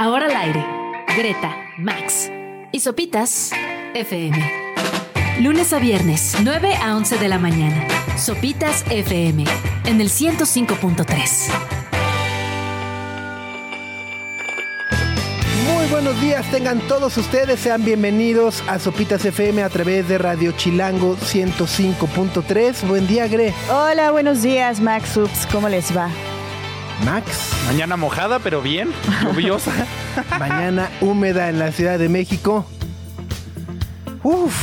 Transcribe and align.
Ahora 0.00 0.26
al 0.26 0.36
aire. 0.36 0.64
Greta, 1.16 1.56
Max 1.76 2.30
y 2.70 2.78
Sopitas 2.78 3.50
FM. 3.94 4.38
Lunes 5.40 5.72
a 5.72 5.80
viernes, 5.80 6.36
9 6.40 6.76
a 6.76 6.96
11 6.96 7.18
de 7.18 7.26
la 7.26 7.40
mañana. 7.40 7.84
Sopitas 8.16 8.84
FM 8.90 9.44
en 9.86 10.00
el 10.00 10.08
105.3. 10.08 11.48
Muy 15.66 15.86
buenos 15.88 16.20
días, 16.20 16.48
tengan 16.52 16.78
todos 16.86 17.16
ustedes, 17.16 17.58
sean 17.58 17.84
bienvenidos 17.84 18.62
a 18.68 18.78
Sopitas 18.78 19.24
FM 19.24 19.64
a 19.64 19.68
través 19.68 20.06
de 20.06 20.18
Radio 20.18 20.52
Chilango 20.52 21.16
105.3. 21.16 22.86
Buen 22.86 23.08
día, 23.08 23.26
Gre. 23.26 23.52
Hola, 23.68 24.12
buenos 24.12 24.42
días, 24.42 24.78
Max 24.78 25.16
Ups. 25.16 25.48
¿Cómo 25.50 25.68
les 25.68 25.96
va? 25.96 26.08
Max. 27.04 27.52
Mañana 27.66 27.96
mojada, 27.96 28.38
pero 28.38 28.62
bien, 28.62 28.90
lluviosa. 29.24 29.72
Mañana 30.38 30.90
húmeda 31.00 31.48
en 31.48 31.58
la 31.58 31.72
Ciudad 31.72 31.98
de 31.98 32.08
México. 32.08 32.64
Uf. 34.22 34.54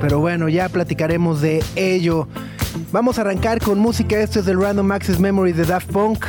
Pero 0.00 0.20
bueno, 0.20 0.48
ya 0.48 0.68
platicaremos 0.68 1.40
de 1.40 1.64
ello. 1.76 2.28
Vamos 2.92 3.18
a 3.18 3.22
arrancar 3.22 3.60
con 3.60 3.78
música. 3.78 4.18
Esto 4.18 4.40
es 4.40 4.46
del 4.46 4.60
Random 4.60 4.90
Access 4.92 5.18
Memory 5.18 5.52
de 5.52 5.64
Daft 5.64 5.90
Punk. 5.90 6.24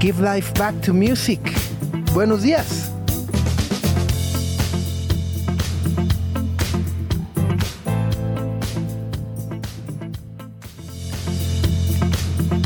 Give 0.00 0.20
life 0.20 0.52
back 0.58 0.80
to 0.82 0.92
music. 0.92 1.40
Buenos 2.12 2.42
días. 2.42 2.83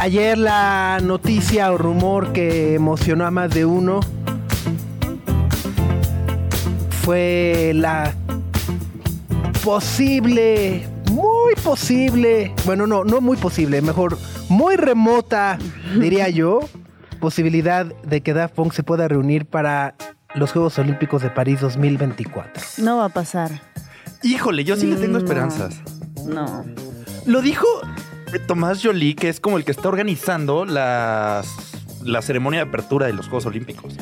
Ayer 0.00 0.38
la 0.38 1.00
noticia 1.02 1.72
o 1.72 1.78
rumor 1.78 2.32
que 2.32 2.74
emocionó 2.74 3.26
a 3.26 3.30
más 3.32 3.50
de 3.52 3.64
uno 3.64 4.00
fue 7.02 7.72
la 7.74 8.14
posible, 9.64 10.86
muy 11.10 11.54
posible, 11.64 12.52
bueno, 12.64 12.86
no, 12.86 13.02
no 13.04 13.20
muy 13.20 13.36
posible, 13.36 13.82
mejor 13.82 14.16
muy 14.48 14.76
remota, 14.76 15.58
diría 15.98 16.28
yo, 16.30 16.60
posibilidad 17.20 17.84
de 17.86 18.20
que 18.20 18.34
Daft 18.34 18.54
Punk 18.54 18.72
se 18.72 18.82
pueda 18.84 19.08
reunir 19.08 19.46
para 19.46 19.94
los 20.34 20.52
Juegos 20.52 20.78
Olímpicos 20.78 21.22
de 21.22 21.30
París 21.30 21.60
2024. 21.60 22.62
No 22.78 22.98
va 22.98 23.06
a 23.06 23.08
pasar. 23.08 23.50
Híjole, 24.22 24.62
yo 24.64 24.76
sí 24.76 24.86
le 24.86 24.96
tengo 24.96 25.14
No. 25.14 25.18
esperanzas. 25.18 25.74
No. 26.24 26.64
Lo 27.26 27.40
dijo 27.42 27.66
Tomás 28.46 28.80
Jolie, 28.82 29.14
que 29.14 29.28
es 29.28 29.40
como 29.40 29.56
el 29.56 29.64
que 29.64 29.72
está 29.72 29.88
organizando 29.88 30.64
las, 30.64 31.48
la 32.02 32.22
ceremonia 32.22 32.60
de 32.60 32.68
apertura 32.68 33.06
de 33.06 33.12
los 33.12 33.26
Juegos 33.26 33.46
Olímpicos. 33.46 33.96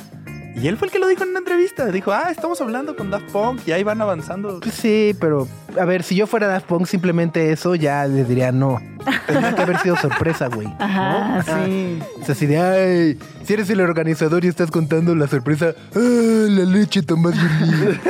Y 0.57 0.69
él 0.69 0.79
fue 0.79 0.89
el 0.89 0.93
que 0.93 0.99
lo 0.99 1.07
dijo 1.07 1.23
en 1.23 1.31
una 1.31 1.41
entrevista. 1.41 1.85
Dijo, 1.87 2.13
ah, 2.13 2.29
estamos 2.31 2.59
hablando 2.63 2.97
con 2.97 3.11
Daft 3.11 3.31
Punk 3.31 3.61
y 3.67 3.73
ahí 3.73 3.83
van 3.83 4.01
avanzando. 4.01 4.61
Pues 4.61 4.75
sí, 4.75 5.15
pero 5.21 5.47
a 5.79 5.85
ver, 5.85 6.03
si 6.03 6.17
yo 6.17 6.27
fuera 6.27 6.47
Daft 6.47 6.67
Punk, 6.67 6.87
simplemente 6.87 7.53
eso 7.53 7.75
ya 7.75 8.07
le 8.07 8.25
diría 8.25 8.53
no. 8.53 8.81
Tendría 9.27 9.55
que 9.55 9.63
haber 9.63 9.79
sido 9.81 9.97
sorpresa, 9.97 10.49
güey. 10.49 10.67
Ajá, 10.79 11.45
¿no? 11.47 11.67
sí. 11.67 11.99
O 12.21 12.25
sea, 12.25 12.33
así 12.33 12.47
de, 12.47 12.59
ay, 12.59 13.19
si 13.45 13.53
eres 13.53 13.69
el 13.69 13.81
organizador 13.83 14.47
y 14.47 14.49
estás 14.49 14.71
contando 14.71 15.15
la 15.15 15.27
sorpresa, 15.27 15.75
¡ah, 15.95 15.99
la 15.99 16.65
leche, 16.65 17.03
Tomás 17.03 17.35
Jolie! 17.35 18.01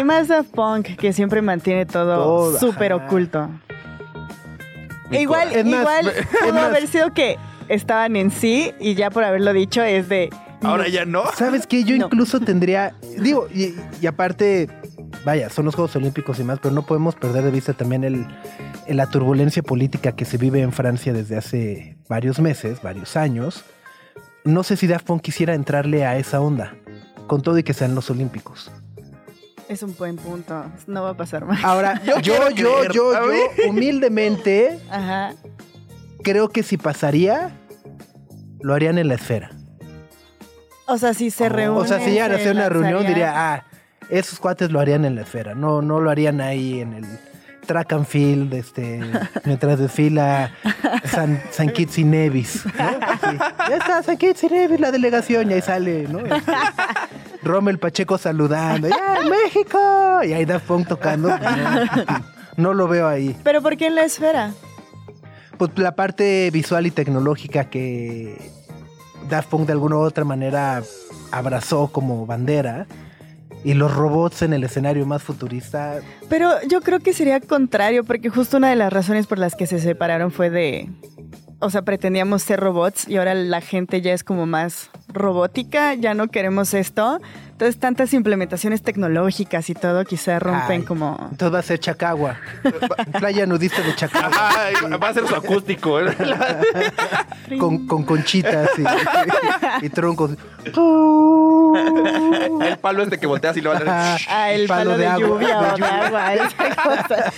Y 0.00 0.04
más 0.04 0.26
Daft 0.26 0.50
Punk, 0.50 0.96
que 0.96 1.12
siempre 1.12 1.40
mantiene 1.40 1.86
todo 1.86 2.58
súper 2.58 2.94
oculto. 2.94 3.48
Mi 5.12 5.22
igual, 5.22 5.48
cora- 5.48 5.60
Es 5.60 5.66
más, 5.66 5.80
igual 5.80 6.12
pudo 6.42 6.52
más- 6.54 6.64
haber 6.64 6.86
sido 6.88 7.12
que 7.14 7.36
estaban 7.68 8.16
en 8.16 8.30
sí 8.30 8.72
y 8.80 8.94
ya 8.94 9.10
por 9.10 9.24
haberlo 9.24 9.52
dicho 9.52 9.82
es 9.82 10.08
de... 10.08 10.30
Ahora 10.62 10.88
ya 10.88 11.04
no. 11.04 11.24
¿Sabes 11.36 11.66
qué? 11.66 11.82
Yo 11.84 11.96
No. 11.96 12.06
incluso 12.06 12.38
tendría, 12.40 12.94
digo, 13.18 13.48
y, 13.52 13.74
y 14.00 14.06
aparte, 14.06 14.68
vaya, 15.24 15.50
son 15.50 15.64
los 15.64 15.74
Juegos 15.74 15.96
Olímpicos 15.96 16.38
y 16.38 16.44
más, 16.44 16.60
pero 16.60 16.72
no 16.72 16.82
podemos 16.86 17.16
perder 17.16 17.42
de 17.44 17.50
vista 17.50 17.72
también 17.72 18.04
el, 18.04 18.26
el- 18.86 18.96
la 18.96 19.08
turbulencia 19.10 19.62
política 19.62 20.12
que 20.12 20.24
se 20.24 20.36
vive 20.38 20.60
en 20.60 20.70
Francia 20.72 21.12
desde 21.12 21.36
hace 21.36 21.96
varios 22.08 22.38
meses, 22.38 22.80
varios 22.80 23.16
años. 23.16 23.64
No 24.44 24.62
sé 24.62 24.76
si 24.76 24.86
Daft 24.86 25.04
Punk 25.06 25.22
quisiera 25.22 25.54
entrarle 25.54 26.04
a 26.04 26.16
esa 26.16 26.40
onda, 26.40 26.74
con 27.26 27.42
todo 27.42 27.58
y 27.58 27.64
que 27.64 27.74
sean 27.74 27.94
los 27.96 28.08
Olímpicos. 28.10 28.70
Es 29.72 29.82
un 29.82 29.96
buen 29.96 30.16
punto. 30.16 30.66
No 30.86 31.02
va 31.02 31.10
a 31.10 31.14
pasar 31.14 31.46
más. 31.46 31.64
Ahora, 31.64 32.02
yo, 32.06 32.20
yo, 32.20 32.50
yo, 32.50 32.84
yo, 32.92 33.12
humildemente, 33.68 34.78
Ajá. 34.90 35.34
creo 36.22 36.50
que 36.50 36.62
si 36.62 36.76
pasaría, 36.76 37.52
lo 38.60 38.74
harían 38.74 38.98
en 38.98 39.08
la 39.08 39.14
esfera. 39.14 39.50
O 40.86 40.98
sea, 40.98 41.14
si 41.14 41.30
se 41.30 41.48
reúnen... 41.48 41.82
O 41.82 41.86
sea, 41.86 42.00
si 42.00 42.10
llegan 42.10 42.32
a 42.32 42.34
se 42.34 42.42
hacer 42.42 42.54
una 42.54 42.68
reunión, 42.68 43.06
diría, 43.06 43.32
ah, 43.34 43.64
esos 44.10 44.38
cuates 44.38 44.70
lo 44.70 44.78
harían 44.78 45.06
en 45.06 45.14
la 45.14 45.22
esfera. 45.22 45.54
No, 45.54 45.80
no 45.80 46.00
lo 46.00 46.10
harían 46.10 46.42
ahí 46.42 46.82
en 46.82 46.92
el 46.92 47.06
track 47.64 47.94
and 47.94 48.04
field, 48.04 48.52
este, 48.52 49.00
mientras 49.46 49.78
desfila 49.78 50.52
San, 51.04 51.40
San 51.50 51.70
Kitts 51.70 51.96
y 51.96 52.04
Nevis. 52.04 52.64
ya 52.76 53.76
está 53.76 54.02
San 54.02 54.18
Kitts 54.18 54.44
y 54.44 54.48
Nevis, 54.48 54.80
la 54.80 54.90
delegación, 54.90 55.50
y 55.50 55.54
ahí 55.54 55.62
sale, 55.62 56.08
¿no? 56.08 56.18
Este, 56.18 56.52
Rommel 57.42 57.78
Pacheco 57.78 58.18
saludando, 58.18 58.88
¡ya, 58.88 59.18
México! 59.28 59.78
Y 60.24 60.32
ahí 60.32 60.44
Daft 60.44 60.66
Punk 60.66 60.88
tocando. 60.88 61.28
No, 61.28 62.24
no 62.56 62.74
lo 62.74 62.88
veo 62.88 63.08
ahí. 63.08 63.36
¿Pero 63.42 63.62
por 63.62 63.76
qué 63.76 63.86
en 63.86 63.94
la 63.94 64.04
esfera? 64.04 64.52
Pues 65.58 65.70
la 65.76 65.94
parte 65.94 66.50
visual 66.52 66.86
y 66.86 66.90
tecnológica 66.90 67.70
que 67.70 68.50
Daft 69.28 69.48
Punk 69.48 69.66
de 69.66 69.72
alguna 69.72 69.96
u 69.96 70.00
otra 70.00 70.24
manera 70.24 70.82
abrazó 71.30 71.88
como 71.88 72.26
bandera 72.26 72.86
y 73.64 73.74
los 73.74 73.94
robots 73.94 74.42
en 74.42 74.52
el 74.52 74.64
escenario 74.64 75.06
más 75.06 75.22
futurista. 75.22 76.00
Pero 76.28 76.50
yo 76.68 76.80
creo 76.80 77.00
que 77.00 77.12
sería 77.12 77.40
contrario, 77.40 78.04
porque 78.04 78.28
justo 78.28 78.56
una 78.56 78.70
de 78.70 78.76
las 78.76 78.92
razones 78.92 79.26
por 79.26 79.38
las 79.38 79.54
que 79.54 79.66
se 79.66 79.78
separaron 79.78 80.30
fue 80.30 80.50
de. 80.50 80.88
O 81.62 81.70
sea, 81.70 81.82
pretendíamos 81.82 82.42
ser 82.42 82.58
robots 82.58 83.08
y 83.08 83.18
ahora 83.18 83.34
la 83.34 83.60
gente 83.60 84.00
ya 84.00 84.12
es 84.12 84.24
como 84.24 84.46
más 84.46 84.90
robótica, 85.06 85.94
ya 85.94 86.12
no 86.12 86.26
queremos 86.26 86.74
esto. 86.74 87.20
Entonces, 87.52 87.78
tantas 87.78 88.12
implementaciones 88.14 88.82
tecnológicas 88.82 89.70
y 89.70 89.74
todo 89.74 90.04
quizá 90.04 90.40
rompen 90.40 90.80
Ay, 90.80 90.82
como. 90.82 91.16
Entonces 91.30 91.54
va 91.54 91.60
a 91.60 91.62
ser 91.62 91.78
Chacagua. 91.78 92.36
Playa 93.20 93.46
nudista 93.46 93.80
de 93.82 93.94
Chacagua. 93.94 94.50
Ay, 94.58 94.74
va 95.00 95.08
a 95.08 95.14
ser 95.14 95.24
su 95.28 95.36
acústico. 95.36 96.00
¿eh? 96.00 96.16
Con, 97.60 97.86
con 97.86 98.02
conchitas 98.04 98.70
y, 98.78 99.86
y 99.86 99.90
troncos. 99.90 100.30
El 102.62 102.78
palo 102.80 103.02
este 103.02 103.18
que 103.18 103.26
volteas 103.26 103.56
y 103.56 103.60
le 103.60 103.68
va 103.68 103.76
a. 103.76 104.16
Ah, 104.26 104.50
el 104.52 104.66
Palo 104.66 104.92
palo, 104.92 104.98
de 104.98 105.04
de, 105.04 105.06
agua, 105.06 105.28
lluvia 105.28 105.48
de 105.48 105.54
o 105.54 105.76
de 105.76 105.84
agua, 105.84 106.34
esa 106.34 106.74
cosa. 106.74 107.32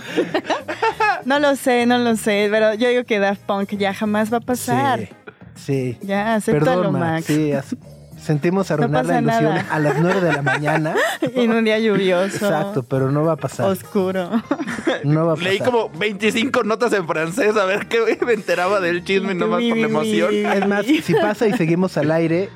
No 1.24 1.38
lo 1.38 1.54
sé, 1.56 1.86
no 1.86 1.98
lo 1.98 2.16
sé, 2.16 2.48
pero 2.50 2.74
yo 2.74 2.88
digo 2.88 3.04
que 3.04 3.18
Daft 3.18 3.42
Punk 3.42 3.70
ya 3.76 3.92
jamás 3.92 4.32
va 4.32 4.38
a 4.38 4.40
pasar. 4.40 5.00
Sí, 5.00 5.08
sí. 5.54 5.98
Ya, 6.02 6.34
acéptalo, 6.34 6.82
Perdón, 6.82 6.98
Max. 6.98 7.26
Sí, 7.26 7.52
as- 7.52 7.76
sentimos 8.18 8.70
arruinar 8.70 9.04
la 9.06 9.20
ilusión 9.20 9.44
nada. 9.44 9.66
a 9.70 9.78
las 9.78 9.98
9 10.00 10.20
de 10.20 10.32
la 10.32 10.42
mañana. 10.42 10.94
En 11.34 11.50
un 11.52 11.64
día 11.64 11.78
lluvioso. 11.78 12.36
Exacto, 12.46 12.82
pero 12.82 13.10
no 13.12 13.24
va 13.24 13.32
a 13.32 13.36
pasar. 13.36 13.66
Oscuro. 13.66 14.30
No 15.04 15.26
va 15.26 15.32
a 15.32 15.36
pasar. 15.36 15.50
Leí 15.50 15.58
como 15.60 15.88
25 15.90 16.64
notas 16.64 16.92
en 16.94 17.06
francés 17.06 17.56
a 17.56 17.64
ver 17.64 17.86
qué 17.86 18.18
me 18.24 18.32
enteraba 18.32 18.80
del 18.80 19.04
chisme 19.04 19.34
nomás 19.34 19.62
por 19.62 19.76
la 19.76 19.86
emoción. 19.86 20.34
Es 20.34 20.66
más, 20.66 20.84
si 20.86 21.14
pasa 21.14 21.46
y 21.46 21.52
seguimos 21.52 21.96
al 21.96 22.10
aire, 22.10 22.48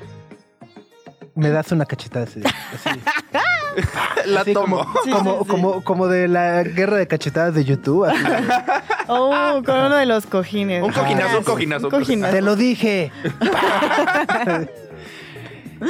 me 1.35 1.49
das 1.49 1.71
una 1.71 1.85
cachetada 1.85 2.25
ese 2.25 2.39
día. 2.41 2.53
Así, 2.73 2.99
La 4.25 4.41
así 4.41 4.53
tomo. 4.53 4.77
como, 4.77 4.93
Sí, 5.03 5.11
como, 5.11 5.39
sí, 5.39 5.47
como, 5.47 5.83
como 5.83 6.07
de 6.07 6.27
la 6.27 6.63
guerra 6.63 6.97
de 6.97 7.07
cachetadas 7.07 7.53
de 7.53 7.65
YouTube. 7.65 8.05
así. 8.05 8.23
Oh, 9.07 9.61
con 9.65 9.77
uno 9.77 9.97
de 9.97 10.05
los 10.05 10.25
cojines. 10.25 10.81
Un 10.83 10.91
cojinazo, 10.93 11.39
un 11.39 11.43
cojinazo. 11.43 11.87
Un 11.87 11.91
cojinazo. 11.91 12.33
Te 12.33 12.41
lo 12.41 12.55
dije. 12.55 13.11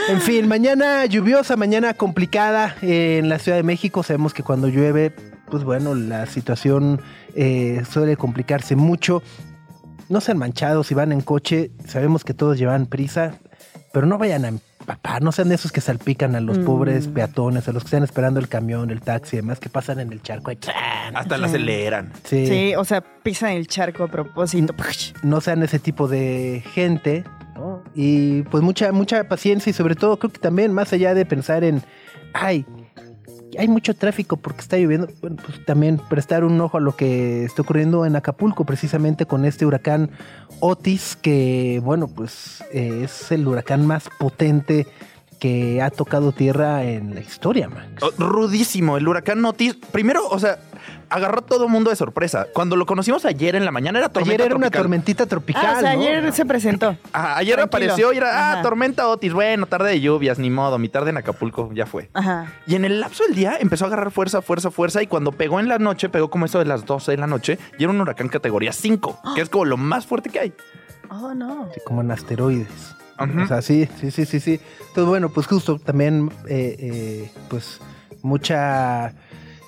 en 0.10 0.22
fin, 0.22 0.48
mañana 0.48 1.06
lluviosa, 1.06 1.56
mañana 1.56 1.94
complicada 1.94 2.76
eh, 2.82 3.20
en 3.20 3.30
la 3.30 3.40
Ciudad 3.40 3.58
de 3.58 3.64
México. 3.64 4.04
Sabemos 4.04 4.34
que 4.34 4.44
cuando 4.44 4.68
llueve, 4.68 5.14
pues 5.50 5.64
bueno, 5.64 5.94
la 5.96 6.26
situación 6.26 7.02
eh, 7.36 7.84
suele 7.90 8.18
complicarse 8.18 8.76
mucho. 8.76 9.22
No 10.10 10.22
sean 10.22 10.38
manchados, 10.38 10.88
si 10.88 10.94
van 10.94 11.12
en 11.12 11.22
coche, 11.22 11.72
sabemos 11.88 12.24
que 12.24 12.34
todos 12.36 12.58
llevan 12.60 12.86
prisa, 12.86 13.40
pero 13.96 14.08
no 14.08 14.18
vayan 14.18 14.44
a 14.44 14.50
empapar, 14.50 15.22
no 15.24 15.32
sean 15.32 15.48
de 15.48 15.56
esos 15.56 15.72
que 15.72 15.80
salpican 15.80 16.36
a 16.36 16.42
los 16.42 16.58
Mm. 16.60 16.66
pobres 16.66 17.08
peatones, 17.08 17.66
a 17.70 17.72
los 17.72 17.84
que 17.84 17.88
están 17.88 18.04
esperando 18.04 18.42
el 18.42 18.50
camión, 18.50 18.90
el 18.92 19.00
taxi, 19.00 19.38
y 19.38 19.40
demás, 19.40 19.62
que 19.62 19.70
pasan 19.70 20.02
en 20.02 20.12
el 20.12 20.22
charco. 20.22 20.52
¡tran! 20.58 21.16
Hasta 21.16 21.38
la 21.38 21.48
aceleran. 21.48 22.12
Sí. 22.26 22.46
Sí, 22.46 22.76
o 22.76 22.84
sea, 22.84 23.00
pisan 23.00 23.52
el 23.52 23.68
charco 23.68 24.04
a 24.04 24.08
propósito. 24.10 24.76
no 25.24 25.40
sean 25.40 25.64
ese 25.64 25.80
tipo 25.80 26.10
de 26.10 26.62
gente, 26.74 27.24
¿no? 27.56 27.84
Y 27.96 28.42
pues 28.44 28.62
mucha, 28.62 28.92
mucha 28.92 29.24
paciencia 29.30 29.70
y 29.70 29.74
sobre 29.74 29.96
todo 29.96 30.20
creo 30.20 30.30
que 30.34 30.40
también 30.40 30.74
más 30.74 30.92
allá 30.92 31.14
de 31.14 31.26
pensar 31.26 31.64
en, 31.64 31.82
ay, 32.34 32.66
hay 33.58 33.68
mucho 33.68 33.94
tráfico 33.94 34.38
porque 34.38 34.62
está 34.62 34.78
lloviendo. 34.78 35.08
Bueno, 35.22 35.38
pues 35.46 35.64
también 35.66 36.00
prestar 36.10 36.44
un 36.44 36.60
ojo 36.60 36.78
a 36.78 36.82
lo 36.82 36.96
que 36.96 37.46
está 37.46 37.62
ocurriendo 37.62 38.06
en 38.06 38.16
Acapulco, 38.16 38.66
precisamente 38.66 39.26
con 39.26 39.46
este 39.46 39.66
huracán 39.66 40.12
Otis, 40.60 41.16
que, 41.16 41.82
bueno, 41.84 42.08
pues 42.08 42.64
eh, 42.72 43.02
es 43.04 43.32
el 43.32 43.48
huracán 43.48 43.86
más 43.86 44.10
potente 44.20 44.88
que 45.40 45.82
ha 45.82 45.90
tocado 45.90 46.32
tierra 46.32 46.84
en 46.84 47.14
la 47.14 47.22
historia, 47.22 47.70
Max. 47.70 48.02
Oh, 48.02 48.12
Rudísimo. 48.18 48.98
El 48.98 49.08
huracán 49.08 49.44
Otis. 49.46 49.76
Primero, 49.92 50.28
o 50.28 50.40
sea, 50.40 50.60
agarró 51.10 51.40
a 51.40 51.42
todo 51.42 51.68
mundo 51.68 51.90
de 51.90 51.96
sorpresa. 51.96 52.48
Cuando 52.54 52.76
lo 52.76 52.86
conocimos 52.86 53.26
ayer 53.26 53.56
en 53.56 53.66
la 53.66 53.72
mañana 53.72 54.00
era 54.00 54.10
tormenta 54.10 54.34
Ayer 54.44 54.46
era 54.48 54.56
una 54.56 54.72
tormentita 54.72 55.26
tropical. 55.26 55.66
Ah, 55.66 55.76
o 55.78 55.82
sea, 55.82 55.96
¿no? 55.96 56.02
ayer 56.02 56.34
se 56.34 56.46
presentó. 56.46 56.98
Ajá, 57.12 57.38
ayer 57.38 57.56
Tranquilo. 57.56 57.64
apareció 57.64 58.14
y 58.14 58.18
era, 58.18 58.30
ah, 58.50 58.54
Ajá. 58.54 58.62
tormenta 58.62 59.08
Otis. 59.08 59.34
Bueno, 59.34 59.66
tarde 59.66 59.90
de 59.92 60.02
lluvias, 60.02 60.40
ni 60.40 60.50
modo. 60.50 60.78
Mi 60.78 60.90
tarde 60.90 61.10
en 61.12 61.18
Acapulco 61.18 61.72
ya 61.74 61.86
fue. 61.86 62.10
Ajá. 62.14 62.52
Y 62.68 62.76
en 62.76 62.86
el 62.86 63.00
lapso 63.00 63.24
del 63.26 63.36
día 63.36 63.58
empezó 63.60 63.86
a 63.86 63.88
agarrar 63.88 64.12
fuerza, 64.12 64.42
fuerza, 64.42 64.72
fuerza. 64.72 65.02
Y 65.02 65.08
cuando 65.08 65.32
pegó 65.32 65.60
en 65.60 65.68
la 65.68 65.78
noche, 65.80 66.10
pegó 66.10 66.30
como 66.30 66.46
eso 66.46 66.60
de 66.60 66.66
las 66.66 66.86
12 66.86 67.12
de 67.12 67.18
la 67.18 67.28
noche. 67.28 67.60
Y 67.78 67.84
era 67.84 67.92
un 67.92 68.02
huracán 68.02 68.30
categoría 68.30 68.72
5, 68.74 69.20
que 69.36 69.42
es 69.42 69.50
como 69.50 69.66
lo 69.66 69.78
más 69.78 70.06
fuerte 70.06 70.30
que 70.30 70.40
hay. 70.40 70.54
Oh, 71.10 71.34
no. 71.34 71.70
Sí, 71.74 71.80
como 71.86 72.02
en 72.02 72.12
asteroides. 72.12 72.96
Ujú. 73.20 73.42
O 73.44 73.48
sea, 73.48 73.62
sí, 73.62 73.88
sí, 74.00 74.12
sí, 74.12 74.26
sí, 74.26 74.40
sí. 74.40 74.60
Entonces, 74.80 75.06
bueno, 75.06 75.30
pues 75.30 75.48
justo 75.48 75.80
también, 75.80 76.32
eh, 76.50 76.76
eh, 76.80 77.32
pues, 77.50 77.80
mucha 78.24 79.14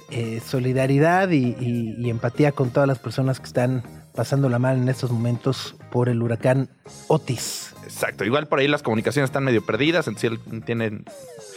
eh, 0.09 0.41
solidaridad 0.45 1.29
y, 1.29 1.55
y- 1.59 1.95
y 1.99 2.09
empatía 2.09 2.51
con 2.51 2.69
todas 2.71 2.87
las 2.87 2.99
personas 2.99 3.39
que 3.39 3.45
están 3.47 3.83
pasándola 4.15 4.57
mal 4.57 4.77
en 4.77 4.89
estos 4.89 5.11
momentos 5.11 5.75
por 5.91 6.09
el 6.09 6.21
huracán 6.23 6.69
Otis. 7.07 7.73
Exacto. 7.83 8.25
Igual 8.25 8.47
por 8.47 8.59
ahí 8.59 8.67
las 8.67 8.81
comunicaciones 8.83 9.29
están 9.29 9.43
medio 9.43 9.65
perdidas. 9.65 10.07
En 10.07 10.17
si 10.17 10.27
él- 10.27 10.39
tienen 10.65 11.05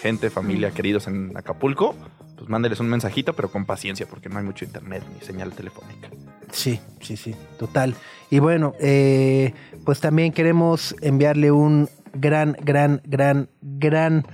gente, 0.01 0.31
familia, 0.31 0.71
queridos 0.71 1.07
en 1.07 1.37
Acapulco, 1.37 1.95
pues 2.37 2.49
mándeles 2.49 2.81
un 2.81 2.89
mensajito, 2.89 3.35
pero 3.35 3.51
con 3.51 3.65
paciencia, 3.67 4.07
porque 4.09 4.29
no 4.29 4.39
hay 4.39 4.45
mucho 4.45 4.65
internet 4.65 5.03
ni 5.19 5.25
señal 5.27 5.53
telefónica. 5.53 6.09
Sí, 6.53 6.81
sí, 7.01 7.17
sí, 7.17 7.35
total. 7.59 7.95
Y 8.31 8.39
bueno, 8.41 8.75
eh, 8.81 9.55
pues 9.85 10.01
también 10.01 10.33
queremos 10.33 10.95
enviarle 11.01 11.51
un 11.53 11.89
gran, 12.13 12.57
gran, 12.63 13.01
gran, 13.05 13.49
gran 13.63 14.27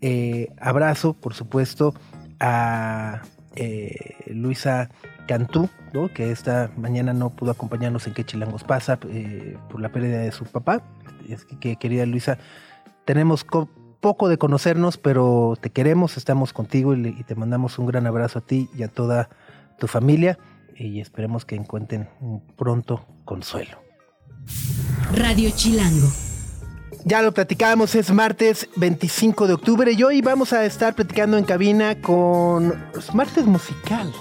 eh, 0.00 0.48
abrazo, 0.60 1.12
por 1.14 1.34
supuesto, 1.34 1.94
a 2.40 3.22
eh, 3.58 4.14
Luisa 4.28 4.88
Cantú, 5.26 5.68
que 6.14 6.30
esta 6.30 6.70
mañana 6.76 7.12
no 7.12 7.30
pudo 7.30 7.50
acompañarnos 7.50 8.06
en 8.06 8.14
Que 8.14 8.24
Chilangos 8.24 8.64
pasa 8.64 8.98
eh, 9.10 9.56
por 9.70 9.80
la 9.80 9.90
pérdida 9.90 10.18
de 10.20 10.32
su 10.32 10.44
papá. 10.44 10.82
Es 11.28 11.44
que, 11.44 11.58
que, 11.58 11.76
querida 11.76 12.06
Luisa, 12.06 12.38
tenemos 13.04 13.44
co- 13.44 13.68
poco 14.00 14.28
de 14.28 14.38
conocernos, 14.38 14.96
pero 14.96 15.58
te 15.60 15.70
queremos, 15.70 16.16
estamos 16.16 16.52
contigo 16.52 16.94
y, 16.94 17.08
y 17.08 17.24
te 17.24 17.34
mandamos 17.34 17.78
un 17.78 17.86
gran 17.86 18.06
abrazo 18.06 18.38
a 18.38 18.42
ti 18.42 18.68
y 18.76 18.82
a 18.84 18.88
toda 18.88 19.28
tu 19.78 19.86
familia 19.86 20.38
y 20.76 21.00
esperemos 21.00 21.44
que 21.44 21.56
encuentren 21.56 22.08
un 22.20 22.40
pronto 22.56 23.04
consuelo. 23.24 23.78
Radio 25.14 25.50
Chilango. 25.50 26.08
Ya 27.04 27.22
lo 27.22 27.32
platicábamos, 27.32 27.94
es 27.94 28.10
martes 28.10 28.68
25 28.76 29.46
de 29.46 29.54
octubre 29.54 29.92
y 29.92 30.02
hoy 30.02 30.20
vamos 30.20 30.52
a 30.52 30.64
estar 30.64 30.94
platicando 30.94 31.38
en 31.38 31.44
cabina 31.44 32.00
con 32.00 32.74
es 32.98 33.14
martes 33.14 33.46
musical. 33.46 34.12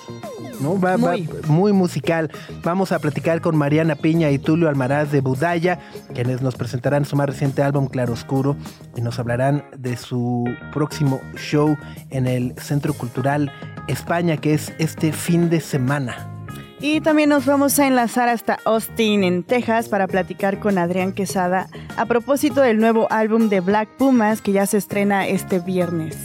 ¿no? 0.62 0.80
Va, 0.80 0.92
va- 0.98 1.12
Muy. 1.12 1.30
muy 1.48 1.72
musical. 1.74 2.32
Vamos 2.64 2.92
a 2.92 3.00
platicar 3.00 3.42
con 3.42 3.56
Mariana 3.56 3.96
Piña 3.96 4.32
y 4.32 4.40
Tulio 4.40 4.68
Almaraz 4.70 5.12
de 5.12 5.22
Budaya, 5.22 5.80
quienes 6.16 6.42
nos 6.42 6.56
presentarán 6.56 7.06
su 7.06 7.16
más 7.16 7.28
reciente 7.28 7.62
álbum 7.62 7.88
Claroscuro 7.88 8.56
y 8.96 9.02
nos 9.02 9.20
hablarán 9.20 9.64
de 9.78 9.98
su 9.98 10.46
próximo 10.74 11.22
show 11.36 11.78
en 12.10 12.26
el 12.26 12.54
Centro 12.60 12.94
Cultural 12.94 13.52
España, 13.88 14.38
que 14.38 14.54
es 14.56 14.74
este 14.80 15.12
fin 15.14 15.50
de 15.50 15.60
semana. 15.62 16.34
Y 16.80 17.02
también 17.02 17.30
nos 17.30 17.46
vamos 17.46 17.80
a 17.80 17.88
enlazar 17.88 18.30
hasta 18.30 18.60
Austin, 18.64 19.24
en 19.24 19.44
Texas, 19.44 19.90
para 19.90 20.08
platicar 20.08 20.60
con 20.60 20.78
Adrián 20.78 21.12
Quesada 21.12 21.70
a 21.98 22.06
propósito 22.06 22.62
del 22.62 22.78
nuevo 22.78 23.08
álbum 23.10 23.50
de 23.50 23.62
Black 23.62 23.90
Pumas 23.98 24.42
que 24.42 24.52
ya 24.52 24.68
se 24.68 24.78
estrena 24.78 25.28
este 25.28 25.60
viernes. 25.60 26.16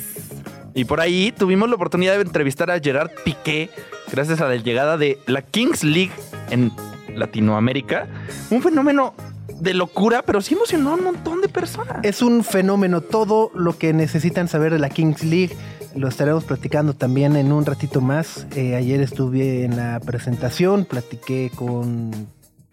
Y 0.75 0.85
por 0.85 1.01
ahí 1.01 1.33
tuvimos 1.33 1.71
la 1.71 1.77
oportunidad 1.77 2.17
de 2.17 2.23
entrevistar 2.23 2.71
a 2.71 2.79
Gerard 2.79 3.11
Piqué 3.25 3.71
gracias 4.11 4.43
a 4.43 4.49
la 4.49 4.57
llegada 4.57 4.99
de 4.99 5.19
la 5.27 5.41
Kings 5.41 5.85
League 5.85 6.13
en 6.51 6.71
Latinoamérica. 7.15 8.07
Un 8.51 8.63
fenómeno 8.63 9.15
de 9.63 9.75
locura, 9.75 10.23
pero 10.23 10.41
sí 10.41 10.55
emocionó 10.55 10.91
a 10.91 10.95
un 10.95 11.05
montón 11.05 11.41
de 11.41 11.49
personas. 11.49 11.99
Es 12.03 12.21
un 12.21 12.43
fenómeno, 12.43 13.01
todo 13.01 13.53
lo 13.55 13.79
que 13.79 13.93
necesitan 13.93 14.49
saber 14.49 14.73
de 14.73 14.81
la 14.81 14.91
Kings 14.91 15.23
League. 15.23 15.57
Lo 15.95 16.09
estaremos 16.09 16.43
platicando 16.43 16.95
también 16.95 17.37
en 17.37 17.53
un 17.53 17.65
ratito 17.65 18.01
más. 18.01 18.49
Eh, 18.57 18.75
ayer 18.75 19.01
estuve 19.01 19.65
en 19.65 19.77
la 19.77 20.01
presentación, 20.01 20.85
platiqué 20.85 21.53
con 21.55 22.11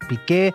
Piqué, 0.08 0.52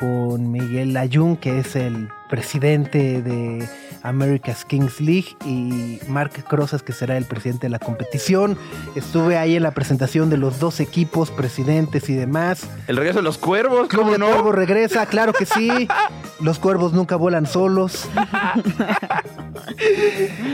con 0.00 0.50
Miguel 0.50 0.96
Ayun, 0.96 1.36
que 1.36 1.58
es 1.58 1.76
el 1.76 2.08
presidente 2.28 3.22
de 3.22 3.68
America's 4.02 4.64
Kings 4.64 5.00
League, 5.00 5.36
y 5.44 5.98
Mark 6.08 6.32
Crozas, 6.48 6.82
que 6.82 6.92
será 6.92 7.16
el 7.16 7.24
presidente 7.24 7.66
de 7.66 7.70
la 7.70 7.78
competición. 7.78 8.56
Estuve 8.94 9.36
ahí 9.36 9.56
en 9.56 9.62
la 9.62 9.72
presentación 9.72 10.30
de 10.30 10.36
los 10.36 10.58
dos 10.60 10.78
equipos, 10.80 11.30
presidentes 11.30 12.08
y 12.08 12.14
demás. 12.14 12.68
El 12.86 12.96
regreso 12.96 13.18
de 13.18 13.24
los 13.24 13.38
cuervos, 13.38 13.88
Club 13.88 14.02
¿cómo 14.02 14.12
de 14.12 14.18
no? 14.18 14.26
Cuervos 14.28 14.54
regresa, 14.54 15.06
claro 15.06 15.32
que 15.32 15.46
sí. 15.46 15.68
Los 16.40 16.60
cuervos 16.60 16.92
nunca 16.92 17.16
vuelan 17.16 17.46
solos. 17.46 18.08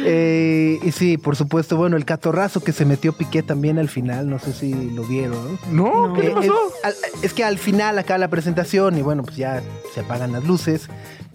Eh, 0.06 0.78
y 0.82 0.92
sí, 0.92 1.18
por 1.18 1.36
supuesto, 1.36 1.76
bueno, 1.76 1.96
el 1.96 2.04
catorrazo 2.04 2.60
que 2.62 2.72
se 2.72 2.84
metió 2.84 3.12
Piqué 3.12 3.42
también 3.42 3.78
al 3.78 3.88
final, 3.88 4.28
no 4.28 4.38
sé 4.38 4.52
si 4.52 4.90
lo 4.90 5.04
vieron. 5.04 5.58
No, 5.70 6.08
No. 6.08 6.14
¿qué 6.14 6.22
le 6.22 6.28
Eh, 6.30 6.34
pasó? 6.34 6.52
es, 6.52 6.84
al- 6.84 6.94
es 7.22 7.32
que 7.32 7.44
al 7.44 7.58
final 7.58 7.98
acá 7.98 8.18
la 8.18 8.28
presentación 8.28 8.98
y 8.98 9.02
bueno, 9.02 9.22
pues 9.22 9.36
ya 9.36 9.62
se 9.94 10.00
apagan 10.00 10.32
las 10.32 10.44
luces 10.44 10.88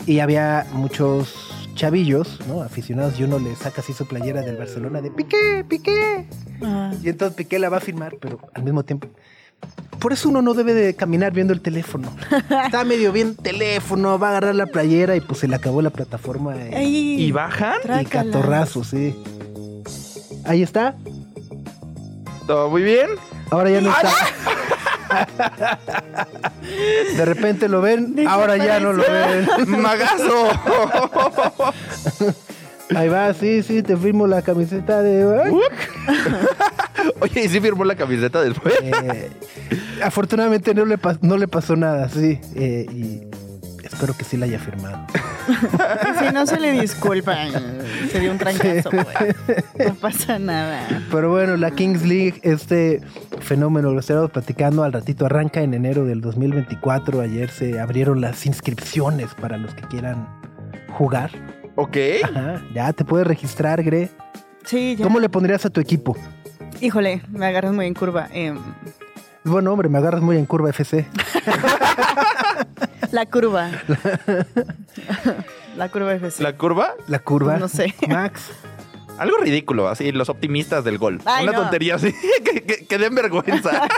y 0.06 0.20
había 0.30 0.68
muchos 0.74 1.34
chavillos, 1.74 2.40
¿no? 2.48 2.62
Aficionados 2.62 3.20
y 3.20 3.24
uno 3.24 3.40
le 3.40 3.56
saca 3.56 3.82
así 3.82 3.94
su 3.94 4.06
playera 4.06 4.42
del 4.44 4.58
Barcelona 4.58 5.02
de 5.02 5.10
Piqué, 5.10 5.66
Piqué. 5.68 6.28
Ah. 6.62 6.92
Y 7.02 7.10
entonces 7.10 7.36
Piqué 7.36 7.58
la 7.58 7.70
va 7.70 7.78
a 7.78 7.80
firmar, 7.80 8.16
pero 8.22 8.38
al 8.54 8.62
mismo 8.64 8.84
tiempo. 8.84 9.08
Por 10.00 10.14
eso 10.14 10.30
uno 10.30 10.44
no 10.44 10.54
debe 10.54 10.74
de 10.76 10.96
caminar 10.96 11.32
viendo 11.34 11.52
el 11.52 11.62
teléfono. 11.62 12.12
Está 12.66 12.84
medio 12.86 13.12
bien 13.12 13.36
teléfono, 13.36 14.20
va 14.20 14.28
a 14.28 14.30
agarrar 14.32 14.54
la 14.56 14.68
playera 14.68 15.16
y 15.16 15.22
pues 15.22 15.40
se 15.40 15.48
le 15.48 15.56
acabó 15.56 15.82
la 15.82 15.90
plataforma. 15.90 16.56
eh, 16.56 16.74
Ay, 16.76 17.24
¿Y 17.24 17.32
bajan? 17.32 17.80
y 18.00 18.06
catorrazo, 18.06 18.84
sí. 18.84 19.16
Ahí 20.46 20.62
está. 20.62 20.96
¿Todo 22.46 22.70
muy 22.70 22.84
bien? 22.84 23.08
Ahora 23.50 23.72
ya 23.72 23.82
no 23.82 23.90
está. 23.90 24.12
De 27.18 27.26
repente 27.26 27.68
lo 27.68 27.82
ven, 27.82 28.16
ahora 28.28 28.58
ya 28.58 28.80
no 28.80 28.94
lo 28.94 29.04
ven. 29.04 29.48
¡Magazo! 29.82 30.48
Ahí 32.96 33.08
va, 33.08 33.34
sí, 33.34 33.62
sí, 33.64 33.84
te 33.84 33.96
firmo 33.98 34.26
la 34.28 34.42
camiseta 34.42 35.02
de. 35.02 35.24
Oye, 37.22 37.44
¿y 37.44 37.50
sí 37.50 37.60
firmó 37.60 37.86
la 37.86 37.96
camiseta 37.96 38.42
después? 38.42 38.74
Eh, 38.82 39.30
afortunadamente 40.04 40.74
no 40.74 40.86
le, 40.86 40.98
pas- 40.98 41.20
no 41.22 41.38
le 41.38 41.48
pasó 41.48 41.76
nada, 41.76 42.10
sí. 42.10 42.40
eh, 42.56 42.86
y 42.92 43.22
espero 43.92 44.16
que 44.16 44.24
sí 44.24 44.38
la 44.38 44.46
haya 44.46 44.60
firmado. 44.60 45.00
Si 46.20 46.32
no 46.32 46.46
se 46.46 46.60
le 46.60 46.74
disculpa, 46.74 47.36
se 48.12 48.20
dio 48.20 48.32
un 48.32 48.38
trancazo, 48.38 48.92
güey. 48.92 49.06
No 49.88 49.96
pasa 49.96 50.38
nada. 50.38 50.86
Pero 51.12 51.32
bueno, 51.32 51.58
la 51.58 51.72
Kings 51.72 52.04
League, 52.06 52.40
este 52.44 53.02
fenómeno, 53.40 53.92
lo 53.92 54.00
estaremos 54.00 54.30
platicando 54.30 54.84
al 54.84 54.94
ratito, 54.94 55.26
arranca 55.26 55.62
en 55.62 55.74
enero 55.74 56.06
del 56.06 56.22
2024. 56.22 57.22
Ayer 57.22 57.50
se 57.50 57.80
abrieron 57.80 58.22
las 58.22 58.46
inscripciones 58.46 59.34
para 59.34 59.58
los 59.58 59.74
que 59.74 59.82
quieran 59.88 60.28
jugar. 60.90 61.32
Ok. 61.76 61.98
Ajá, 62.24 62.62
ya 62.76 62.94
te 62.94 63.04
puedes 63.04 63.26
registrar, 63.26 63.82
Gre. 63.82 64.10
Sí, 64.66 64.96
ya. 64.98 65.04
¿Cómo 65.04 65.20
le 65.20 65.30
pondrías 65.30 65.66
a 65.66 65.72
tu 65.72 65.82
equipo? 65.82 66.16
Híjole, 66.80 67.24
me 67.32 67.48
agarras 67.48 67.74
muy 67.74 67.88
en 67.88 67.96
curva. 67.96 68.28
Em, 68.34 68.60
Bueno, 69.44 69.72
hombre, 69.72 69.90
me 69.90 69.98
agarras 69.98 70.22
muy 70.22 70.38
en 70.38 70.46
curva 70.46 70.70
FC. 70.70 71.08
la 73.12 73.26
curva. 73.26 73.70
La 75.78 75.90
curva 75.90 76.14
FC. 76.14 76.44
¿La 76.44 76.58
curva? 76.58 76.94
La 77.08 77.20
curva. 77.20 77.58
No 77.58 77.68
sé. 77.68 77.94
Max. 78.08 78.52
Algo 79.18 79.38
ridículo, 79.38 79.90
así, 79.90 80.12
los 80.14 80.30
optimistas 80.30 80.86
del 80.86 80.98
gol. 80.98 81.20
Ay, 81.26 81.44
Una 81.44 81.52
no. 81.52 81.62
tontería 81.64 81.96
así, 81.96 82.14
que, 82.46 82.62
que- 82.64 82.86
que 82.88 82.98
den 82.98 83.16
vergüenza. 83.16 83.88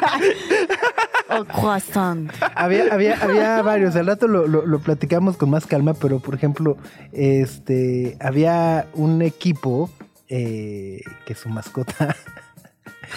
O 1.34 1.46
croissant. 1.46 2.29
Había, 2.55 2.93
había, 2.93 3.15
había 3.22 3.62
varios. 3.62 3.96
Al 3.96 4.05
rato 4.08 4.27
lo, 4.27 4.48
lo- 4.48 4.65
lo 4.65 4.79
platicamos 4.79 5.38
con 5.38 5.50
más 5.50 5.65
calma, 5.65 5.93
pero 5.93 6.20
por 6.20 6.36
ejemplo, 6.36 6.75
este 7.13 8.17
había 8.20 8.88
un 8.96 9.22
equipo 9.22 9.89
eh, 10.27 11.00
que 11.25 11.34
su 11.34 11.48
mascota 11.48 12.17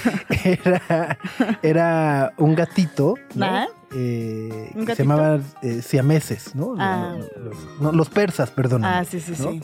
era, 0.45 1.19
era 1.63 2.33
un 2.37 2.55
gatito. 2.55 3.15
¿no? 3.35 3.47
¿Ah? 3.47 3.67
Eh, 3.95 4.73
¿Un 4.75 4.87
que 4.87 4.97
se 4.97 5.05
llamaban 5.05 5.45
eh, 5.63 5.81
siameses, 5.81 6.55
¿no? 6.55 6.75
Ah. 6.79 7.17
Los, 7.37 7.57
no, 7.81 7.93
los 7.93 8.09
persas, 8.09 8.51
perdón. 8.51 8.85
Ah, 8.85 9.05
sí, 9.09 9.21
sí, 9.21 9.35
¿no? 9.39 9.53
sí. 9.53 9.61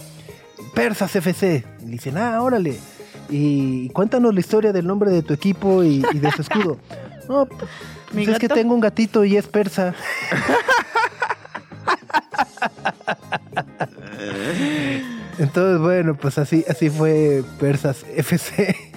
Persas 0.74 1.14
FC. 1.16 1.64
Y 1.80 1.86
dicen, 1.86 2.16
ah, 2.16 2.40
órale. 2.40 2.78
Y 3.28 3.88
cuéntanos 3.90 4.32
la 4.32 4.40
historia 4.40 4.72
del 4.72 4.86
nombre 4.86 5.10
de 5.10 5.22
tu 5.22 5.34
equipo 5.34 5.82
y, 5.82 6.04
y 6.12 6.18
de 6.18 6.30
su 6.32 6.42
escudo. 6.42 6.78
No, 7.28 7.46
pues 7.46 7.70
¿Mi 8.12 8.24
es 8.24 8.40
que 8.40 8.48
tengo 8.48 8.74
un 8.74 8.80
gatito 8.80 9.24
y 9.24 9.36
es 9.36 9.46
persa. 9.46 9.94
Entonces, 15.38 15.78
bueno, 15.78 16.16
pues 16.16 16.38
así, 16.38 16.64
así 16.68 16.90
fue 16.90 17.44
Persas 17.60 18.04
FC 18.16 18.89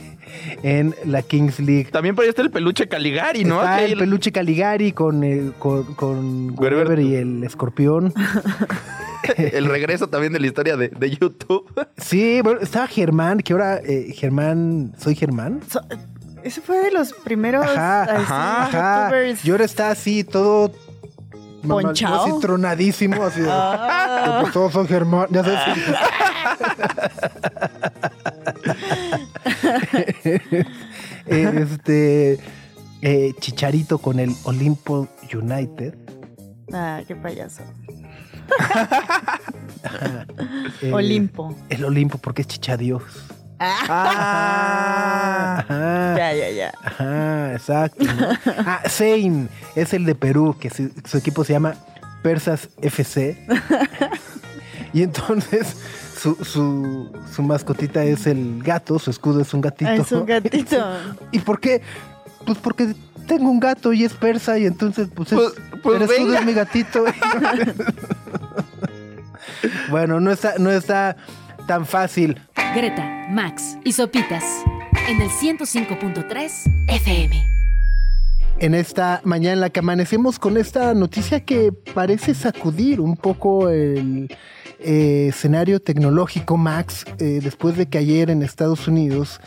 en 0.64 0.96
la 1.06 1.22
Kings 1.22 1.60
League. 1.60 1.90
También 1.92 2.16
por 2.16 2.24
ahí 2.24 2.30
está 2.30 2.42
el 2.42 2.50
peluche 2.50 2.88
Caligari, 2.88 3.44
¿no? 3.44 3.58
Está 3.62 3.84
el 3.84 3.94
el- 3.94 4.00
peluche 4.00 4.32
Caligari 4.32 4.94
con, 4.94 5.24
el, 5.24 5.54
con, 5.60 5.94
con 5.94 6.56
y 7.00 7.16
el 7.16 7.44
escorpión. 7.44 8.14
el 9.38 9.66
regreso 9.66 10.08
también 10.08 10.34
de 10.34 10.40
la 10.40 10.48
historia 10.48 10.76
de, 10.78 10.88
de 10.90 11.10
YouTube. 11.12 11.70
Sí, 11.98 12.42
bueno, 12.42 12.60
estaba 12.62 12.88
Germán, 12.88 13.40
que 13.40 13.54
ahora 13.54 13.78
eh, 13.78 14.14
Germán, 14.16 14.94
soy 14.98 15.16
Germán. 15.16 15.62
So- 15.70 15.82
ese 16.44 16.60
fue 16.60 16.84
de 16.84 16.92
los 16.92 17.14
primeros 17.14 17.66
Ajá, 17.66 18.04
así, 18.04 18.12
ajá, 18.16 18.64
Ajá. 18.64 19.04
youtubers. 19.10 19.46
Y 19.46 19.52
ahora 19.52 19.64
está 19.66 19.92
así, 19.92 20.24
todo. 20.26 20.72
Ponchao. 21.66 22.24
Así 22.26 22.40
tronadísimo, 22.42 23.24
así. 23.24 23.40
de, 23.40 23.48
Ah. 23.50 24.40
Pues 24.42 24.52
todos 24.54 24.74
son 24.74 24.86
Germán, 24.86 25.28
ya 25.30 25.44
sabes. 25.44 25.60
este. 31.26 32.40
eh, 33.02 33.34
Chicharito 33.40 33.98
con 33.98 34.20
el 34.20 34.36
Olimpo 34.44 35.08
United. 35.34 35.96
Ah, 36.72 37.02
qué 37.08 37.16
payaso. 37.16 37.64
Olimpo. 40.92 41.56
El 41.70 41.86
Olimpo, 41.86 42.18
porque 42.18 42.42
es 42.44 42.48
Chichadios. 42.48 43.04
Ah, 43.60 45.58
Ajá. 45.60 46.16
ya, 46.18 46.34
ya, 46.34 46.50
ya. 46.50 46.74
Ajá, 46.84 47.54
exacto. 47.54 48.04
¿no? 48.04 48.30
Ah, 48.66 48.82
Zane 48.90 49.48
es 49.76 49.94
el 49.94 50.06
de 50.06 50.16
Perú, 50.16 50.58
que 50.60 50.70
su, 50.70 50.92
su 51.06 51.18
equipo 51.18 51.44
se 51.46 51.54
llama 51.54 51.76
Persas 52.24 52.70
FC. 52.82 53.38
y 54.94 55.04
entonces 55.04 55.78
su, 56.24 56.36
su, 56.46 57.12
su 57.36 57.44
mascotita 57.44 58.02
es 58.06 58.26
el 58.28 58.64
gato, 58.64 58.98
su 58.98 59.10
escudo 59.12 59.42
es 59.42 59.54
un 59.54 59.60
gatito. 59.60 59.92
Ah, 59.92 59.96
es 59.96 60.12
un 60.14 60.26
gatito. 60.26 60.78
¿Y 61.34 61.40
por 61.40 61.60
qué? 61.60 61.82
Pues 62.46 62.58
porque 62.60 62.96
tengo 63.28 63.50
un 63.52 63.60
gato 63.60 63.92
y 63.92 64.06
es 64.06 64.14
persa 64.14 64.58
y 64.58 64.66
entonces 64.66 65.10
pues, 65.14 65.34
es, 65.34 65.38
Pues- 65.38 65.54
pues 65.84 65.98
el 65.98 66.04
escudo 66.04 66.28
venga. 66.28 66.40
es 66.40 66.46
mi 66.46 66.54
gatito. 66.54 67.04
bueno, 69.90 70.20
no 70.22 70.32
está, 70.32 70.56
no 70.60 70.72
está 70.72 71.18
tan 71.68 71.86
fácil. 71.86 72.40
Greta, 72.76 73.06
Max 73.30 73.78
y 73.84 73.92
Sopitas 73.92 74.44
en 75.10 75.22
el 75.22 75.30
105.3 75.30 76.52
FM. 76.88 77.48
en 78.60 78.74
esta 78.76 79.20
mañana 79.26 79.54
en 79.54 79.60
la 79.60 79.70
que 79.70 79.80
amanecemos 79.80 80.40
con 80.40 80.56
esta 80.58 80.94
noticia 80.94 81.42
que 81.42 81.74
parece 81.94 82.34
sacudir 82.34 83.02
un 83.02 83.18
poco 83.18 83.68
el 83.70 84.34
eh, 84.84 85.28
escenario 85.30 85.82
tecnológico, 85.82 86.58
Max, 86.58 87.06
eh, 87.20 87.40
después 87.42 87.78
de 87.78 87.88
que 87.88 87.98
ayer 87.98 88.30
en 88.30 88.44
Estados 88.44 88.88
Unidos 88.88 89.40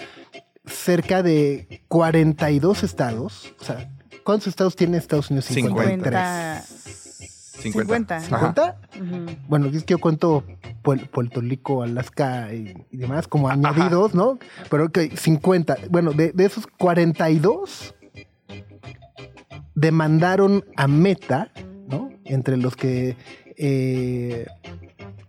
cerca 0.64 1.22
de 1.22 1.82
42 1.88 2.82
estados, 2.82 3.54
o 3.60 3.64
sea, 3.64 3.90
¿cuántos 4.24 4.48
estados 4.48 4.74
tiene 4.76 4.96
Estados 4.96 5.30
Unidos? 5.30 5.46
50. 5.46 6.62
50. 6.62 6.62
50. 7.60 8.16
Ajá. 8.16 8.54
¿50? 8.54 8.74
Ujú. 9.00 9.36
Bueno, 9.48 9.66
es 9.66 9.84
que 9.84 9.92
yo 9.92 9.98
cuento 9.98 10.44
Puerto 10.82 11.40
Rico, 11.40 11.82
Alaska 11.82 12.52
y, 12.52 12.74
y 12.90 12.96
demás 12.96 13.28
como 13.28 13.48
añadidos, 13.48 14.14
¿no? 14.14 14.38
Pero 14.70 14.86
ok, 14.86 14.98
50. 15.14 15.76
Bueno, 15.90 16.12
de, 16.12 16.32
de 16.32 16.44
esos 16.44 16.66
42 16.66 17.94
demandaron 19.74 20.64
a 20.76 20.88
Meta, 20.88 21.50
¿no? 21.88 22.10
Entre 22.24 22.56
los 22.56 22.76
que 22.76 23.16
eh, 23.56 24.46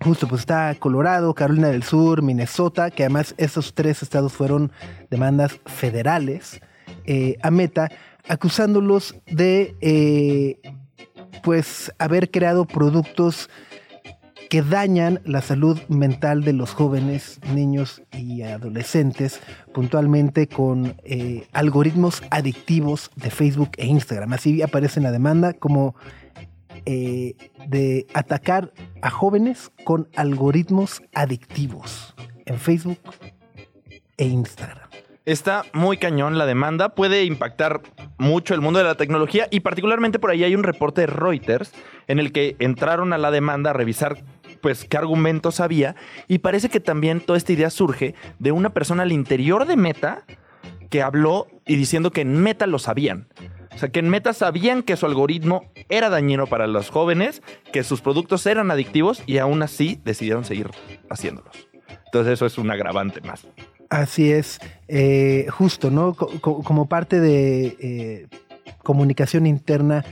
justo 0.01 0.27
pues 0.27 0.41
está 0.41 0.75
Colorado, 0.75 1.33
Carolina 1.33 1.69
del 1.69 1.83
Sur, 1.83 2.21
Minnesota, 2.21 2.91
que 2.91 3.03
además 3.03 3.33
esos 3.37 3.73
tres 3.73 4.03
estados 4.03 4.33
fueron 4.33 4.71
demandas 5.09 5.59
federales 5.65 6.61
eh, 7.05 7.37
a 7.41 7.51
Meta, 7.51 7.89
acusándolos 8.27 9.15
de 9.25 9.75
eh, 9.81 10.59
pues 11.43 11.91
haber 11.97 12.31
creado 12.31 12.65
productos 12.65 13.49
que 14.49 14.61
dañan 14.61 15.19
la 15.25 15.41
salud 15.41 15.79
mental 15.89 16.43
de 16.43 16.53
los 16.53 16.71
jóvenes, 16.71 17.39
niños 17.53 18.01
y 18.13 18.43
adolescentes, 18.43 19.41
puntualmente 19.73 20.47
con 20.47 20.95
eh, 21.03 21.47
algoritmos 21.51 22.23
adictivos 22.29 23.11
de 23.15 23.29
Facebook 23.29 23.71
e 23.77 23.87
Instagram. 23.87 24.33
Así 24.33 24.61
aparece 24.61 24.99
en 24.99 25.03
la 25.03 25.11
demanda 25.11 25.53
como 25.53 25.95
eh, 26.89 27.35
de 27.67 28.07
atacar 28.13 28.71
a 29.01 29.09
jóvenes 29.09 29.73
con 29.83 30.07
algoritmos 30.15 31.03
adictivos 31.13 32.15
en 32.45 32.57
Facebook 32.57 32.99
e 34.15 34.23
Instagram. 34.23 34.87
Está 35.25 35.65
muy 35.73 35.97
cañón 35.97 36.37
la 36.37 36.45
demanda, 36.45 36.95
puede 36.95 37.25
impactar 37.25 37.81
mucho 38.17 38.53
el 38.53 38.61
mundo 38.61 38.79
de 38.79 38.85
la 38.85 38.95
tecnología 38.95 39.49
y 39.51 39.59
particularmente 39.59 40.17
por 40.17 40.31
ahí 40.31 40.45
hay 40.45 40.55
un 40.55 40.63
reporte 40.63 41.01
de 41.01 41.07
Reuters 41.07 41.73
en 42.07 42.19
el 42.19 42.31
que 42.31 42.55
entraron 42.59 43.11
a 43.11 43.17
la 43.17 43.31
demanda 43.31 43.71
a 43.71 43.73
revisar 43.73 44.23
pues 44.61 44.85
qué 44.85 44.95
argumentos 44.95 45.59
había 45.59 45.97
y 46.29 46.37
parece 46.37 46.69
que 46.69 46.79
también 46.79 47.19
toda 47.19 47.35
esta 47.35 47.51
idea 47.51 47.69
surge 47.69 48.15
de 48.39 48.53
una 48.53 48.69
persona 48.69 49.03
al 49.03 49.11
interior 49.11 49.65
de 49.65 49.75
Meta 49.75 50.23
que 50.89 51.01
habló 51.01 51.47
y 51.65 51.75
diciendo 51.75 52.11
que 52.11 52.21
en 52.21 52.41
Meta 52.41 52.65
lo 52.65 52.79
sabían. 52.79 53.27
O 53.77 53.79
sea, 53.79 53.89
que 53.89 53.99
en 53.99 54.09
Meta 54.09 54.33
sabían 54.33 54.81
que 54.81 54.97
su 54.97 55.05
algoritmo 55.05 55.65
era 55.87 56.09
dañino 56.09 56.47
para 56.47 56.65
los 56.65 56.89
jóvenes, 56.89 57.43
que 57.71 57.83
sus 57.83 58.01
productos 58.01 58.43
eran 58.47 58.71
adictivos 58.71 59.21
y 59.27 59.37
aún 59.37 59.61
así 59.61 59.99
decidieron 60.03 60.45
seguir 60.45 60.71
haciéndolos. 61.11 61.67
Entonces 62.05 62.33
eso 62.33 62.47
es 62.47 62.57
un 62.57 62.71
agravante 62.71 63.21
más. 63.21 63.45
Así 63.91 64.31
es, 64.31 64.59
eh, 64.87 65.45
justo, 65.51 65.91
¿no? 65.91 66.15
Co- 66.15 66.31
co- 66.41 66.63
como 66.63 66.89
parte 66.89 67.19
de 67.19 67.77
eh, 67.79 68.27
comunicación 68.81 69.45
interna 69.45 70.03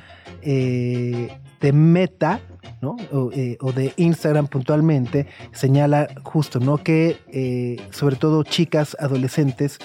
eh, 0.44 1.36
de 1.60 1.74
Meta, 1.74 2.42
¿no? 2.82 2.98
O, 3.12 3.32
de 3.32 3.94
Instagram 3.98 4.46
puntualmente, 4.46 5.26
señala 5.54 6.08
justo, 6.22 6.60
¿no? 6.60 6.78
Que 6.78 7.80
sobre 7.90 8.16
todo 8.16 8.44
chicas, 8.44 8.96
adolescentes, 9.00 9.80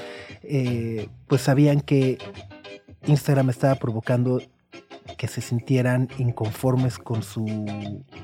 pues 1.27 1.41
sabían 1.41 1.81
que 1.81 2.19
Instagram 3.07 3.51
estaba 3.51 3.75
provocando 3.77 4.41
que 5.17 5.29
se 5.29 5.41
sintieran 5.41 6.09
inconformes 6.19 6.99
con 6.99 7.23
su 7.23 7.45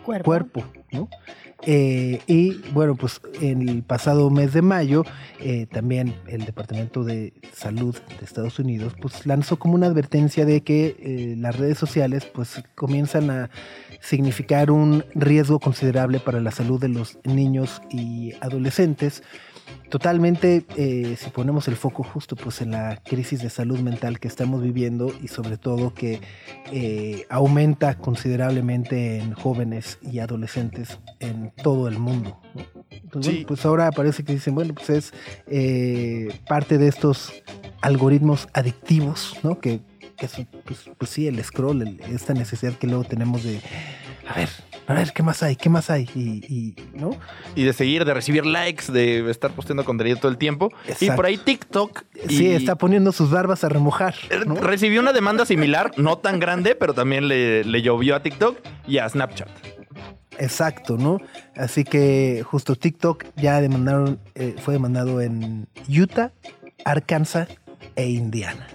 Cuerpo. 0.04 0.24
cuerpo, 0.24 0.64
¿no? 0.92 1.08
Eh, 1.62 2.20
y 2.26 2.52
bueno, 2.72 2.94
pues 2.94 3.20
en 3.40 3.68
el 3.68 3.82
pasado 3.82 4.30
mes 4.30 4.52
de 4.52 4.62
mayo, 4.62 5.04
eh, 5.40 5.66
también 5.66 6.14
el 6.28 6.44
Departamento 6.44 7.02
de 7.02 7.32
Salud 7.52 7.96
de 8.18 8.24
Estados 8.24 8.58
Unidos, 8.58 8.94
pues 9.00 9.26
lanzó 9.26 9.58
como 9.58 9.74
una 9.74 9.86
advertencia 9.86 10.44
de 10.44 10.60
que 10.60 10.96
eh, 11.00 11.34
las 11.38 11.56
redes 11.56 11.78
sociales, 11.78 12.26
pues 12.26 12.62
comienzan 12.74 13.30
a 13.30 13.50
significar 14.00 14.70
un 14.70 15.04
riesgo 15.14 15.58
considerable 15.58 16.20
para 16.20 16.40
la 16.40 16.50
salud 16.50 16.80
de 16.80 16.88
los 16.88 17.18
niños 17.24 17.80
y 17.90 18.34
adolescentes. 18.40 19.22
Totalmente, 19.90 20.64
eh, 20.76 21.16
si 21.16 21.30
ponemos 21.30 21.68
el 21.68 21.76
foco 21.76 22.02
justo 22.02 22.34
pues 22.34 22.60
en 22.60 22.72
la 22.72 22.96
crisis 23.04 23.40
de 23.40 23.50
salud 23.50 23.78
mental 23.78 24.18
que 24.18 24.26
estamos 24.26 24.60
viviendo 24.62 25.12
y 25.22 25.28
sobre 25.28 25.58
todo 25.58 25.94
que 25.94 26.20
eh, 26.72 27.24
aumenta 27.30 27.96
considerablemente 27.96 29.18
en 29.20 29.32
jóvenes 29.34 29.98
y 30.02 30.18
adolescentes 30.18 30.98
en 31.20 31.52
todo 31.62 31.86
el 31.88 31.98
mundo. 32.00 32.40
¿no? 32.54 32.62
Entonces, 32.90 33.30
Sí. 33.30 33.36
bueno, 33.38 33.46
pues 33.48 33.64
ahora 33.64 33.90
parece 33.92 34.24
que 34.24 34.32
dicen, 34.34 34.54
bueno, 34.56 34.74
pues 34.74 34.90
es 34.90 35.12
eh, 35.46 36.28
parte 36.48 36.78
de 36.78 36.88
estos 36.88 37.32
algoritmos 37.80 38.48
adictivos, 38.54 39.36
¿no? 39.44 39.60
Que, 39.60 39.80
que 40.16 40.26
son, 40.28 40.48
pues, 40.64 40.90
pues 40.98 41.10
sí, 41.10 41.28
el 41.28 41.42
scroll, 41.44 41.82
el- 41.82 42.00
esta 42.12 42.34
necesidad 42.34 42.72
que 42.74 42.86
luego 42.88 43.04
tenemos 43.04 43.44
de, 43.44 43.60
a 44.28 44.34
ver, 44.34 44.48
a 44.86 44.94
ver, 44.94 45.12
¿qué 45.12 45.22
más 45.22 45.42
hay? 45.42 45.56
¿Qué 45.56 45.68
más 45.68 45.90
hay? 45.90 46.08
Y, 46.14 46.44
y, 46.46 46.76
¿no? 46.94 47.10
y 47.54 47.64
de 47.64 47.72
seguir, 47.72 48.04
de 48.04 48.14
recibir 48.14 48.46
likes, 48.46 48.92
de 48.92 49.28
estar 49.30 49.50
posteando 49.50 49.84
contenido 49.84 50.16
todo 50.16 50.30
el 50.30 50.38
tiempo. 50.38 50.72
Y 51.00 51.10
por 51.10 51.26
ahí 51.26 51.36
TikTok. 51.36 52.04
Sí, 52.28 52.50
está 52.52 52.76
poniendo 52.76 53.12
sus 53.12 53.30
barbas 53.30 53.64
a 53.64 53.68
remojar. 53.68 54.14
¿no? 54.46 54.54
Recibió 54.54 55.00
una 55.00 55.12
demanda 55.12 55.44
similar, 55.44 55.92
no 55.96 56.18
tan 56.18 56.38
grande, 56.38 56.74
pero 56.74 56.94
también 56.94 57.28
le, 57.28 57.64
le 57.64 57.82
llovió 57.82 58.14
a 58.14 58.22
TikTok 58.22 58.58
y 58.86 58.98
a 58.98 59.08
Snapchat. 59.08 59.48
Exacto, 60.38 60.96
¿no? 60.96 61.18
Así 61.56 61.84
que 61.84 62.44
justo 62.44 62.76
TikTok 62.76 63.24
ya 63.36 63.60
demandaron, 63.60 64.20
eh, 64.34 64.54
fue 64.58 64.74
demandado 64.74 65.20
en 65.20 65.66
Utah, 65.88 66.32
Arkansas 66.84 67.48
e 67.96 68.08
Indiana. 68.08 68.68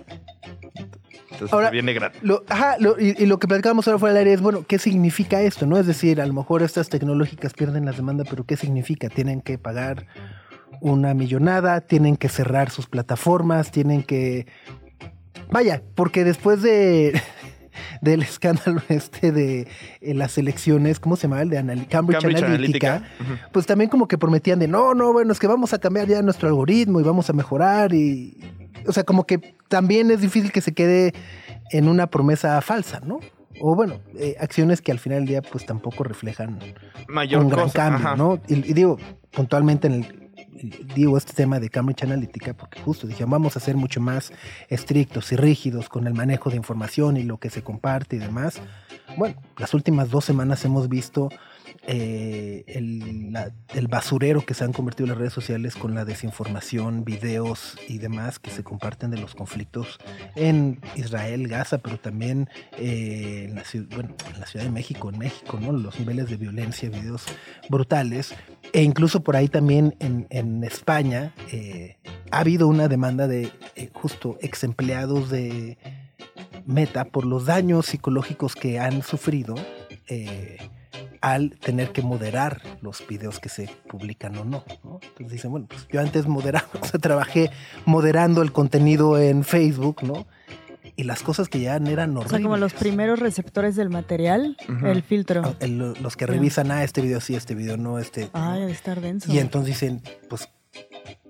Entonces 1.31 1.53
Ahora- 1.53 1.69
viene 1.69 1.93
gratis. 1.93 2.21
Lo, 2.23 2.43
ajá, 2.49 2.75
lo- 2.79 2.99
y, 2.99 3.15
y 3.17 3.25
lo 3.25 3.39
que 3.39 3.47
platicamos 3.47 3.87
ahora 3.87 3.99
fuera 3.99 4.13
del 4.13 4.19
aire 4.27 4.33
es, 4.33 4.41
bueno, 4.41 4.65
¿qué 4.67 4.77
significa 4.79 5.41
esto? 5.41 5.65
¿No? 5.65 5.77
Es 5.77 5.87
decir, 5.87 6.19
a 6.21 6.25
lo 6.25 6.33
mejor 6.33 6.61
estas 6.61 6.89
tecnológicas 6.89 7.53
pierden 7.53 7.85
las 7.85 7.97
demandas, 7.97 8.27
pero 8.29 8.45
¿qué 8.45 8.57
significa? 8.57 9.09
Tienen 9.09 9.41
que 9.41 9.57
pagar 9.57 10.07
una 10.81 11.13
millonada, 11.13 11.81
tienen 11.81 12.17
que 12.17 12.27
cerrar 12.29 12.69
sus 12.69 12.87
plataformas, 12.87 13.71
tienen 13.71 14.03
que... 14.03 14.47
Vaya, 15.49 15.81
porque 15.95 16.23
después 16.23 16.61
de 16.61 17.21
del 18.01 18.21
escándalo 18.21 18.81
este 18.89 19.31
de 19.31 19.67
eh, 20.01 20.13
las 20.13 20.37
elecciones, 20.37 20.99
¿cómo 20.99 21.15
se 21.15 21.23
llama? 21.23 21.41
El 21.41 21.49
de 21.49 21.57
Anal- 21.57 21.87
Cambridge, 21.87 22.21
Cambridge 22.21 22.43
Analytica, 22.43 23.03
pues 23.51 23.65
también 23.65 23.89
como 23.89 24.07
que 24.07 24.17
prometían 24.17 24.59
de, 24.59 24.67
no, 24.67 24.93
no, 24.93 25.11
bueno, 25.13 25.31
es 25.31 25.39
que 25.39 25.47
vamos 25.47 25.73
a 25.73 25.79
cambiar 25.79 26.07
ya 26.07 26.21
nuestro 26.21 26.47
algoritmo 26.47 26.99
y 26.99 27.03
vamos 27.03 27.29
a 27.29 27.33
mejorar 27.33 27.93
y... 27.93 28.37
O 28.87 28.93
sea, 28.93 29.03
como 29.03 29.25
que 29.27 29.55
también 29.67 30.09
es 30.09 30.21
difícil 30.21 30.51
que 30.51 30.61
se 30.61 30.73
quede 30.73 31.13
en 31.71 31.87
una 31.87 32.07
promesa 32.07 32.59
falsa, 32.61 32.99
¿no? 33.05 33.19
O 33.59 33.75
bueno, 33.75 33.99
eh, 34.17 34.35
acciones 34.39 34.81
que 34.81 34.91
al 34.91 34.97
final 34.97 35.19
del 35.19 35.27
día 35.27 35.41
pues 35.43 35.65
tampoco 35.67 36.03
reflejan 36.03 36.57
Mayor 37.07 37.43
un 37.43 37.49
gran 37.49 37.65
cosa. 37.65 37.77
cambio, 37.77 38.07
ajá. 38.07 38.15
¿no? 38.15 38.39
Y, 38.47 38.55
y 38.71 38.73
digo, 38.73 38.97
puntualmente 39.31 39.85
en 39.87 39.93
el 39.93 40.20
digo 40.95 41.17
este 41.17 41.33
tema 41.33 41.59
de 41.59 41.69
Cambridge 41.69 42.03
Analytica 42.03 42.53
porque 42.53 42.81
justo 42.81 43.07
dije 43.07 43.25
vamos 43.25 43.55
a 43.57 43.59
ser 43.59 43.75
mucho 43.75 44.01
más 44.01 44.31
estrictos 44.69 45.31
y 45.31 45.35
rígidos 45.35 45.89
con 45.89 46.07
el 46.07 46.13
manejo 46.13 46.49
de 46.49 46.57
información 46.57 47.17
y 47.17 47.23
lo 47.23 47.37
que 47.37 47.49
se 47.49 47.63
comparte 47.63 48.17
y 48.17 48.19
demás. 48.19 48.61
Bueno, 49.17 49.35
las 49.57 49.73
últimas 49.73 50.09
dos 50.09 50.25
semanas 50.25 50.63
hemos 50.65 50.89
visto 50.89 51.29
eh, 51.87 52.63
el, 52.67 53.87
basurero 53.87 54.45
que 54.45 54.53
se 54.53 54.63
han 54.63 54.71
convertido 54.71 55.07
las 55.07 55.17
redes 55.17 55.33
sociales 55.33 55.75
con 55.75 55.95
la 55.95 56.05
desinformación, 56.05 57.03
videos 57.03 57.77
y 57.87 57.97
demás 57.97 58.39
que 58.39 58.51
se 58.51 58.63
comparten 58.63 59.11
de 59.11 59.17
los 59.17 59.35
conflictos 59.35 59.99
en 60.35 60.79
Israel, 60.95 61.47
Gaza, 61.47 61.79
pero 61.79 61.99
también 61.99 62.49
eh, 62.77 63.47
en, 63.49 63.55
la, 63.55 63.63
bueno, 63.95 64.15
en 64.33 64.39
la 64.39 64.45
Ciudad 64.45 64.65
de 64.65 64.71
México, 64.71 65.09
en 65.09 65.17
México, 65.17 65.59
¿no? 65.59 65.71
Los 65.71 65.99
niveles 65.99 66.29
de 66.29 66.37
violencia, 66.37 66.89
videos 66.89 67.25
brutales. 67.69 68.33
E 68.73 68.83
incluso 68.83 69.21
por 69.21 69.35
ahí 69.35 69.49
también 69.49 69.95
en, 69.99 70.27
en 70.29 70.63
España 70.63 71.33
eh, 71.51 71.97
ha 72.31 72.39
habido 72.39 72.67
una 72.67 72.87
demanda 72.87 73.27
de 73.27 73.51
eh, 73.75 73.89
justo 73.93 74.37
ex 74.41 74.63
empleados 74.63 75.29
de 75.29 75.77
Meta 76.65 77.05
por 77.05 77.25
los 77.25 77.45
daños 77.45 77.87
psicológicos 77.87 78.55
que 78.55 78.79
han 78.79 79.01
sufrido 79.01 79.55
eh, 80.07 80.57
al 81.21 81.51
tener 81.59 81.91
que 81.91 82.01
moderar 82.01 82.61
los 82.81 83.05
videos 83.07 83.39
que 83.39 83.47
se 83.49 83.69
publican 83.87 84.35
o 84.37 84.43
no, 84.45 84.63
¿no? 84.83 84.99
Entonces 85.03 85.31
dicen, 85.31 85.51
bueno, 85.51 85.67
pues 85.69 85.87
yo 85.91 86.01
antes 86.01 86.25
moderaba, 86.27 86.67
o 86.81 86.85
sea, 86.85 86.99
trabajé 86.99 87.51
moderando 87.85 88.41
el 88.41 88.51
contenido 88.51 89.17
en 89.19 89.43
Facebook, 89.43 90.03
¿no? 90.03 90.25
Y 90.95 91.03
las 91.03 91.21
cosas 91.23 91.47
que 91.47 91.61
ya 91.61 91.75
eran 91.77 91.87
O 92.17 92.19
horribles. 92.21 92.29
sea, 92.31 92.41
como 92.41 92.57
los 92.57 92.73
primeros 92.73 93.19
receptores 93.19 93.75
del 93.75 93.89
material, 93.89 94.57
el 94.83 95.03
filtro. 95.03 95.41
Ah, 95.45 95.53
el- 95.59 95.93
los 96.01 96.17
que 96.17 96.25
revisan, 96.25 96.69
ah, 96.71 96.83
este 96.83 97.01
video 97.01 97.21
sí, 97.21 97.35
este 97.35 97.55
video 97.55 97.77
no, 97.77 97.97
este... 97.99 98.29
Ay, 98.33 98.59
¿no? 98.59 98.63
ha 98.63 98.65
de 98.65 98.71
estar 98.71 98.99
denso. 98.99 99.31
Y 99.31 99.39
entonces 99.39 99.75
dicen, 99.79 100.01
pues 100.29 100.49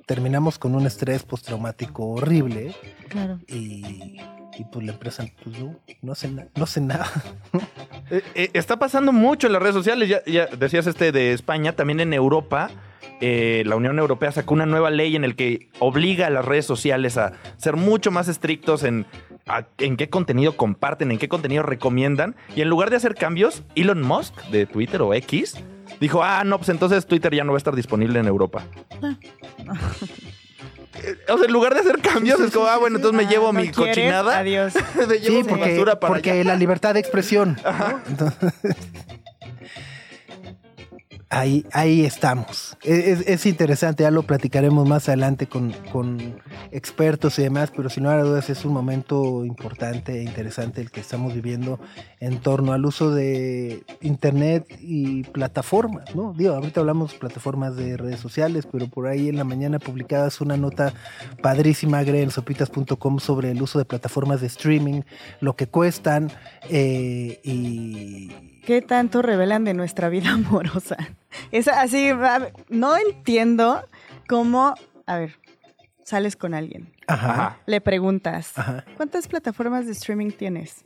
terminamos 0.07 0.57
con 0.57 0.73
un 0.73 0.87
estrés 0.87 1.23
postraumático 1.23 2.05
horrible 2.07 2.73
Claro. 3.09 3.39
y, 3.47 4.17
y 4.57 4.63
pues 4.71 4.85
la 4.85 4.93
empresa 4.93 5.25
pues 5.43 5.59
no, 5.59 5.77
no 6.01 6.11
hace, 6.13 6.29
na- 6.29 6.47
no 6.55 6.63
hace 6.63 6.81
nada. 6.81 7.07
Eh, 8.11 8.21
eh, 8.35 8.49
está 8.53 8.77
pasando 8.77 9.13
mucho 9.13 9.47
en 9.47 9.53
las 9.53 9.61
redes 9.61 9.75
sociales. 9.75 10.09
Ya, 10.25 10.45
decías 10.47 10.85
este 10.85 11.11
de 11.13 11.31
España, 11.31 11.73
también 11.73 12.01
en 12.01 12.13
Europa. 12.13 12.69
eh, 13.21 13.63
la 13.65 13.75
Unión 13.75 13.99
Europea 13.99 14.31
sacó 14.31 14.53
una 14.53 14.65
nueva 14.65 14.89
ley 14.89 15.15
en 15.15 15.23
el 15.23 15.35
que 15.35 15.69
obliga 15.79 16.27
a 16.27 16.29
las 16.29 16.43
redes 16.43 16.65
sociales 16.65 17.17
a 17.17 17.33
ser 17.57 17.75
mucho 17.77 18.11
más 18.11 18.27
estrictos 18.27 18.83
en, 18.83 19.05
en 19.77 19.95
qué 19.95 20.09
contenido 20.09 20.57
comparten, 20.57 21.11
en 21.11 21.19
qué 21.19 21.29
contenido 21.29 21.63
recomiendan. 21.63 22.35
Y 22.55 22.61
en 22.61 22.69
lugar 22.69 22.89
de 22.89 22.97
hacer 22.97 23.15
cambios, 23.15 23.63
Elon 23.75 24.01
Musk 24.01 24.35
de 24.47 24.65
Twitter 24.65 25.01
o 25.01 25.13
X 25.13 25.55
dijo, 25.99 26.23
ah, 26.23 26.43
no, 26.43 26.57
pues 26.57 26.69
entonces 26.69 27.05
Twitter 27.05 27.33
ya 27.33 27.43
no 27.43 27.51
va 27.53 27.57
a 27.57 27.59
estar 27.59 27.75
disponible 27.75 28.19
en 28.19 28.27
Europa. 28.27 28.63
O 31.29 31.37
sea, 31.37 31.45
en 31.47 31.53
lugar 31.53 31.73
de 31.73 31.79
hacer 31.79 31.99
cambios, 32.01 32.37
Sí, 32.37 32.43
sí, 32.43 32.47
es 32.49 32.53
como, 32.53 32.67
ah, 32.67 32.77
bueno, 32.77 32.97
entonces 32.97 33.17
me 33.17 33.25
Ah, 33.25 33.29
llevo 33.29 33.53
¿no 33.53 33.59
mi 33.61 33.71
cochinada. 33.71 34.39
Adiós. 34.39 34.73
me 35.07 35.19
llevo 35.19 35.25
Sí, 35.25 35.31
mi 35.31 35.43
porque, 35.43 35.71
basura 35.71 35.99
para 35.99 36.13
porque 36.13 36.31
allá. 36.31 36.43
la 36.43 36.55
libertad 36.55 36.93
de 36.93 36.99
expresión. 36.99 37.57
¿no? 37.63 38.01
Entonces, 38.07 38.53
ahí, 41.31 41.65
ahí 41.71 42.05
estamos. 42.05 42.77
Es, 42.83 43.27
es 43.27 43.45
interesante, 43.45 44.03
ya 44.03 44.11
lo 44.11 44.23
platicaremos 44.23 44.87
más 44.87 45.07
adelante 45.07 45.47
con, 45.47 45.71
con 45.91 46.35
expertos 46.71 47.39
y 47.39 47.43
demás, 47.43 47.71
pero 47.75 47.89
sin 47.89 48.03
lugar 48.03 48.19
a 48.19 48.23
dudas 48.23 48.49
es 48.49 48.63
un 48.65 48.73
momento 48.73 49.43
importante 49.45 50.19
e 50.19 50.23
interesante 50.23 50.81
el 50.81 50.91
que 50.91 50.99
estamos 50.99 51.33
viviendo 51.33 51.79
en 52.19 52.39
torno 52.39 52.73
al 52.73 52.85
uso 52.85 53.11
de 53.11 53.83
Internet 54.01 54.67
y 54.81 55.23
plataformas, 55.23 56.13
¿no? 56.15 56.33
Digo, 56.33 56.53
ahorita 56.53 56.81
hablamos 56.81 57.13
de 57.13 57.19
plataformas 57.19 57.75
de 57.75 57.97
redes 57.97 58.19
sociales, 58.19 58.67
pero 58.69 58.87
por 58.87 59.07
ahí 59.07 59.29
en 59.29 59.37
la 59.37 59.45
mañana 59.45 59.79
publicadas 59.79 60.41
una 60.41 60.57
nota 60.57 60.93
padrísima, 61.41 62.03
Gre, 62.03 62.21
en 62.21 62.31
sopitas.com 62.31 63.19
sobre 63.19 63.51
el 63.51 63.61
uso 63.61 63.79
de 63.79 63.85
plataformas 63.85 64.41
de 64.41 64.47
streaming, 64.47 65.01
lo 65.39 65.55
que 65.55 65.67
cuestan 65.67 66.29
eh, 66.69 67.39
y... 67.43 68.50
¿Qué 68.65 68.81
tanto 68.81 69.21
revelan 69.21 69.63
de 69.63 69.73
nuestra 69.73 70.09
vida 70.09 70.29
amorosa? 70.33 70.97
Es 71.51 71.67
así, 71.67 72.09
no 72.69 72.97
entiendo 72.97 73.83
cómo, 74.27 74.75
a 75.05 75.17
ver, 75.17 75.37
sales 76.03 76.35
con 76.35 76.53
alguien, 76.53 76.93
Ajá, 77.07 77.57
le 77.65 77.79
preguntas, 77.81 78.57
ajá. 78.57 78.85
¿cuántas 78.97 79.27
plataformas 79.27 79.85
de 79.85 79.93
streaming 79.93 80.31
tienes? 80.31 80.83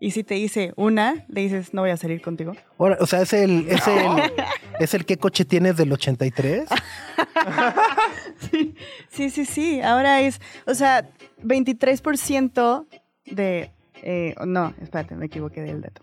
Y 0.00 0.10
si 0.10 0.24
te 0.24 0.34
dice 0.34 0.72
una, 0.76 1.24
le 1.28 1.42
dices, 1.42 1.72
no 1.74 1.82
voy 1.82 1.90
a 1.90 1.96
salir 1.96 2.20
contigo. 2.22 2.54
Ahora, 2.76 2.96
o 3.00 3.06
sea, 3.06 3.22
es 3.22 3.32
el, 3.32 3.66
es 3.70 3.86
el, 3.86 4.32
es 4.80 4.94
el 4.94 5.04
qué 5.06 5.16
coche 5.16 5.44
tienes 5.44 5.76
del 5.76 5.92
83. 5.92 6.68
Sí, 9.10 9.30
sí, 9.30 9.44
sí. 9.44 9.80
Ahora 9.80 10.20
es, 10.20 10.40
o 10.66 10.74
sea, 10.74 11.08
23% 11.44 12.86
de... 13.26 13.70
eh, 14.02 14.34
no, 14.44 14.74
espérate, 14.80 15.14
me 15.14 15.26
equivoqué 15.26 15.60
del 15.60 15.80
dato. 15.82 16.02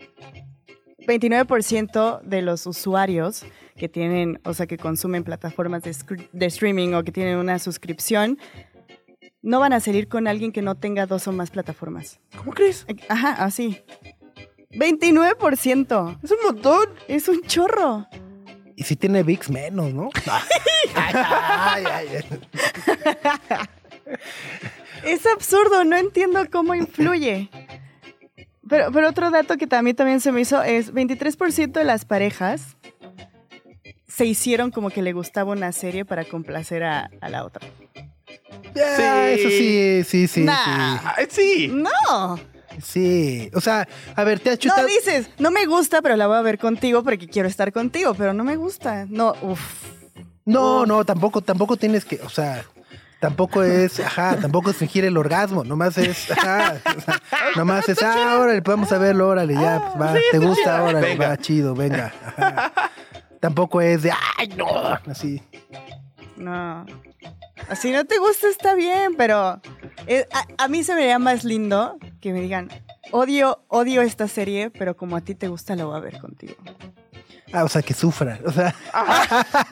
29% 1.06 2.22
de 2.22 2.42
los 2.42 2.66
usuarios 2.66 3.44
que 3.76 3.88
tienen, 3.88 4.40
o 4.44 4.54
sea, 4.54 4.66
que 4.66 4.76
consumen 4.76 5.24
plataformas 5.24 5.82
de, 5.82 6.46
streaming 6.46 6.94
o 6.94 7.02
que 7.02 7.12
tienen 7.12 7.38
una 7.38 7.58
suscripción, 7.58 8.38
no 9.42 9.58
van 9.60 9.72
a 9.72 9.80
salir 9.80 10.08
con 10.08 10.28
alguien 10.28 10.52
que 10.52 10.62
no 10.62 10.74
tenga 10.74 11.06
dos 11.06 11.26
o 11.26 11.32
más 11.32 11.50
plataformas. 11.50 12.20
¿Cómo 12.36 12.52
crees? 12.52 12.86
Ajá, 13.08 13.32
así. 13.42 13.82
29%. 14.72 16.18
Es 16.22 16.30
un 16.30 16.38
montón. 16.44 16.88
Es 17.08 17.28
un 17.28 17.40
chorro. 17.42 18.06
Y 18.76 18.84
si 18.84 18.96
tiene 18.96 19.22
VIX 19.22 19.50
menos, 19.50 19.92
¿no? 19.92 20.10
Ay, 20.94 21.84
ay, 21.86 22.06
ay. 22.08 22.24
Es 25.04 25.26
absurdo, 25.26 25.84
no 25.84 25.96
entiendo 25.96 26.44
cómo 26.50 26.74
influye. 26.74 27.48
Pero, 28.70 28.90
pero 28.92 29.08
otro 29.08 29.30
dato 29.30 29.56
que 29.58 29.66
también, 29.66 29.94
también 29.96 30.20
se 30.20 30.32
me 30.32 30.40
hizo 30.40 30.62
es 30.62 30.94
23% 30.94 31.72
de 31.72 31.84
las 31.84 32.04
parejas 32.06 32.76
se 34.08 34.24
hicieron 34.26 34.70
como 34.70 34.90
que 34.90 35.02
le 35.02 35.12
gustaba 35.12 35.52
una 35.52 35.72
serie 35.72 36.04
para 36.04 36.24
complacer 36.24 36.82
a, 36.84 37.10
a 37.20 37.28
la 37.28 37.44
otra. 37.44 37.66
Sí. 38.74 38.80
Eso 39.02 39.48
sí, 39.48 40.02
sí, 40.04 40.28
sí, 40.28 40.40
Nah. 40.44 40.54
Ah, 41.02 41.16
sí. 41.28 41.68
No, 41.72 42.38
sí. 42.82 43.50
O 43.54 43.60
sea, 43.60 43.88
a 44.14 44.24
ver, 44.24 44.40
te 44.40 44.50
has 44.50 44.56
no 44.56 44.60
chutado. 44.60 44.86
dices, 44.86 45.30
no 45.38 45.50
me 45.50 45.66
gusta, 45.66 46.02
pero 46.02 46.16
la 46.16 46.26
voy 46.26 46.36
a 46.36 46.42
ver 46.42 46.58
contigo 46.58 47.02
porque 47.02 47.28
quiero 47.28 47.48
estar 47.48 47.72
contigo, 47.72 48.14
pero 48.14 48.32
no 48.32 48.44
me 48.44 48.56
gusta. 48.56 49.06
No, 49.08 49.34
uff. 49.42 49.60
No, 50.44 50.82
Uf. 50.82 50.88
no, 50.88 51.04
tampoco, 51.04 51.40
tampoco 51.42 51.76
tienes 51.76 52.04
que, 52.04 52.20
o 52.24 52.28
sea, 52.28 52.64
tampoco 53.20 53.62
es, 53.62 54.00
ajá, 54.00 54.36
tampoco 54.40 54.70
es 54.70 54.76
fingir 54.76 55.04
el 55.04 55.16
orgasmo, 55.16 55.62
nomás 55.62 55.96
es, 55.98 56.30
ajá, 56.30 56.76
nomás 57.56 57.88
es, 57.88 58.02
ah, 58.02 58.38
órale, 58.40 58.60
vamos 58.62 58.90
a 58.92 58.98
verlo, 58.98 59.28
órale, 59.28 59.54
ya, 59.54 59.92
pues 59.96 60.00
va, 60.10 60.14
te 60.30 60.38
gusta, 60.38 60.82
órale, 60.82 61.00
Venga. 61.00 61.28
va, 61.28 61.36
chido, 61.36 61.74
venga. 61.74 62.12
ajá. 62.36 62.72
Tampoco 63.40 63.80
es 63.80 64.02
de, 64.02 64.12
ay, 64.38 64.48
no, 64.48 64.66
así. 65.08 65.42
No. 66.36 66.84
Así 67.68 67.90
no 67.90 68.04
te 68.04 68.18
gusta, 68.18 68.48
está 68.48 68.74
bien, 68.74 69.14
pero 69.16 69.60
eh, 70.06 70.26
a, 70.32 70.64
a 70.64 70.68
mí 70.68 70.82
se 70.82 70.92
me 70.94 71.00
vería 71.00 71.18
más 71.18 71.44
lindo 71.44 71.98
que 72.20 72.32
me 72.32 72.40
digan, 72.40 72.68
odio, 73.12 73.62
odio 73.68 74.02
esta 74.02 74.28
serie, 74.28 74.70
pero 74.70 74.96
como 74.96 75.16
a 75.16 75.20
ti 75.20 75.34
te 75.34 75.48
gusta, 75.48 75.76
la 75.76 75.84
voy 75.84 75.96
a 75.96 76.00
ver 76.00 76.18
contigo. 76.18 76.54
Ah, 77.52 77.64
o 77.64 77.68
sea, 77.68 77.82
que 77.82 77.94
sufra, 77.94 78.38
o 78.46 78.52
sea. 78.52 78.74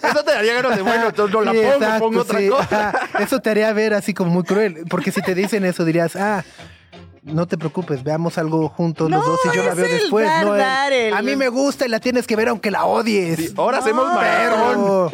Eso 0.03 0.25
te 0.25 0.33
daría 0.33 0.55
ganas 0.55 0.77
de, 0.77 0.83
bueno, 0.83 1.07
entonces 1.09 1.35
no 1.35 1.43
la 1.43 1.53
pongo, 1.53 1.73
exacto, 1.75 2.05
pongo 2.05 2.21
otra 2.23 2.39
sí, 2.41 2.49
cosa. 2.49 2.89
ajá. 2.91 3.09
Eso 3.21 3.41
te 3.41 3.51
haría 3.51 3.73
ver 3.73 3.95
así 3.95 4.15
como 4.15 4.31
muy 4.31 4.43
cruel, 4.45 4.85
porque 4.91 5.13
si 5.13 5.23
te 5.23 5.35
dicen 5.35 5.65
eso 5.65 5.85
dirías, 5.85 6.17
ah, 6.17 6.45
no 7.23 7.47
te 7.47 7.59
preocupes, 7.59 8.03
veamos 8.03 8.39
algo 8.39 8.69
juntos 8.69 9.11
los 9.11 9.25
dos 9.25 9.39
y 9.53 9.57
yo 9.57 9.63
la 9.63 9.75
veo 9.75 9.85
el 9.85 9.93
después. 9.93 10.25
dar, 10.27 10.45
no, 10.47 10.55
el, 10.55 10.61
dar, 10.61 10.93
el- 10.93 11.15
A 11.15 11.21
mí 11.23 11.37
me 11.37 11.49
gusta 11.49 11.85
y 11.85 11.89
la 11.89 12.01
tienes 12.01 12.27
que 12.27 12.37
ver 12.37 12.49
aunque 12.49 12.71
la 12.71 12.85
odies. 12.85 13.37
Sí, 13.39 13.55
ahora 13.57 13.79
hacemos 13.79 14.07
No. 14.09 14.19
Pero- 14.19 15.11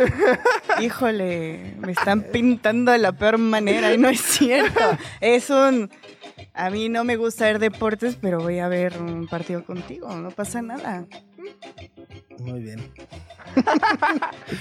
Híjole, 0.80 1.74
me 1.78 1.92
están 1.92 2.22
pintando 2.22 2.92
de 2.92 2.98
la 2.98 3.12
peor 3.12 3.38
manera 3.38 3.92
y 3.92 3.98
no 3.98 4.08
es 4.08 4.20
cierto. 4.20 4.80
Es 5.20 5.50
un... 5.50 5.90
A 6.52 6.70
mí 6.70 6.88
no 6.88 7.02
me 7.04 7.16
gusta 7.16 7.46
ver 7.46 7.58
deportes, 7.58 8.16
pero 8.20 8.38
voy 8.40 8.60
a 8.60 8.68
ver 8.68 8.96
un 8.98 9.26
partido 9.26 9.64
contigo, 9.64 10.08
no 10.14 10.30
pasa 10.30 10.62
nada. 10.62 11.04
Muy 12.38 12.60
bien. 12.62 12.80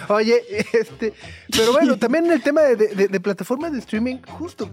Oye, 0.10 0.42
este, 0.74 1.14
pero 1.52 1.72
bueno, 1.74 1.98
también 1.98 2.30
el 2.32 2.42
tema 2.42 2.62
de, 2.62 2.76
de- 2.76 3.08
de 3.08 3.20
plataformas 3.20 3.72
de 3.72 3.80
streaming, 3.80 4.18
justo, 4.28 4.70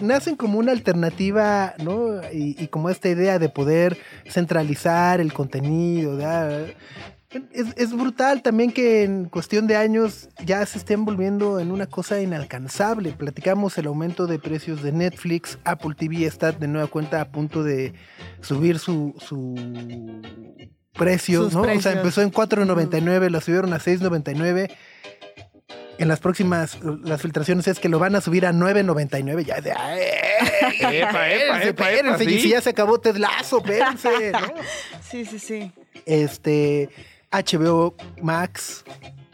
nacen 0.00 0.36
como 0.36 0.58
una 0.58 0.72
alternativa, 0.72 1.74
¿no? 1.82 2.20
Y, 2.32 2.68
como 2.68 2.90
esta 2.90 3.08
idea 3.08 3.38
de 3.38 3.48
poder 3.48 3.98
centralizar 4.28 5.20
el 5.20 5.32
contenido. 5.32 6.18
Es, 7.52 7.66
es 7.76 7.92
brutal 7.92 8.42
también 8.42 8.70
que 8.70 9.02
en 9.02 9.24
cuestión 9.24 9.66
de 9.66 9.74
años 9.76 10.28
ya 10.44 10.64
se 10.66 10.78
estén 10.78 11.04
volviendo 11.04 11.58
en 11.58 11.72
una 11.72 11.86
cosa 11.86 12.20
inalcanzable. 12.22 13.12
Platicamos 13.12 13.76
el 13.76 13.86
aumento 13.88 14.28
de 14.28 14.38
precios 14.38 14.82
de 14.84 14.92
Netflix, 14.92 15.58
Apple 15.64 15.96
TV 15.98 16.26
está 16.26 16.52
de 16.52 16.68
nueva 16.68 16.86
cuenta 16.86 17.20
a 17.20 17.24
punto 17.32 17.64
de 17.64 17.92
subir 18.40 18.78
su, 18.78 19.14
su 19.18 19.54
precio, 20.94 21.44
Sus 21.44 21.54
¿no? 21.54 21.60
O 21.60 21.62
precios. 21.62 21.82
sea, 21.84 21.92
empezó 21.92 22.22
en 22.22 22.32
4.99, 22.32 23.30
la 23.30 23.40
subieron 23.40 23.72
a 23.72 23.78
6.99. 23.78 24.70
En 25.96 26.08
las 26.08 26.18
próximas, 26.18 26.78
las 27.04 27.22
filtraciones 27.22 27.68
es 27.68 27.78
que 27.78 27.88
lo 27.88 28.00
van 28.00 28.16
a 28.16 28.20
subir 28.20 28.46
a 28.46 28.52
9.99. 28.52 29.44
Ya 29.44 29.60
de, 29.60 29.72
¡ay! 29.72 30.00
Epa, 30.80 31.30
epa, 31.30 31.62
epa, 31.62 31.92
epa, 31.92 32.24
y 32.24 32.26
sí. 32.30 32.40
si 32.40 32.48
ya 32.50 32.60
se 32.60 32.70
acabó 32.70 32.98
Ted 32.98 33.16
Lasso, 33.16 33.58
espérense, 33.58 34.32
¿no? 34.32 34.54
Sí, 35.08 35.24
sí, 35.24 35.38
sí. 35.38 35.72
Este, 36.04 36.90
HBO 37.30 37.94
Max, 38.20 38.84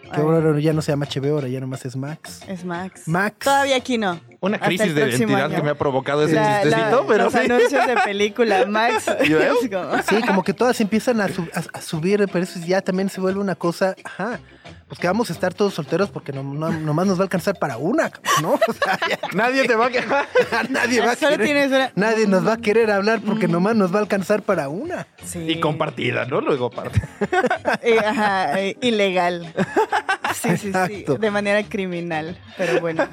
que 0.02 0.16
Ay. 0.16 0.22
ahora 0.22 0.58
ya 0.60 0.72
no 0.72 0.82
se 0.82 0.92
llama 0.92 1.06
HBO, 1.06 1.34
ahora 1.36 1.48
ya 1.48 1.60
nomás 1.60 1.84
es 1.86 1.96
Max. 1.96 2.42
Es 2.46 2.64
Max. 2.64 3.08
Max. 3.08 3.38
Todavía 3.38 3.76
aquí 3.76 3.96
no. 3.96 4.20
Una 4.42 4.58
crisis 4.58 4.94
de 4.94 5.08
identidad 5.10 5.44
año. 5.46 5.56
que 5.56 5.62
me 5.62 5.70
ha 5.70 5.74
provocado 5.74 6.24
ese 6.24 6.34
La- 6.34 6.64
la- 6.64 6.76
chistecito, 6.76 7.06
pero 7.06 7.24
los 7.24 7.32
sí. 7.34 7.38
anuncios 7.40 7.86
de 7.86 7.94
película 8.04 8.64
Max. 8.66 9.04
¿Y 9.24 9.34
veo? 9.34 9.54
es 9.62 9.68
como- 9.70 10.02
Sí, 10.08 10.26
como 10.26 10.42
que 10.42 10.54
todas 10.54 10.80
empiezan 10.80 11.20
a, 11.20 11.28
su- 11.28 11.48
a- 11.54 11.78
a 11.78 11.80
subir, 11.82 12.26
pero 12.32 12.44
eso 12.44 12.58
ya 12.66 12.80
también 12.80 13.10
se 13.10 13.20
vuelve 13.20 13.38
una 13.40 13.54
cosa, 13.54 13.94
ajá, 14.02 14.40
pues 14.88 14.98
que 14.98 15.06
vamos 15.06 15.28
a 15.30 15.34
estar 15.34 15.52
todos 15.52 15.74
solteros 15.74 16.08
porque 16.10 16.32
no, 16.32 16.42
no- 16.42 16.70
nomás 16.72 17.06
nos 17.06 17.18
va 17.18 17.22
a 17.22 17.24
alcanzar 17.24 17.58
para 17.58 17.76
una, 17.76 18.10
¿no? 18.40 18.52
O 18.68 18.72
sea, 18.72 18.98
ya 19.08 19.18
Nadie 19.34 19.66
te 19.68 19.74
va 19.76 19.86
a 19.86 19.90
quejar. 19.90 20.26
nadie 20.70 21.00
va 21.02 21.12
a 21.12 21.16
Solo 21.16 21.32
querer, 21.32 21.46
tienes 21.46 21.68
una- 21.68 21.92
nadie 21.94 22.26
nos 22.26 22.46
va 22.46 22.54
a 22.54 22.56
querer 22.56 22.90
hablar 22.90 23.20
porque 23.20 23.46
nomás 23.46 23.76
nos 23.76 23.92
va 23.94 23.98
a 23.98 24.02
alcanzar 24.02 24.40
para 24.42 24.70
una. 24.70 25.06
Sí. 25.22 25.40
Y 25.50 25.60
compartida, 25.60 26.24
¿no? 26.24 26.40
Luego 26.40 26.66
aparte. 26.66 27.02
Ajá, 28.06 28.58
eh, 28.60 28.76
ilegal. 28.80 29.52
Sí, 30.34 30.56
sí, 30.56 30.72
sí. 30.86 31.04
De 31.18 31.30
manera 31.30 31.62
criminal. 31.64 32.38
Pero 32.56 32.80
bueno. 32.80 33.06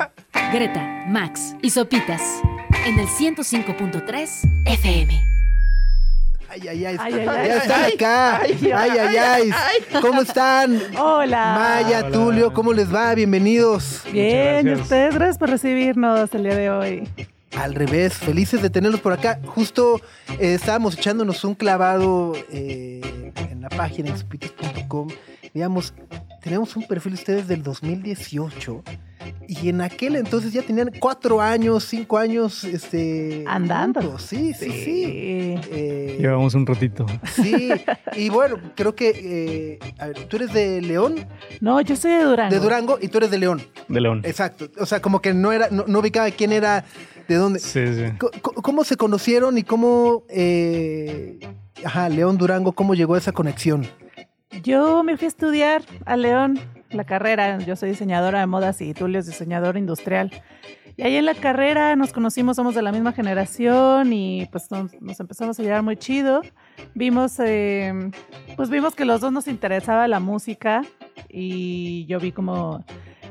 Greta, 0.54 0.82
Max 1.08 1.56
y 1.62 1.70
Sopitas 1.70 2.22
en 2.86 2.98
el 3.00 3.08
105.3 3.08 4.64
FM. 4.66 5.24
Ay, 6.50 6.68
ay, 6.70 6.86
ay, 6.86 6.98
Ay, 7.00 7.14
ay, 7.14 7.26
ya 7.26 7.34
ay. 7.34 7.50
están 7.50 7.84
acá. 7.86 8.42
Ay, 8.42 8.72
ay, 8.74 9.18
ay, 9.18 9.52
¿Cómo 10.02 10.22
están? 10.22 10.80
Hola. 10.98 11.56
Maya, 11.84 12.00
Hola. 12.00 12.12
Tulio, 12.12 12.54
¿cómo 12.54 12.72
les 12.74 12.94
va? 12.94 13.14
Bienvenidos. 13.14 14.02
Bien, 14.12 14.60
y 14.60 14.64
gracias. 14.70 14.80
ustedes, 14.82 15.16
gracias 15.16 15.38
por 15.38 15.50
recibirnos 15.50 16.34
el 16.34 16.44
día 16.44 16.56
de 16.56 16.70
hoy. 16.70 17.10
Al 17.58 17.76
revés, 17.76 18.14
felices 18.14 18.62
de 18.62 18.70
tenerlos 18.70 19.02
por 19.02 19.14
acá. 19.14 19.40
Justo 19.46 20.00
eh, 20.40 20.54
estábamos 20.54 20.98
echándonos 20.98 21.44
un 21.44 21.56
clavado 21.56 22.34
eh, 22.52 23.34
en 23.52 23.62
la 23.62 23.70
página 23.70 24.10
en 24.12 24.18
supitas.com. 24.18 25.10
Digamos, 25.58 25.92
tenemos 26.40 26.76
un 26.76 26.84
perfil 26.84 27.14
de 27.14 27.18
ustedes 27.18 27.48
del 27.48 27.64
2018 27.64 28.84
y 29.48 29.70
en 29.70 29.82
aquel 29.82 30.16
entonces 30.16 30.54
ya 30.54 30.62
tenían 30.62 30.92
cuatro 31.00 31.42
años, 31.42 31.84
cinco 31.84 32.20
años, 32.20 32.64
este, 32.64 33.44
Andando. 33.48 34.02
juntos. 34.02 34.22
Sí, 34.22 34.54
sí, 34.54 34.70
sí. 34.70 35.04
Eh, 35.72 36.18
Llevamos 36.20 36.54
un 36.54 36.68
ratito. 36.68 37.08
sí, 37.34 37.72
y 38.16 38.30
bueno, 38.30 38.58
creo 38.76 38.94
que, 38.94 39.80
eh, 39.82 39.94
a 39.98 40.06
ver, 40.10 40.26
tú 40.26 40.36
eres 40.36 40.54
de 40.54 40.80
León, 40.80 41.16
No, 41.60 41.82
yo 41.82 41.96
soy 41.96 42.12
de 42.12 42.24
Durango. 42.24 42.54
de 42.54 42.60
Durango 42.62 43.00
y 43.02 43.08
tú 43.08 43.18
eres 43.18 43.32
de 43.32 43.40
León. 43.40 43.64
De 43.88 44.00
León. 44.00 44.22
Exacto. 44.26 44.70
O 44.80 44.86
sea, 44.86 45.02
como 45.02 45.24
que 45.24 45.34
no 45.34 45.52
era, 45.52 45.70
no, 45.72 45.86
no 45.88 45.98
ubicaba 46.02 46.30
quién 46.30 46.52
era, 46.52 46.86
de 47.28 47.34
dónde. 47.36 47.58
Sí, 47.60 47.82
sí. 47.96 48.04
¿Cómo 48.42 48.84
se 48.84 48.96
conocieron 48.96 49.58
y 49.58 49.64
cómo, 49.64 50.24
eh, 50.30 51.40
ajá, 51.84 52.10
León 52.10 52.38
Durango, 52.38 52.74
cómo 52.74 52.94
llegó 52.94 53.16
a 53.16 53.18
esa 53.18 53.32
conexión? 53.32 53.88
Yo 54.64 55.04
me 55.04 55.18
fui 55.18 55.26
a 55.26 55.28
estudiar 55.28 55.84
a 56.06 56.18
León, 56.18 56.60
la 56.90 57.04
carrera. 57.04 57.58
Yo 57.60 57.76
soy 57.76 57.90
diseñadora 57.90 58.40
de 58.40 58.48
modas 58.48 58.82
y 58.82 58.94
Tulio 58.94 59.20
es 59.20 59.26
diseñador 59.26 59.78
industrial. 59.78 60.32
Y 60.96 61.04
ahí 61.04 61.16
en 61.16 61.26
la 61.26 61.36
carrera 61.36 61.96
nos 61.96 62.12
conocimos, 62.12 62.56
somos 62.56 62.74
de 62.74 62.82
la 62.82 62.92
misma 62.92 63.12
generación 63.12 64.14
y 64.14 64.48
pues 64.52 64.72
nos, 64.72 65.00
nos 65.00 65.20
empezamos 65.20 65.60
a 65.60 65.64
llevar 65.64 65.84
muy 65.84 65.96
chido. 65.96 66.42
Vimos, 66.96 67.40
eh, 67.40 67.94
pues 68.56 68.70
vimos 68.70 68.96
que 68.96 69.06
los 69.06 69.22
dos 69.22 69.32
nos 69.32 69.48
interesaba 69.48 70.08
la 70.08 70.20
música 70.20 70.82
y 71.30 72.06
yo 72.08 72.20
vi 72.20 72.32
como 72.32 72.84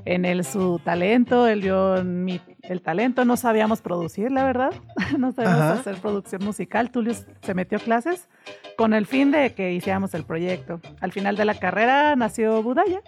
en 0.05 0.24
él 0.24 0.44
su 0.44 0.81
talento, 0.85 1.48
él 1.48 1.62
vio 1.62 2.05
mi, 2.05 2.40
el 2.68 2.83
talento. 2.83 3.24
No 3.24 3.37
sabíamos 3.37 3.81
producir, 3.81 4.31
la 4.31 4.44
verdad. 4.44 4.70
No 5.18 5.33
sabíamos 5.33 5.61
Ajá. 5.61 5.72
hacer 5.81 5.96
producción 5.96 6.44
musical. 6.44 6.90
Tulio 6.90 7.14
se 7.14 7.55
metió 7.55 7.79
a 7.79 7.81
clases 7.81 8.29
con 8.76 8.92
el 8.94 9.07
fin 9.07 9.31
de 9.31 9.55
que 9.55 9.72
hiciéramos 9.72 10.14
el 10.14 10.24
proyecto. 10.24 10.81
Al 11.00 11.12
final 11.12 11.37
de 11.37 11.44
la 11.44 11.55
carrera 11.55 12.16
nació 12.16 12.62
Budaya. 12.62 13.00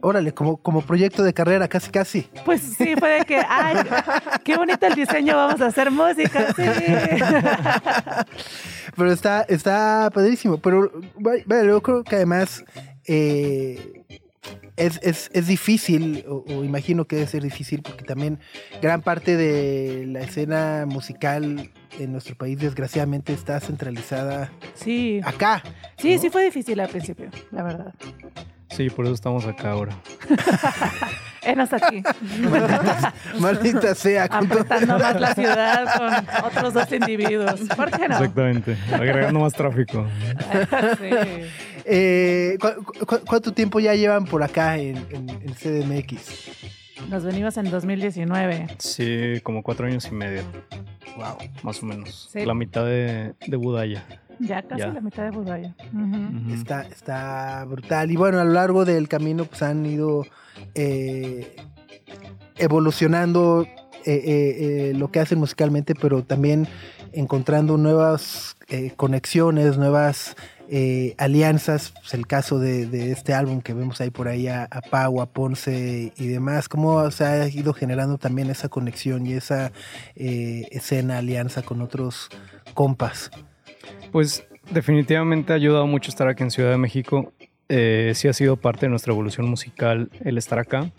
Órale, 0.00 0.32
como, 0.32 0.56
como 0.56 0.82
proyecto 0.82 1.22
de 1.22 1.32
carrera, 1.34 1.68
casi, 1.68 1.90
casi. 1.90 2.22
Pues 2.44 2.60
sí, 2.62 2.94
fue 2.98 3.10
de 3.18 3.24
que, 3.24 3.36
ay, 3.48 3.76
qué 4.44 4.56
bonito 4.56 4.86
el 4.86 4.94
diseño, 4.94 5.36
vamos 5.36 5.60
a 5.60 5.66
hacer 5.66 5.90
música. 5.90 6.52
Sí. 6.54 6.62
Pero 8.96 9.12
está, 9.12 9.42
está 9.42 10.10
padrísimo. 10.12 10.58
Pero 10.58 10.90
vaya, 11.18 11.64
yo 11.64 11.80
creo 11.82 12.02
que 12.02 12.16
además 12.16 12.64
eh, 13.06 13.97
es, 14.78 14.98
es- 15.02 15.30
es 15.34 15.46
difícil, 15.46 16.24
o, 16.28 16.44
o 16.48 16.64
imagino 16.64 17.04
que 17.06 17.16
debe 17.16 17.28
ser 17.28 17.42
difícil, 17.42 17.82
porque 17.82 18.04
también 18.04 18.38
gran 18.80 19.02
parte 19.02 19.36
de 19.36 20.06
la 20.06 20.20
escena 20.20 20.84
musical 20.86 21.70
en 21.98 22.12
nuestro 22.12 22.34
país, 22.36 22.58
desgraciadamente, 22.58 23.32
está 23.32 23.58
centralizada 23.60 24.50
Sí, 24.74 25.20
acá. 25.24 25.62
sí, 25.98 26.14
¿no? 26.14 26.20
sí 26.20 26.30
fue 26.30 26.44
difícil 26.44 26.78
al 26.80 26.88
principio, 26.88 27.28
la 27.50 27.62
verdad. 27.62 27.94
Sí, 28.70 28.90
por 28.90 29.06
eso 29.06 29.14
estamos 29.14 29.46
acá 29.46 29.70
ahora. 29.72 29.96
Enos 31.42 31.72
aquí, 31.72 32.02
Maldita 33.40 33.94
sea. 33.94 34.24
apretando 34.24 34.98
más 34.98 35.18
la 35.18 35.34
ciudad 35.34 35.96
con 35.96 36.44
otros 36.46 36.74
dos 36.74 36.92
individuos. 36.92 37.60
¿Por 37.74 37.90
qué 37.90 38.08
no? 38.08 38.16
Exactamente. 38.16 38.76
Agregando 38.92 39.40
más 39.40 39.52
tráfico. 39.54 40.06
Sí. 40.98 41.46
Eh, 41.90 42.58
¿cu- 42.60 43.06
cu- 43.06 43.20
cuánto 43.26 43.52
tiempo 43.52 43.80
ya 43.80 43.94
llevan 43.94 44.24
por 44.26 44.42
acá 44.42 44.76
en, 44.76 44.96
en- 45.10 45.30
en 45.30 45.54
CDMX? 45.54 46.50
Nos 47.08 47.24
venimos 47.24 47.56
en 47.56 47.70
2019. 47.70 48.66
Sí, 48.78 49.40
como 49.42 49.62
cuatro 49.62 49.86
años 49.86 50.06
y 50.10 50.14
medio, 50.14 50.42
Wow. 51.16 51.38
más 51.62 51.82
o 51.82 51.86
menos. 51.86 52.28
Sí. 52.32 52.44
La 52.44 52.52
mitad 52.54 52.84
de, 52.84 53.34
de 53.46 53.56
Budaya. 53.56 54.04
Ya 54.40 54.62
casi 54.62 54.80
Ya. 54.82 54.88
la 54.88 55.00
mitad 55.00 55.24
de 55.24 55.30
Budaya. 55.30 55.74
Está, 56.52 56.82
está 56.82 57.64
brutal. 57.64 58.10
Y 58.10 58.16
bueno, 58.16 58.38
a 58.40 58.44
lo 58.44 58.52
largo 58.52 58.84
del 58.84 59.08
camino 59.08 59.44
pues 59.46 59.62
han 59.62 59.84
ido 59.86 60.26
eh, 60.74 61.56
evolucionando 62.56 63.62
eh, 63.62 63.70
eh, 64.06 64.90
eh, 64.90 64.92
lo 64.94 65.10
que 65.10 65.20
hacen 65.20 65.38
musicalmente, 65.38 65.94
pero 65.94 66.22
también 66.24 66.68
encontrando 67.12 67.76
nuevas 67.78 68.56
eh, 68.68 68.92
conexiones, 68.96 69.78
nuevas 69.78 70.36
eh, 70.70 71.14
alianzas. 71.18 71.92
Pues, 71.92 72.14
el 72.14 72.26
caso 72.26 72.58
de, 72.58 73.12
este 73.12 73.34
álbum 73.34 73.60
que 73.60 73.74
vemos 73.74 74.00
ahí 74.00 74.10
por 74.10 74.28
ahí 74.28 74.48
a, 74.48 74.64
a 74.64 74.80
Pau, 74.80 75.20
a 75.20 75.26
Ponce 75.26 76.12
y 76.16 76.26
demás. 76.26 76.68
Cómo 76.68 77.10
se 77.10 77.24
ha 77.24 77.48
ido 77.48 77.72
generando 77.72 78.18
también 78.18 78.50
esa 78.50 78.68
conexión 78.68 79.26
y 79.26 79.34
esa 79.34 79.72
eh, 80.14 80.66
escena, 80.70 81.18
alianza 81.18 81.62
con 81.62 81.80
otros 81.80 82.28
compas. 82.74 83.30
Pues 84.12 84.46
definitivamente 84.70 85.52
ha 85.52 85.56
ayudado 85.56 85.86
mucho 85.86 86.10
estar 86.10 86.28
aquí 86.28 86.42
en 86.42 86.50
Ciudad 86.50 86.70
de 86.70 86.78
México. 86.78 87.32
Eh, 87.68 88.12
sí 88.14 88.28
ha 88.28 88.32
sido 88.32 88.56
parte 88.56 88.86
de 88.86 88.90
nuestra 88.90 89.12
evolución 89.12 89.48
musical 89.48 90.10
el 90.24 90.38
estar 90.38 90.58
acá, 90.58 90.90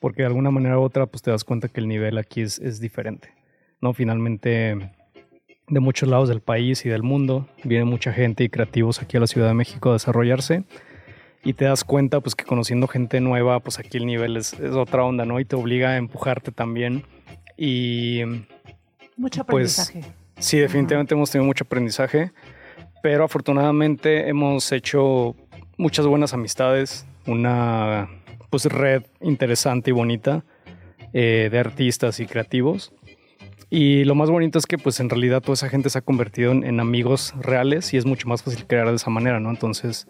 porque 0.00 0.22
de 0.22 0.26
alguna 0.26 0.50
manera 0.50 0.78
u 0.78 0.82
otra 0.82 1.06
pues 1.06 1.22
te 1.22 1.30
das 1.30 1.44
cuenta 1.44 1.68
que 1.68 1.80
el 1.80 1.88
nivel 1.88 2.18
aquí 2.18 2.42
es, 2.42 2.58
es 2.58 2.80
diferente. 2.80 3.30
¿no? 3.80 3.92
Finalmente 3.92 4.90
de 5.68 5.80
muchos 5.80 6.08
lados 6.08 6.28
del 6.28 6.40
país 6.40 6.84
y 6.84 6.88
del 6.88 7.02
mundo 7.02 7.48
viene 7.64 7.84
mucha 7.84 8.12
gente 8.12 8.44
y 8.44 8.48
creativos 8.48 9.00
aquí 9.00 9.16
a 9.16 9.20
la 9.20 9.26
Ciudad 9.26 9.48
de 9.48 9.54
México 9.54 9.90
a 9.90 9.94
desarrollarse 9.94 10.64
y 11.44 11.54
te 11.54 11.64
das 11.64 11.84
cuenta 11.84 12.20
pues 12.20 12.34
que 12.34 12.44
conociendo 12.44 12.88
gente 12.88 13.20
nueva 13.20 13.60
pues 13.60 13.78
aquí 13.78 13.98
el 13.98 14.06
nivel 14.06 14.36
es, 14.36 14.52
es 14.54 14.72
otra 14.72 15.04
onda, 15.04 15.24
¿no? 15.24 15.40
Y 15.40 15.44
te 15.44 15.56
obliga 15.56 15.90
a 15.90 15.96
empujarte 15.96 16.52
también 16.52 17.04
y 17.56 18.22
Mucho 19.16 19.44
Pues, 19.44 19.78
aprendizaje. 19.78 20.14
Sí, 20.38 20.58
definitivamente 20.58 21.14
hemos 21.14 21.30
tenido 21.30 21.46
mucho 21.46 21.64
aprendizaje, 21.64 22.32
pero 23.02 23.24
afortunadamente 23.24 24.28
hemos 24.28 24.72
hecho 24.72 25.36
muchas 25.76 26.06
buenas 26.06 26.34
amistades, 26.34 27.06
una 27.26 28.08
pues 28.50 28.64
red 28.64 29.04
interesante 29.20 29.90
y 29.90 29.92
bonita 29.92 30.44
eh, 31.12 31.48
de 31.50 31.58
artistas 31.58 32.18
y 32.20 32.26
creativos. 32.26 32.92
Y 33.74 34.04
lo 34.04 34.14
más 34.14 34.28
bonito 34.28 34.58
es 34.58 34.66
que 34.66 34.76
pues 34.76 35.00
en 35.00 35.08
realidad 35.08 35.40
toda 35.40 35.54
esa 35.54 35.70
gente 35.70 35.88
se 35.88 35.96
ha 35.96 36.02
convertido 36.02 36.52
en, 36.52 36.78
amigos 36.78 37.32
reales 37.40 37.94
y 37.94 37.96
es 37.96 38.04
mucho 38.04 38.28
más 38.28 38.42
fácil 38.42 38.66
crear 38.66 38.86
de 38.90 38.96
esa 38.96 39.08
manera, 39.08 39.40
¿no? 39.40 39.48
Entonces 39.48 40.06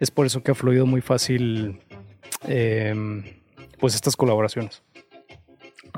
es 0.00 0.10
por 0.10 0.26
eso 0.26 0.42
que 0.42 0.50
ha 0.50 0.54
fluido 0.54 0.84
muy 0.84 1.00
fácil 1.00 1.80
eh, 2.46 2.94
pues 3.78 3.94
estas 3.94 4.16
colaboraciones. 4.16 4.82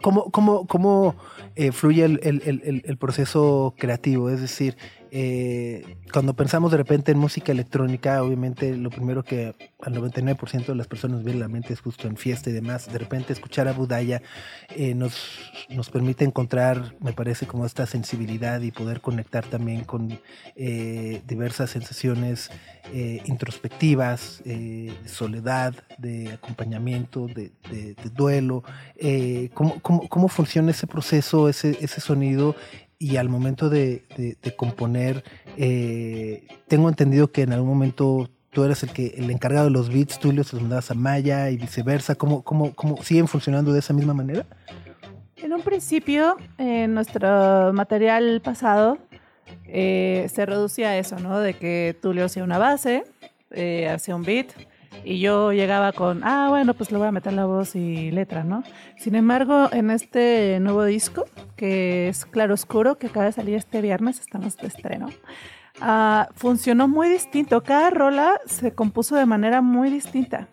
¿Cómo, 0.01 0.31
cómo, 0.31 0.65
cómo 0.69 1.17
eh, 1.57 1.73
fluye 1.73 2.05
el- 2.05 2.21
el- 2.23 2.83
el 2.85 2.97
proceso 2.99 3.75
creativo? 3.77 4.31
Es 4.31 4.41
decir, 4.41 4.77
eh, 5.15 5.99
cuando 6.11 6.33
pensamos 6.33 6.71
de 6.71 6.79
repente 6.79 7.13
en 7.13 7.19
música 7.19 7.53
electrónica, 7.53 8.23
obviamente 8.23 8.75
lo 8.79 8.89
primero 8.89 9.23
que 9.23 9.55
al 9.83 9.93
99% 9.95 10.65
de 10.69 10.75
las 10.75 10.87
personas 10.87 11.23
viene 11.23 11.39
la 11.39 11.49
mente 11.49 11.75
es 11.75 11.83
justo 11.83 12.09
en 12.09 12.17
fiesta 12.17 12.49
y 12.49 12.55
demás. 12.55 12.91
De 12.91 12.99
repente 12.99 13.35
escuchar 13.35 13.69
a 13.69 13.75
Budaya 13.75 14.23
eh, 14.75 14.95
nos, 14.95 15.15
nos 15.69 15.91
permite 15.91 16.25
encontrar, 16.25 16.95
me 17.01 17.13
parece, 17.13 17.47
como 17.47 17.67
esta 17.67 17.85
sensibilidad 17.85 18.63
y 18.63 18.71
poder 18.71 19.03
conectar 19.03 19.45
también 19.45 19.85
con 19.85 20.19
eh, 20.57 21.21
diversas 21.29 21.69
sensaciones 21.69 22.51
introspectivas, 23.25 24.43
soledad, 25.07 25.73
de 25.99 26.33
acompañamiento, 26.33 27.29
de, 27.29 27.53
de- 27.71 27.95
duelo. 28.13 28.65
¿cómo, 29.55 29.79
cómo, 29.81 30.09
cómo 30.09 30.29
funciona 30.29 30.73
ese 30.73 30.87
proceso, 30.89 31.49
ese, 31.49 31.79
ese 31.81 32.01
sonido? 32.01 32.57
Y 33.03 33.17
al 33.17 33.29
momento 33.29 33.69
de, 33.69 34.05
de- 34.17 34.55
componer, 34.55 35.25
eh, 35.57 36.47
tengo 36.69 36.89
entendido 36.89 37.33
que 37.33 37.43
en 37.43 37.53
algún 37.53 37.69
momento 37.71 38.31
tú 38.51 38.63
eres 38.63 38.85
el 38.85 38.91
que 38.91 39.09
el 39.17 39.29
encargado 39.29 39.65
de 39.65 39.73
los 39.73 39.89
beats, 39.89 40.21
tú 40.21 40.31
los 40.31 40.55
mandabas 40.55 40.93
a 40.93 40.95
Maya 40.95 41.51
y 41.51 41.57
viceversa. 41.57 42.15
¿Cómo, 42.15 42.43
cómo, 42.45 42.73
cómo 42.77 43.03
siguen 43.03 43.27
funcionando 43.27 43.73
de 43.73 43.81
esa 43.81 43.93
misma 43.93 44.15
manera? 44.15 44.47
En 45.37 45.53
un 45.53 45.63
principio, 45.63 46.37
en 46.59 46.95
nuestro 46.95 47.73
material 47.73 48.41
pasado, 48.41 48.99
eh, 49.67 50.29
se 50.33 50.47
reducía 50.47 50.91
a 50.91 50.99
eso, 50.99 51.19
¿no? 51.19 51.41
De 51.41 51.55
que 51.55 51.97
Tulio 52.01 52.27
hacía 52.27 52.45
una 52.45 52.59
base, 52.59 53.03
eh, 53.51 53.89
hacía 53.89 54.15
un 54.15 54.23
beat, 54.23 54.47
y 55.05 55.21
yo 55.21 55.53
llegaba 55.53 55.93
con, 55.93 56.23
ah, 56.25 56.47
bueno, 56.49 56.75
pues 56.75 56.91
le 56.91 56.99
voy 56.99 57.09
a 57.09 57.13
meter 57.13 57.33
la 57.33 57.45
voz 57.45 57.75
y 57.77 58.11
letra, 58.11 58.45
¿no? 58.45 58.63
Sin 58.97 59.15
embargo, 59.15 59.69
en 59.73 59.91
este 59.91 60.59
nuevo 60.61 60.85
disco, 60.85 61.25
que 61.57 62.09
es 62.09 62.25
Claro 62.25 62.55
Oscuro, 62.55 62.99
que 62.99 63.09
acaba 63.09 63.27
de 63.27 63.33
salir 63.33 63.57
este 63.57 63.81
viernes, 63.81 64.21
estamos 64.21 64.57
de 64.57 64.69
estreno, 64.69 65.09
ah, 65.81 66.29
funcionó 66.35 66.89
muy 66.89 67.09
distinto. 67.09 67.63
Cada 67.63 67.91
rola 67.91 68.41
se 68.47 68.73
compuso 68.73 69.17
de 69.17 69.27
manera 69.27 69.61
muy 69.61 69.91
distinta. 69.91 70.49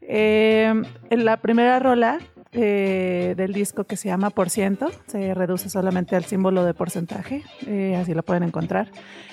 Eh, 0.00 0.72
en 1.10 1.24
la 1.24 1.36
primera 1.38 1.78
rola 1.80 2.18
eh, 2.58 3.34
del 3.36 3.52
disco 3.52 3.84
que 3.84 3.96
se 3.96 4.08
llama 4.08 4.30
Por 4.30 4.48
ciento, 4.48 4.90
se 5.06 5.34
reduce 5.34 5.68
solamente 5.68 6.16
al 6.16 6.24
símbolo 6.24 6.64
de 6.64 6.72
porcentaje, 6.72 7.42
eh, 7.66 7.96
así 8.00 8.14
lo 8.14 8.22
pueden 8.22 8.44
encontrar. 8.44 8.88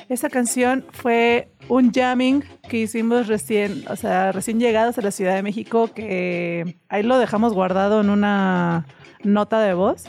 Esa 0.09 0.29
canción 0.29 0.85
fue 0.91 1.49
un 1.69 1.91
jamming 1.91 2.43
que 2.67 2.77
hicimos 2.77 3.27
recién, 3.27 3.83
o 3.89 3.95
sea, 3.95 4.31
recién 4.31 4.59
llegados 4.59 4.97
a 4.97 5.01
la 5.01 5.11
Ciudad 5.11 5.35
de 5.35 5.43
México, 5.43 5.89
que 5.93 6.77
ahí 6.89 7.03
lo 7.03 7.17
dejamos 7.17 7.53
guardado 7.53 8.01
en 8.01 8.09
una 8.09 8.85
nota 9.23 9.61
de 9.61 9.73
voz. 9.73 10.05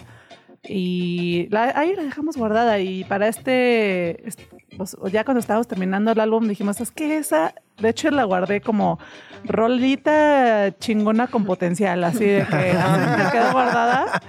Y 0.66 1.46
la- 1.50 1.72
ahí 1.76 1.94
la 1.94 2.02
dejamos 2.04 2.36
guardada 2.36 2.78
y 2.78 3.04
para 3.04 3.28
este, 3.28 4.26
est- 4.26 4.40
pues, 4.76 4.96
ya 5.12 5.24
cuando 5.24 5.40
estábamos 5.40 5.68
terminando 5.68 6.10
el 6.12 6.20
álbum 6.20 6.48
dijimos, 6.48 6.80
es 6.80 6.90
que 6.90 7.16
esa, 7.18 7.54
de 7.78 7.90
hecho 7.90 8.10
la 8.10 8.24
guardé 8.24 8.60
como 8.60 8.98
rolita 9.44 10.74
chingona 10.78 11.26
con 11.26 11.44
potencial, 11.44 12.02
así 12.04 12.24
de 12.24 12.46
que 12.46 12.72
ah, 12.78 13.16
me 13.24 13.30
quedó 13.30 13.52
guardada 13.52 14.22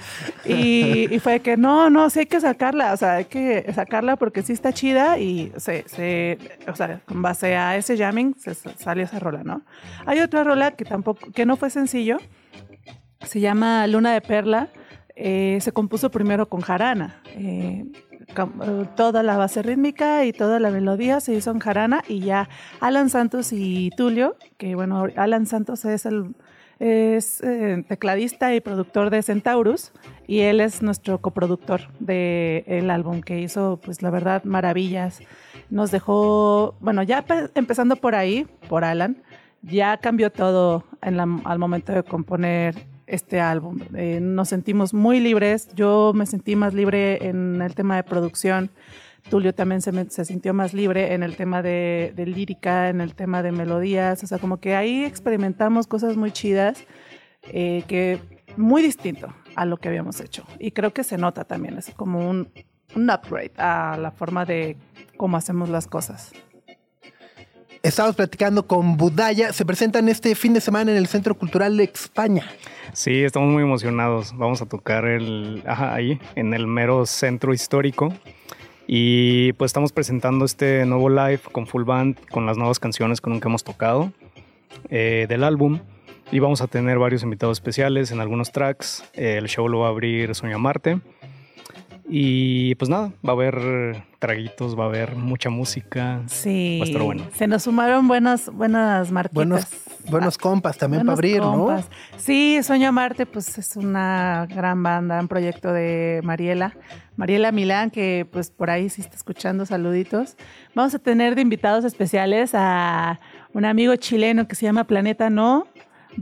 y, 0.46 1.14
y 1.14 1.20
fue 1.20 1.40
que 1.40 1.58
no, 1.58 1.90
no, 1.90 2.10
sí 2.10 2.20
hay 2.20 2.26
que 2.26 2.40
sacarla, 2.42 2.94
o 2.94 2.98
sea, 2.98 3.14
hay 3.16 3.26
que 3.26 3.72
sacarla 3.74 4.18
porque 4.18 4.42
sí 4.42 4.54
está 4.54 4.74
chida 4.74 5.18
y 5.20 5.52
se, 5.58 5.88
se 5.88 6.38
o 6.68 6.76
sea, 6.76 7.00
con 7.06 7.22
base 7.22 7.56
a 7.56 7.76
ese 7.78 7.98
jamming 7.98 8.36
se 8.38 8.54
salió 8.56 9.04
esa 9.06 9.20
rola, 9.20 9.44
¿no? 9.44 9.62
Hay 10.06 10.20
otra 10.20 10.44
rola 10.44 10.72
que 10.72 10.86
tampoco, 10.86 11.32
que 11.32 11.46
no 11.46 11.56
fue 11.56 11.70
sencillo, 11.70 12.18
se 13.22 13.40
llama 13.40 13.88
Luna 13.88 14.14
de 14.14 14.22
Perla, 14.22 14.68
eh, 15.16 15.58
se 15.62 15.72
compuso 15.72 16.10
primero 16.12 16.48
con 16.50 16.62
jarana. 16.62 17.22
eh, 17.28 17.86
eh, 18.28 18.86
toda 18.96 19.22
la 19.24 19.38
base 19.38 19.62
rítmica 19.62 20.26
y 20.26 20.34
toda 20.34 20.60
la 20.60 20.72
melodía 20.72 21.20
se 21.20 21.34
hizo 21.36 21.52
en 21.52 21.60
jarana 21.60 22.02
y 22.08 22.22
ya 22.22 22.50
Alan 22.82 23.10
Santos 23.10 23.54
y 23.54 23.92
Tulio, 23.96 24.36
que 24.58 24.74
bueno, 24.76 25.06
Alan 25.16 25.46
Santos 25.46 25.86
es 25.86 26.06
el 26.06 26.36
es 26.78 27.42
tecladista 27.88 28.54
y 28.54 28.60
productor 28.60 29.10
de 29.10 29.24
Centaurus 29.24 29.94
y 30.28 30.40
él 30.42 30.60
es 30.60 30.82
nuestro 30.82 31.22
coproductor 31.22 31.82
del 32.00 32.90
álbum 32.90 33.22
que 33.22 33.40
hizo 33.40 33.80
pues 33.82 34.02
la 34.02 34.10
verdad 34.10 34.44
maravillas. 34.44 35.22
Nos 35.70 35.92
dejó, 35.92 36.76
bueno, 36.82 37.02
ya 37.04 37.22
pe- 37.22 37.50
empezando 37.56 37.96
por 37.96 38.14
ahí, 38.14 38.46
por 38.68 38.84
Alan, 38.84 39.24
ya 39.62 39.96
cambió 39.98 40.32
todo 40.32 40.84
al 41.00 41.60
momento 41.60 41.94
de 41.94 42.04
componer 42.04 42.76
este 43.08 43.40
álbum. 43.40 43.80
Eh, 43.96 44.20
nos 44.22 44.50
sentimos 44.50 44.94
muy 44.94 45.20
libres. 45.20 45.70
Yo 45.76 46.12
me 46.16 46.26
sentí 46.26 46.56
más 46.56 46.74
libre 46.74 47.28
en 47.28 47.62
el 47.62 47.76
tema 47.76 47.96
de 47.96 48.04
producción. 48.04 48.72
Tulio 49.30 49.54
también 49.54 49.82
se, 49.82 50.26
sintió 50.26 50.54
más 50.54 50.74
libre 50.74 51.14
en 51.14 51.24
el 51.24 51.36
tema 51.36 51.64
de, 51.64 52.14
de 52.16 52.26
lírica, 52.28 52.90
en 52.90 53.02
el 53.02 53.16
tema 53.16 53.42
de 53.42 53.52
melodías. 53.52 54.24
O 54.24 54.28
sea, 54.28 54.38
como 54.38 54.60
que 54.60 54.76
ahí 54.76 55.04
experimentamos 55.04 55.88
cosas 55.88 56.16
muy 56.16 56.32
chidas, 56.32 56.84
eh, 57.52 57.84
que 57.88 58.20
muy 58.56 58.84
distinto 58.84 59.34
a 59.56 59.66
lo 59.66 59.78
que 59.78 59.88
habíamos 59.88 60.20
hecho. 60.22 60.46
Y 60.60 60.72
creo 60.72 60.94
que 60.94 61.04
se 61.04 61.18
nota 61.18 61.44
también. 61.44 61.78
Es 61.78 61.90
como 61.96 62.30
un, 62.30 62.50
un 62.96 63.10
upgrade 63.10 63.54
a 63.58 63.98
la 64.00 64.12
forma 64.12 64.46
de 64.46 64.78
cómo 65.18 65.38
hacemos 65.38 65.70
las 65.70 65.88
cosas. 65.88 66.32
Estamos 67.82 68.16
platicando 68.16 68.66
con 68.66 68.98
Budaya. 68.98 69.54
Se 69.54 69.66
presentan 69.66 70.10
este 70.10 70.34
fin 70.36 70.54
de 70.54 70.62
semana 70.62 70.92
en 70.92 70.98
el 70.98 71.08
Centro 71.08 71.38
Cultural 71.38 71.78
de 71.78 71.84
España. 71.84 72.44
Sí, 72.96 73.26
estamos 73.26 73.52
muy 73.52 73.62
emocionados. 73.62 74.34
Vamos 74.38 74.62
a 74.62 74.68
tocar 74.68 75.04
el, 75.04 75.62
ahí, 75.68 76.18
en 76.36 76.54
el 76.54 76.66
mero 76.66 77.06
centro 77.06 77.54
histórico. 77.54 78.14
Y 78.88 79.52
pues 79.54 79.70
estamos 79.70 79.92
presentando 79.92 80.46
este 80.46 80.86
nuevo 80.86 81.10
live 81.10 81.42
con 81.52 81.68
full 81.68 81.84
band, 81.84 82.18
con 82.30 82.46
las 82.46 82.56
nuevas 82.58 82.80
canciones 82.80 83.20
que 83.20 83.30
nunca 83.30 83.50
hemos 83.50 83.66
tocado 83.66 84.14
eh, 84.90 85.26
del 85.28 85.44
álbum. 85.44 85.80
Y 86.32 86.40
vamos 86.40 86.62
a 86.62 86.68
tener 86.68 86.98
varios 86.98 87.22
invitados 87.22 87.58
especiales 87.58 88.12
en 88.12 88.22
algunos 88.22 88.54
tracks. 88.54 89.04
El 89.12 89.50
show 89.50 89.68
lo 89.68 89.80
va 89.80 89.88
a 89.88 89.90
abrir 89.90 90.34
Soña 90.34 90.58
Marte. 90.58 91.02
Y 92.08 92.76
pues 92.76 92.88
nada, 92.88 93.12
va 93.28 93.30
a 93.30 93.32
haber 93.32 94.04
traguitos, 94.20 94.78
va 94.78 94.84
a 94.84 94.88
haber 94.88 95.16
mucha 95.16 95.50
música. 95.50 96.22
Sí. 96.28 96.78
Va 96.80 96.86
a 96.86 96.88
estar 96.88 97.02
bueno. 97.02 97.24
Se 97.34 97.48
nos 97.48 97.64
sumaron 97.64 98.08
buenas, 98.08 98.50
buenas 98.52 99.12
marquitas. 99.12 99.36
Buenos, 99.36 99.68
buenos 100.12 100.38
compas 100.38 100.78
también 100.78 101.04
para 101.04 101.16
Buenos 101.16 101.20
abrir, 101.20 101.42
compas. 101.42 101.90
Sí, 102.18 102.62
Sueño 102.62 102.92
Marte, 102.92 103.26
pues 103.26 103.58
es 103.58 103.76
una 103.76 104.48
gran 104.50 104.84
banda, 104.84 105.20
un 105.20 105.28
proyecto 105.28 105.74
de 105.74 106.22
Mariela. 106.24 106.76
Mariela 107.16 107.52
Milán, 107.52 107.90
que 107.90 108.28
pues 108.32 108.52
por 108.52 108.70
ahí 108.70 108.90
sí 108.90 109.02
está 109.02 109.16
escuchando, 109.16 109.66
saluditos. 109.66 110.38
Vamos 110.76 110.94
a 110.94 111.00
tener 111.00 111.34
de 111.34 111.42
invitados 111.42 111.86
especiales 111.86 112.52
a 112.54 113.20
un 113.54 113.66
amigo 113.66 113.96
chileno 113.96 114.48
que 114.48 114.54
se 114.54 114.66
llama 114.68 114.84
Planeta 114.84 115.32
No. 115.32 115.68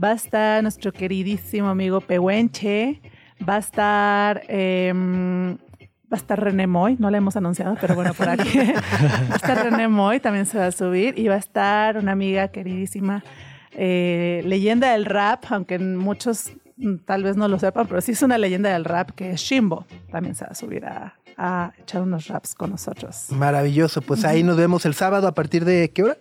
Va 0.02 0.12
a 0.12 0.14
estar 0.14 0.62
nuestro 0.62 0.92
queridísimo 0.92 1.68
amigo 1.68 2.00
Pehuenche. 2.00 3.02
Va 3.46 3.56
a 3.56 3.58
estar... 3.58 4.42
em, 4.48 5.58
Va 6.12 6.16
a 6.16 6.20
estar 6.20 6.42
René 6.42 6.66
Moy, 6.66 6.96
no 6.98 7.10
la 7.10 7.18
hemos 7.18 7.36
anunciado, 7.36 7.76
pero 7.80 7.94
bueno, 7.94 8.14
por 8.14 8.28
aquí. 8.28 8.58
va 8.58 9.32
a 9.32 9.36
estar 9.36 9.64
René 9.64 9.88
Moy, 9.88 10.20
también 10.20 10.46
se 10.46 10.58
va 10.58 10.66
a 10.66 10.72
subir. 10.72 11.18
Y 11.18 11.28
va 11.28 11.34
a 11.34 11.38
estar 11.38 11.96
una 11.96 12.12
amiga 12.12 12.48
queridísima, 12.48 13.24
eh, 13.72 14.42
leyenda 14.44 14.92
del 14.92 15.06
rap, 15.06 15.44
aunque 15.50 15.78
muchos 15.78 16.52
mm, 16.76 16.96
tal 17.06 17.22
vez 17.22 17.36
no 17.36 17.48
lo 17.48 17.58
sepan, 17.58 17.86
pero 17.86 18.00
sí 18.00 18.12
es 18.12 18.22
una 18.22 18.38
leyenda 18.38 18.72
del 18.72 18.84
rap 18.84 19.10
que 19.12 19.30
es 19.30 19.40
Shimbo. 19.40 19.86
También 20.10 20.34
se 20.34 20.44
va 20.44 20.50
a 20.50 20.54
subir 20.54 20.84
a, 20.84 21.14
a 21.36 21.72
echar 21.78 22.02
unos 22.02 22.28
raps 22.28 22.54
con 22.54 22.70
nosotros. 22.70 23.26
¿no? 23.30 23.38
Maravilloso. 23.38 24.02
Pues 24.02 24.24
ahí 24.24 24.42
nos 24.42 24.56
vemos 24.56 24.84
el 24.86 24.94
sábado 24.94 25.26
a 25.26 25.34
partir 25.34 25.64
de 25.64 25.90
qué 25.90 26.02
hora? 26.02 26.16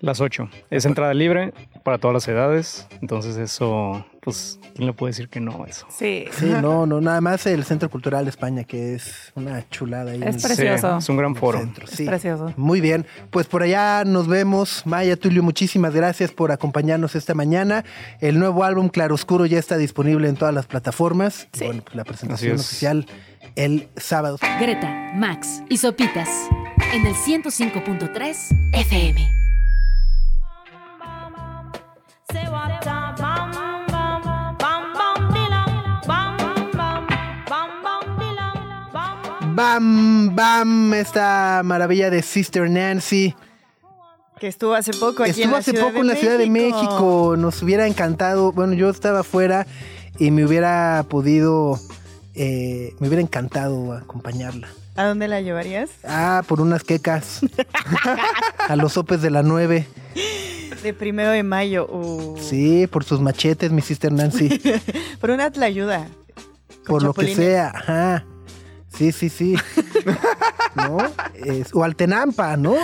Las 0.00 0.20
8. 0.20 0.48
Es 0.70 0.84
entrada 0.84 1.14
libre 1.14 1.54
para 1.82 1.98
todas 1.98 2.12
las 2.14 2.28
edades. 2.28 2.86
Entonces 3.00 3.36
eso, 3.38 4.04
pues, 4.20 4.60
¿quién 4.74 4.86
le 4.86 4.92
puede 4.92 5.10
decir 5.12 5.28
que 5.30 5.40
no 5.40 5.64
a 5.64 5.66
eso? 5.68 5.86
Sí. 5.88 6.26
Sí, 6.32 6.46
no, 6.60 6.84
no, 6.86 7.00
nada 7.00 7.20
más 7.22 7.46
el 7.46 7.64
Centro 7.64 7.88
Cultural 7.88 8.24
de 8.24 8.30
España, 8.30 8.64
que 8.64 8.94
es 8.94 9.32
una 9.34 9.66
chulada. 9.70 10.10
ahí 10.12 10.18
en 10.22 10.28
Es 10.28 10.36
el 10.36 10.42
precioso. 10.42 10.92
Sí, 10.92 10.98
es 10.98 11.08
un 11.08 11.16
gran 11.16 11.34
foro. 11.34 11.58
centro. 11.60 11.84
Es 11.86 11.92
Sí. 11.92 12.04
precioso. 12.04 12.52
Muy 12.58 12.80
bien, 12.82 13.06
pues 13.30 13.46
por 13.46 13.62
allá 13.62 14.04
nos 14.04 14.28
vemos. 14.28 14.82
Maya 14.84 15.16
Tulio, 15.16 15.42
muchísimas 15.42 15.94
gracias 15.94 16.30
por 16.30 16.52
acompañarnos 16.52 17.14
esta 17.16 17.34
mañana. 17.34 17.84
El 18.20 18.38
nuevo 18.38 18.64
álbum 18.64 18.88
Claroscuro 18.90 19.46
ya 19.46 19.58
está 19.58 19.78
disponible 19.78 20.28
en 20.28 20.36
todas 20.36 20.54
las 20.54 20.66
plataformas. 20.66 21.48
Sí. 21.54 21.64
bueno, 21.64 21.82
pues 21.82 21.96
la 21.96 22.04
presentación 22.04 22.56
es. 22.56 22.60
oficial 22.60 23.06
el 23.54 23.88
sábado. 23.96 24.36
Greta, 24.60 25.12
Max 25.14 25.62
y 25.70 25.78
Sopitas 25.78 26.28
en 26.92 27.06
el 27.06 27.14
105.3 27.14 28.36
FM. 28.72 29.45
Bam 39.60 40.36
Bam, 40.36 40.92
esta 40.92 41.62
maravilla 41.64 42.10
de 42.10 42.20
Sister 42.20 42.68
Nancy. 42.68 43.34
Que 44.38 44.48
estuvo 44.48 44.74
hace 44.74 44.92
poco 44.92 45.22
aquí 45.22 45.30
en 45.44 45.48
Estuvo 45.48 45.52
la 45.52 45.58
hace 45.60 45.72
poco 45.72 46.00
en 46.02 46.08
la 46.08 46.14
Ciudad 46.14 46.36
de 46.36 46.50
México. 46.50 47.36
Nos 47.38 47.62
hubiera 47.62 47.86
encantado. 47.86 48.52
Bueno, 48.52 48.74
yo 48.74 48.90
estaba 48.90 49.20
afuera 49.20 49.66
y 50.18 50.30
me 50.30 50.44
hubiera 50.44 51.06
podido. 51.08 51.80
eh, 52.34 52.94
me 53.00 53.08
hubiera 53.08 53.22
encantado 53.22 53.94
acompañarla. 53.94 54.68
¿A 54.94 55.04
dónde 55.06 55.26
la 55.26 55.40
llevarías? 55.40 55.88
Ah, 56.04 56.42
por 56.46 56.60
unas 56.60 56.84
quecas. 56.84 57.40
a 58.68 58.76
los 58.76 58.92
sopes 58.92 59.22
de 59.22 59.30
la 59.30 59.42
9. 59.42 59.86
De 60.82 60.92
primero 60.92 61.30
de 61.30 61.42
mayo. 61.44 61.86
uh. 61.90 62.36
Sí, 62.38 62.86
por 62.88 63.04
sus 63.04 63.20
machetes, 63.20 63.72
mi 63.72 63.80
sister 63.80 64.12
Nancy. 64.12 64.60
Por 65.18 65.30
una 65.30 65.50
tlayuda. 65.50 66.08
por 66.86 67.02
lo 67.02 67.14
que 67.14 67.34
sea. 67.34 67.72
Ajá. 67.74 68.24
Sí, 68.96 69.12
sí, 69.12 69.28
sí. 69.28 69.54
¿No? 70.74 70.98
Es- 71.34 71.74
o 71.74 71.84
al 71.84 71.96
Tenampa, 71.96 72.56
¿no? 72.56 72.74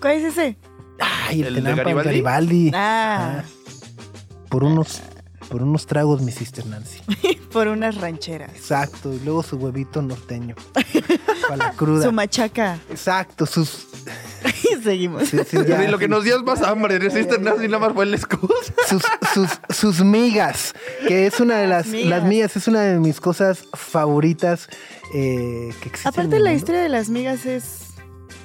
¿Cuál 0.00 0.12
es 0.16 0.24
ese? 0.24 0.56
Ay, 1.00 1.40
el, 1.42 1.48
¿El 1.48 1.54
de 1.54 1.60
Tenampa, 1.62 1.90
el 1.90 1.96
Garibaldi? 1.96 2.70
Garibaldi. 2.70 2.70
Ah, 2.74 3.42
Por 4.48 4.64
unos, 4.64 5.00
por 5.48 5.62
unos 5.62 5.86
tragos, 5.86 6.22
mi 6.22 6.30
sister 6.32 6.64
Nancy. 6.66 7.00
por 7.52 7.68
unas 7.68 7.96
rancheras. 7.96 8.50
Exacto. 8.54 9.12
Y 9.12 9.20
luego 9.20 9.42
su 9.42 9.56
huevito 9.56 10.02
norteño. 10.02 10.54
Para 11.48 11.56
la 11.56 11.72
cruda. 11.72 12.04
Su 12.04 12.12
machaca. 12.12 12.78
Exacto, 12.90 13.46
sus. 13.46 13.87
Y 14.78 14.82
seguimos. 14.82 15.28
sí, 15.28 15.38
sí, 15.48 15.58
ya, 15.66 15.84
Y 15.84 15.88
lo 15.88 15.98
que 15.98 16.08
nos 16.08 16.24
dio 16.24 16.36
es 16.36 16.42
más 16.42 16.62
hambre. 16.62 16.98
Resisten 16.98 17.42
nada 17.42 17.64
y 17.64 17.68
nada 17.68 17.78
más 17.78 17.92
fue 17.92 18.04
el 18.04 18.18
sus, 18.18 19.02
sus, 19.34 19.60
sus 19.70 20.04
migas, 20.04 20.74
que 21.06 21.26
es 21.26 21.40
una 21.40 21.58
de 21.58 21.66
las, 21.66 21.86
Migas. 21.86 22.08
las 22.10 22.24
migas, 22.24 22.56
es 22.56 22.68
una 22.68 22.82
de 22.82 22.98
mis 22.98 23.20
cosas 23.20 23.64
favoritas 23.74 24.68
eh, 25.14 25.72
que 25.80 25.88
existen. 25.88 26.08
Aparte 26.08 26.36
en 26.36 26.38
el 26.38 26.44
la 26.44 26.52
historia 26.52 26.82
de 26.82 26.88
las 26.88 27.08
migas 27.08 27.46
es, 27.46 27.94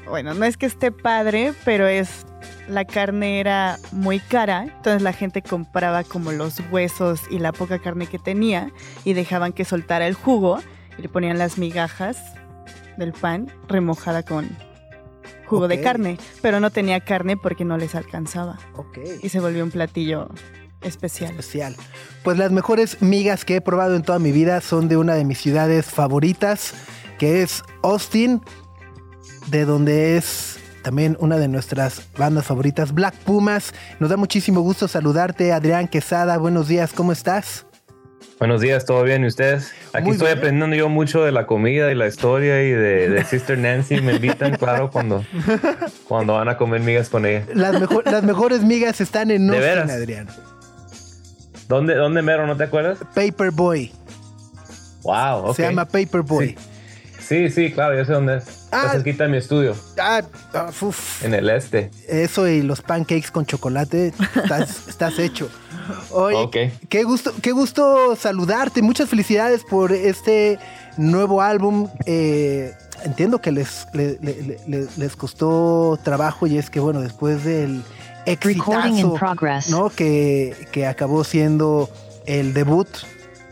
bueno, 0.08 0.34
no 0.34 0.46
es 0.46 0.58
que 0.58 0.66
esté 0.66 0.92
padre, 0.92 1.54
pero 1.66 1.88
es 1.88 2.26
la 2.68 2.86
carne 2.86 3.40
era 3.40 3.78
muy 3.92 4.20
cara, 4.20 4.64
entonces 4.64 5.02
la 5.02 5.14
gente 5.14 5.42
compraba 5.42 6.04
como 6.04 6.32
los 6.32 6.62
huesos 6.72 7.22
y 7.30 7.40
la 7.40 7.52
poca 7.52 7.80
carne 7.80 8.08
que 8.08 8.20
tenía 8.20 8.72
y 9.04 9.14
dejaban 9.14 9.54
que 9.54 9.66
soltara 9.66 10.08
el 10.08 10.14
jugo 10.14 10.60
y 10.98 11.02
le 11.02 11.10
ponían 11.10 11.38
las 11.38 11.58
migajas 11.58 12.18
del 12.98 13.12
pan 13.12 13.52
remojada 13.68 14.24
con 14.24 14.50
jugo 15.46 15.68
de 15.68 15.82
carne, 15.82 16.18
pero 16.42 16.60
no 16.60 16.70
tenía 16.72 17.00
carne 17.00 17.38
porque 17.38 17.66
no 17.66 17.78
les 17.78 17.96
alcanzaba 17.96 18.58
Ok. 18.76 19.00
y 19.22 19.30
se 19.30 19.40
volvió 19.40 19.64
un 19.64 19.72
platillo 19.72 20.30
especial. 20.82 21.32
especial. 21.32 21.76
Pues 22.24 22.38
las 22.38 22.52
mejores 22.52 23.02
migas 23.02 23.46
que 23.46 23.56
he 23.58 23.62
probado 23.62 23.96
en 23.96 24.04
toda 24.04 24.20
mi 24.20 24.32
vida 24.32 24.62
son 24.62 24.88
de 24.88 24.98
una 24.98 25.16
de 25.16 25.26
mis 25.26 25.38
ciudades 25.40 25.86
favoritas, 25.86 26.74
que 27.20 27.42
es 27.42 27.64
Austin, 27.84 28.42
de 29.48 29.66
donde 29.66 30.18
es 30.18 30.58
también 30.84 31.16
una 31.20 31.38
de 31.38 31.48
nuestras 31.48 32.02
bandas 32.18 32.46
favoritas, 32.46 32.94
Black 32.94 33.16
Pumas. 33.20 33.74
Nos 34.00 34.10
da 34.10 34.18
muchísimo 34.18 34.62
gusto 34.62 34.88
saludarte, 34.88 35.54
Adrián 35.54 35.88
Quesada. 35.88 36.38
Buenos 36.38 36.68
días, 36.68 36.92
¿cómo 36.94 37.12
estás? 37.14 37.66
Buenos 38.40 38.62
días, 38.62 38.86
¿todo 38.86 39.04
bien? 39.04 39.24
¿Y 39.24 39.28
ustedes? 39.28 39.72
Aquí 39.94 40.04
Muy 40.06 40.12
estoy 40.14 40.28
bien. 40.28 40.38
aprendiendo 40.40 40.76
yo 40.76 40.90
mucho 40.90 41.24
de 41.24 41.32
la 41.32 41.46
comida 41.46 41.92
y 41.92 41.96
la 41.96 42.08
historia 42.08 42.62
y 42.64 42.72
de, 42.72 43.10
de 43.10 43.24
Sister 43.26 43.58
Nancy. 43.58 44.02
Me 44.02 44.14
invitan, 44.16 44.56
claro, 44.58 44.90
cuando, 44.92 45.24
cuando 46.08 46.34
van 46.34 46.50
a 46.50 46.58
comer 46.58 46.82
migas 46.82 47.10
con 47.10 47.26
ella. 47.26 47.46
Las, 47.54 47.80
mejo- 47.80 48.02
las 48.04 48.24
mejores 48.24 48.62
migas 48.64 49.00
están 49.02 49.32
en 49.32 49.48
¿De 49.48 49.72
Austin? 49.72 49.92
Adrián. 49.92 50.28
¿Dónde, 51.70 51.96
¿Dónde 51.96 52.22
mero? 52.22 52.46
¿No 52.46 52.58
te 52.58 52.66
acuerdas? 52.66 53.00
Paperboy. 53.16 53.92
Wow, 55.04 55.46
ok. 55.50 55.56
Se 55.56 55.64
llama 55.64 55.86
Paperboy. 55.86 56.58
Sí, 57.20 57.50
sí, 57.50 57.72
claro, 57.72 57.96
yo 57.98 58.04
sé 58.04 58.12
dónde 58.12 58.38
es. 58.38 58.68
Ah. 58.72 58.80
Está 58.82 58.92
cerquita 58.94 59.24
de 59.24 59.30
mi 59.30 59.38
estudio, 59.38 59.76
Ah, 59.98 60.22
ah, 60.54 60.70
uf. 60.82 61.24
en 61.24 61.34
el 61.34 61.50
este. 61.50 61.90
Eso 62.10 62.48
y 62.50 62.62
los 62.62 62.82
pancakes 62.82 63.32
con 63.32 63.46
chocolate, 63.46 64.14
estás, 64.36 64.88
estás 64.90 65.20
hecho. 65.20 65.50
Oye, 66.12 66.38
qué 66.90 67.04
gusto, 67.04 67.32
qué 67.42 67.52
gusto 67.52 68.16
saludarte. 68.16 68.82
Muchas 68.82 69.10
felicidades 69.10 69.64
por 69.64 69.92
este 69.92 70.60
nuevo 70.98 71.42
álbum. 71.42 71.88
Eh, 72.06 72.74
entiendo 73.04 73.40
que 73.42 73.52
les, 73.52 73.86
le- 73.94 74.18
le- 74.22 74.60
le- 74.68 74.88
les 74.98 75.16
costó 75.16 75.98
trabajo 76.04 76.48
y 76.48 76.58
es 76.58 76.70
que, 76.70 76.80
bueno, 76.80 77.02
después 77.02 77.44
del 77.44 77.84
exitazo. 78.26 79.18
¿no? 79.70 79.90
que, 79.90 80.56
que 80.72 80.86
acabó 80.88 81.24
siendo 81.24 81.90
el 82.26 82.54
debut, 82.54 82.88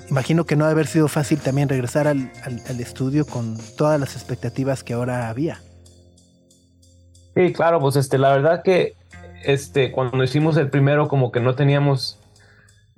imagino 0.10 0.46
que 0.46 0.56
no 0.56 0.63
ha 0.63 0.67
de 0.67 0.74
haber 0.74 0.88
sido 0.88 1.08
fácil 1.08 1.39
también 1.39 1.67
regresar 1.70 2.08
al, 2.08 2.32
al- 2.44 2.62
al 2.70 2.80
estudio 2.80 3.26
con 3.26 3.58
todas 3.78 4.00
las 4.00 4.15
expectativas 4.15 4.84
que 4.84 4.94
ahora 4.94 5.28
había. 5.30 5.62
Sí, 7.36 7.54
claro, 7.54 7.80
pues 7.80 7.96
este, 7.96 8.17
la 8.17 8.30
verdad 8.32 8.62
que 8.63 8.94
este, 9.44 9.91
cuando 9.91 10.24
hicimos 10.24 10.58
el 10.58 10.70
primero, 10.70 11.08
como 11.08 11.32
que 11.32 11.39
no 11.39 11.56
teníamos, 11.56 12.20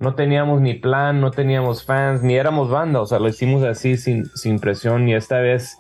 no 0.04 0.16
teníamos 0.16 0.62
ni 0.62 0.74
plan, 0.76 1.22
no 1.22 1.32
teníamos 1.32 1.86
fans, 1.86 2.22
ni 2.22 2.36
éramos 2.36 2.70
banda, 2.70 3.02
o 3.02 3.06
sea, 3.06 3.20
lo 3.20 3.30
hicimos 3.30 3.64
así 3.64 3.98
sin, 3.98 4.26
sin 4.36 4.60
presión 4.60 5.08
y 5.08 5.16
esta 5.16 5.40
vez, 5.40 5.78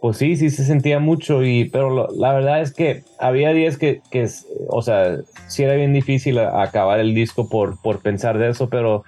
pues 0.00 0.16
sí, 0.18 0.36
sí 0.36 0.50
se 0.50 0.64
sentía 0.64 1.00
mucho, 1.00 1.42
y, 1.42 1.68
pero 1.68 2.08
la 2.16 2.32
verdad 2.32 2.62
es 2.62 2.72
que 2.72 3.02
había 3.18 3.52
días 3.52 3.76
que, 3.76 4.00
que 4.10 4.28
o 4.68 4.82
sea, 4.82 5.18
sí 5.48 5.64
era 5.64 5.74
bien 5.74 5.92
difícil 5.92 6.38
acabar 6.38 7.00
el 7.00 7.14
disco 7.14 7.48
por, 7.48 7.80
por 7.82 8.00
pensar 8.00 8.38
de 8.38 8.50
eso, 8.50 8.70
pero, 8.70 9.04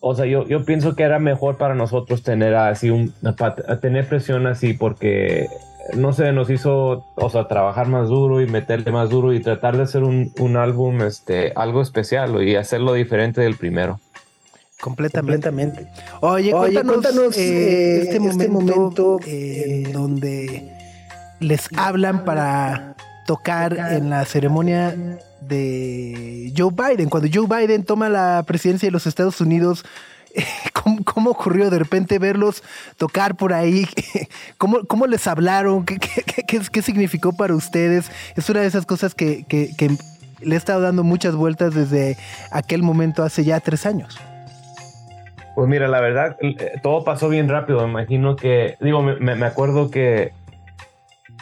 o 0.00 0.14
sea, 0.14 0.26
yo, 0.26 0.46
yo 0.46 0.64
pienso 0.64 0.94
que 0.94 1.02
era 1.02 1.18
mejor 1.18 1.58
para 1.58 1.74
nosotros 1.74 2.22
tener 2.22 2.54
así 2.54 2.90
un, 2.90 3.12
tener 3.80 4.08
presión 4.08 4.46
así 4.46 4.72
porque 4.72 5.48
no 5.94 6.12
sé, 6.12 6.32
nos 6.32 6.50
hizo, 6.50 7.04
o 7.14 7.30
sea, 7.30 7.48
trabajar 7.48 7.88
más 7.88 8.08
duro 8.08 8.40
y 8.40 8.46
meterle 8.46 8.92
más 8.92 9.10
duro 9.10 9.32
y 9.32 9.40
tratar 9.40 9.76
de 9.76 9.82
hacer 9.82 10.02
un, 10.02 10.32
un 10.38 10.56
álbum, 10.56 11.02
este, 11.02 11.52
algo 11.56 11.82
especial 11.82 12.42
y 12.42 12.56
hacerlo 12.56 12.94
diferente 12.94 13.40
del 13.40 13.56
primero. 13.56 14.00
Completamente. 14.80 15.86
Oye, 16.20 16.52
Oye, 16.52 16.72
cuéntanos, 16.72 16.92
cuéntanos, 16.92 17.36
eh, 17.36 17.42
eh, 17.42 18.02
este, 18.02 18.16
este 18.16 18.48
momento, 18.48 18.52
momento, 18.52 19.20
eh, 19.26 19.84
en 19.86 19.92
donde 19.92 20.72
les 21.38 21.68
hablan 21.76 22.24
para 22.24 22.96
tocar 23.26 23.76
en 23.92 24.10
la 24.10 24.24
ceremonia 24.24 24.96
de 25.40 26.52
Joe 26.56 26.72
Biden. 26.72 27.08
Cuando 27.08 27.28
Joe 27.32 27.46
Biden 27.46 27.84
toma 27.84 28.08
la 28.08 28.42
presidencia 28.44 28.88
de 28.88 28.90
los 28.90 29.06
Estados 29.06 29.40
Unidos, 29.40 29.84
¿cómo, 31.04 31.30
ocurrió 31.30 31.70
de 31.70 31.78
repente 31.78 32.18
verlos 32.18 32.62
tocar 32.96 33.36
por 33.36 33.52
ahí? 33.52 33.86
¿Cómo, 34.58 34.84
cómo 34.86 35.06
les 35.06 35.26
hablaron? 35.26 35.84
¿Qué, 35.84 35.98
qué, 35.98 36.60
qué- 36.70 36.82
significó 36.82 37.32
para 37.32 37.54
ustedes? 37.54 38.10
Es 38.36 38.48
una 38.50 38.60
de 38.60 38.66
esas 38.66 38.86
cosas 38.86 39.14
que, 39.14 39.44
que- 39.44 39.70
le 40.40 40.54
he 40.56 40.58
estado 40.58 40.80
dando 40.80 41.04
muchas 41.04 41.36
vueltas 41.36 41.72
desde 41.72 42.16
aquel 42.50 42.82
momento 42.82 43.22
hace 43.22 43.44
ya 43.44 43.60
tres 43.60 43.86
años. 43.86 44.18
Pues 45.54 45.68
mira, 45.68 45.86
la 45.86 46.00
verdad, 46.00 46.36
todo 46.82 47.04
pasó 47.04 47.28
bien 47.28 47.48
rápido. 47.48 47.78
Me 47.86 47.90
imagino 47.90 48.34
que, 48.34 48.76
digo, 48.80 49.02
me- 49.02 49.36
me 49.36 49.46
acuerdo 49.46 49.90
que 49.90 50.32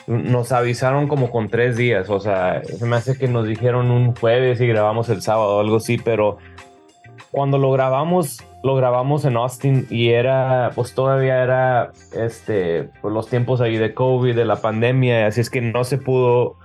nos 0.06 0.52
avisaron 0.52 1.08
como 1.08 1.30
con 1.30 1.48
tres 1.48 1.76
días. 1.76 2.10
O 2.10 2.20
sea, 2.20 2.62
se 2.64 2.84
me 2.84 2.96
hace 2.96 3.16
que 3.16 3.28
nos 3.28 3.46
dijeron 3.46 3.90
un 3.90 4.14
jueves 4.14 4.60
y 4.60 4.66
grabamos 4.66 5.08
el 5.08 5.22
sábado 5.22 5.56
o 5.56 5.60
algo 5.60 5.76
así, 5.76 5.96
pero 5.96 6.38
cuando 7.30 7.56
lo 7.58 7.70
grabamos, 7.70 8.42
lo 8.62 8.74
grabamos 8.74 9.24
en 9.24 9.36
Austin 9.36 9.86
y 9.90 10.10
era, 10.10 10.70
pues 10.74 10.94
todavía 10.94 11.42
era, 11.42 11.92
este, 12.12 12.90
pues 13.00 13.14
los 13.14 13.28
tiempos 13.28 13.60
ahí 13.60 13.76
de 13.76 13.94
COVID, 13.94 14.34
de 14.34 14.44
la 14.44 14.56
pandemia, 14.56 15.26
así 15.26 15.40
es 15.40 15.50
que 15.50 15.60
no 15.60 15.84
se 15.84 15.98
pudo 15.98 16.56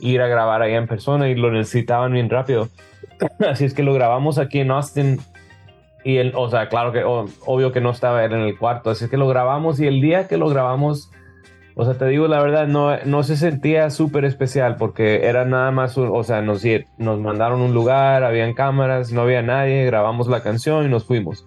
ir 0.00 0.20
a 0.20 0.28
grabar 0.28 0.62
allá 0.62 0.76
en 0.76 0.86
persona 0.86 1.28
y 1.28 1.34
lo 1.34 1.50
necesitaban 1.50 2.12
bien 2.12 2.30
rápido. 2.30 2.68
Así 3.46 3.66
es 3.66 3.74
que 3.74 3.82
lo 3.82 3.92
grabamos 3.92 4.38
aquí 4.38 4.60
en 4.60 4.70
Austin 4.70 5.20
y 6.04 6.16
él, 6.16 6.32
o 6.34 6.48
sea, 6.48 6.68
claro 6.68 6.92
que 6.92 7.04
obvio 7.04 7.72
que 7.72 7.80
no 7.82 7.90
estaba 7.90 8.24
él 8.24 8.32
en 8.32 8.40
el 8.40 8.58
cuarto, 8.58 8.88
así 8.88 9.08
que 9.08 9.18
lo 9.18 9.28
grabamos 9.28 9.78
y 9.80 9.86
el 9.86 10.00
día 10.00 10.26
que 10.26 10.38
lo 10.38 10.48
grabamos, 10.48 11.10
o 11.80 11.84
sea, 11.86 11.94
te 11.94 12.06
digo 12.08 12.28
la 12.28 12.42
verdad, 12.42 12.66
no, 12.66 12.94
no 13.06 13.22
se 13.22 13.38
sentía 13.38 13.88
súper 13.88 14.26
especial 14.26 14.76
porque 14.76 15.24
era 15.24 15.46
nada 15.46 15.70
más, 15.70 15.96
o 15.96 16.22
sea, 16.24 16.42
nos, 16.42 16.62
nos 16.98 17.20
mandaron 17.20 17.62
un 17.62 17.72
lugar, 17.72 18.22
habían 18.22 18.52
cámaras, 18.52 19.12
no 19.12 19.22
había 19.22 19.40
nadie, 19.40 19.86
grabamos 19.86 20.28
la 20.28 20.42
canción 20.42 20.84
y 20.84 20.90
nos 20.90 21.06
fuimos. 21.06 21.46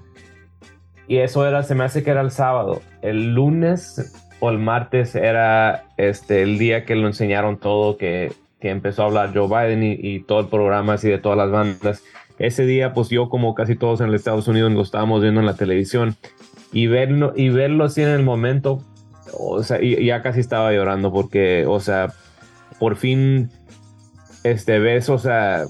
Y 1.08 1.18
eso 1.18 1.48
era, 1.48 1.62
se 1.62 1.76
me 1.76 1.84
hace 1.84 2.04
que 2.04 2.10
era 2.10 2.22
el 2.22 2.32
sábado. 2.32 2.82
El 3.04 3.36
lunes 3.36 4.12
o 4.40 4.50
el 4.50 4.58
martes 4.58 5.14
era 5.14 5.84
este, 5.98 6.42
el 6.42 6.58
día 6.58 6.84
que 6.84 6.96
lo 6.96 7.06
enseñaron 7.06 7.60
todo, 7.60 7.98
que, 7.98 8.34
que 8.60 8.72
empezó 8.72 9.04
a 9.04 9.06
hablar 9.06 9.34
Joe 9.36 9.48
Biden 9.48 9.84
y, 9.84 9.98
y 10.02 10.24
todo 10.24 10.40
el 10.40 10.48
programa 10.48 10.94
así 10.94 11.10
de 11.10 11.20
todas 11.20 11.38
las 11.38 11.52
bandas 11.52 12.04
ese 12.40 12.66
día, 12.66 12.94
pues 12.94 13.10
yo 13.10 13.30
como 13.30 13.54
casi 13.54 13.76
todos 13.76 14.02
en 14.02 14.08
los 14.08 14.16
Estados 14.16 14.48
Unidos 14.48 14.72
lo 14.72 14.82
estábamos 14.82 15.22
viendo 15.22 15.40
en 15.40 15.46
la 15.46 15.56
televisión 15.56 16.16
y 16.72 16.88
verlo, 16.88 17.34
y 17.36 17.50
verlo 17.50 17.84
así 17.84 18.02
en 18.02 18.10
el 18.10 18.24
momento, 18.24 18.82
o 19.38 19.64
sea, 19.64 19.82
y, 19.82 20.06
ya 20.06 20.22
casi 20.22 20.40
estaba 20.40 20.72
llorando 20.72 21.12
porque, 21.12 21.66
o 21.68 21.80
sea, 21.80 22.14
por 22.80 22.96
fin 22.96 23.50
este, 24.44 24.80
ves, 24.80 25.10
o 25.10 25.18
sea, 25.18 25.66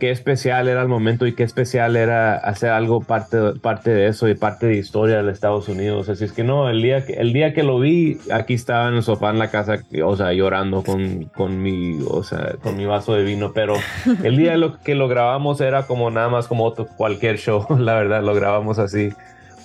qué 0.00 0.10
especial 0.10 0.66
era 0.66 0.82
el 0.82 0.88
momento 0.88 1.26
y 1.28 1.34
qué 1.34 1.44
especial 1.44 1.94
era 1.94 2.34
hacer 2.36 2.70
algo 2.70 3.00
parte, 3.00 3.38
parte 3.62 3.90
de 3.90 4.08
eso 4.08 4.28
y 4.28 4.34
parte 4.34 4.66
de 4.66 4.76
historia 4.76 5.22
de 5.22 5.30
Estados 5.30 5.68
Unidos. 5.68 6.08
Así 6.08 6.24
es 6.24 6.32
que 6.32 6.42
no, 6.42 6.68
el 6.68 6.82
día 6.82 7.06
que, 7.06 7.14
el 7.14 7.32
día 7.32 7.54
que 7.54 7.62
lo 7.62 7.78
vi, 7.78 8.18
aquí 8.32 8.54
estaba 8.54 8.88
en 8.88 8.94
el 8.94 9.02
sofá 9.04 9.30
en 9.30 9.38
la 9.38 9.50
casa, 9.50 9.78
o 10.04 10.16
sea, 10.16 10.32
llorando 10.32 10.82
con, 10.82 11.26
con 11.26 11.62
mi, 11.62 12.00
o 12.08 12.24
sea, 12.24 12.54
con 12.62 12.76
mi 12.76 12.84
vaso 12.84 13.14
de 13.14 13.22
vino, 13.22 13.52
pero 13.54 13.74
el 14.24 14.36
día 14.36 14.56
que 14.82 14.96
lo 14.96 15.06
grabamos 15.06 15.60
era 15.60 15.86
como 15.86 16.10
nada 16.10 16.28
más 16.28 16.48
como 16.48 16.64
otro, 16.64 16.88
cualquier 16.96 17.38
show, 17.38 17.64
la 17.78 17.94
verdad, 17.94 18.22
lo 18.22 18.34
grabamos 18.34 18.80
así. 18.80 19.10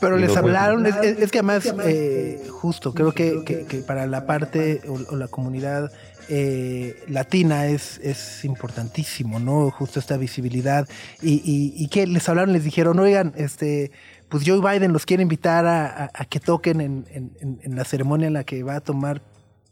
Pero 0.01 0.17
les 0.17 0.35
hablaron, 0.35 0.85
es, 0.85 0.95
es- 0.97 1.19
es 1.19 1.31
que 1.31 1.37
además, 1.39 1.73
eh, 1.85 2.41
justo, 2.49 2.93
creo 2.93 3.11
que, 3.13 3.43
que- 3.45 3.65
que 3.65 3.77
para 3.79 4.05
la 4.07 4.25
parte 4.25 4.81
o, 4.87 5.13
o 5.13 5.15
la 5.15 5.27
comunidad 5.27 5.91
eh, 6.29 7.03
latina 7.07 7.67
es, 7.67 7.99
es 8.03 8.43
importantísimo, 8.45 9.39
¿no? 9.39 9.69
Justo 9.71 9.99
esta 9.99 10.17
visibilidad. 10.17 10.87
Y, 11.21 11.33
y, 11.43 11.73
y 11.75 11.87
que 11.89 12.07
les 12.07 12.27
hablaron, 12.29 12.53
les 12.53 12.63
dijeron, 12.63 12.97
oigan, 12.99 13.33
este, 13.35 13.91
pues 14.29 14.43
Joe 14.45 14.59
Biden 14.61 14.93
los 14.93 15.05
quiere 15.05 15.23
invitar 15.23 15.65
a, 15.65 15.85
a- 16.05 16.11
a 16.13 16.25
que 16.25 16.39
toquen 16.39 16.81
en, 16.81 17.05
en- 17.11 17.59
en- 17.61 17.75
la 17.75 17.83
ceremonia 17.85 18.27
en 18.27 18.33
la 18.33 18.43
que 18.43 18.63
va 18.63 18.75
a 18.77 18.81
tomar 18.81 19.21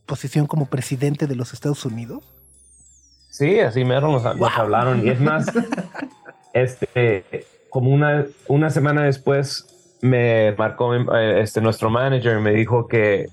posición 0.05 0.47
como 0.47 0.65
presidente 0.65 1.27
de 1.27 1.35
los 1.35 1.53
Estados 1.53 1.85
Unidos. 1.85 2.23
Sí, 3.29 3.59
así 3.59 3.85
mero 3.85 4.11
nos, 4.11 4.23
nos 4.35 4.57
hablaron. 4.57 5.05
Y 5.05 5.09
es 5.11 5.19
más, 5.21 5.45
este, 6.53 7.23
como 7.69 7.91
una, 7.91 8.25
una 8.47 8.69
semana 8.69 9.03
después 9.03 9.65
me 10.01 10.53
marcó 10.57 10.93
eh, 10.95 11.41
este, 11.41 11.61
nuestro 11.61 11.89
manager 11.89 12.37
y 12.37 12.41
me 12.41 12.51
dijo 12.51 12.87
que, 12.87 13.27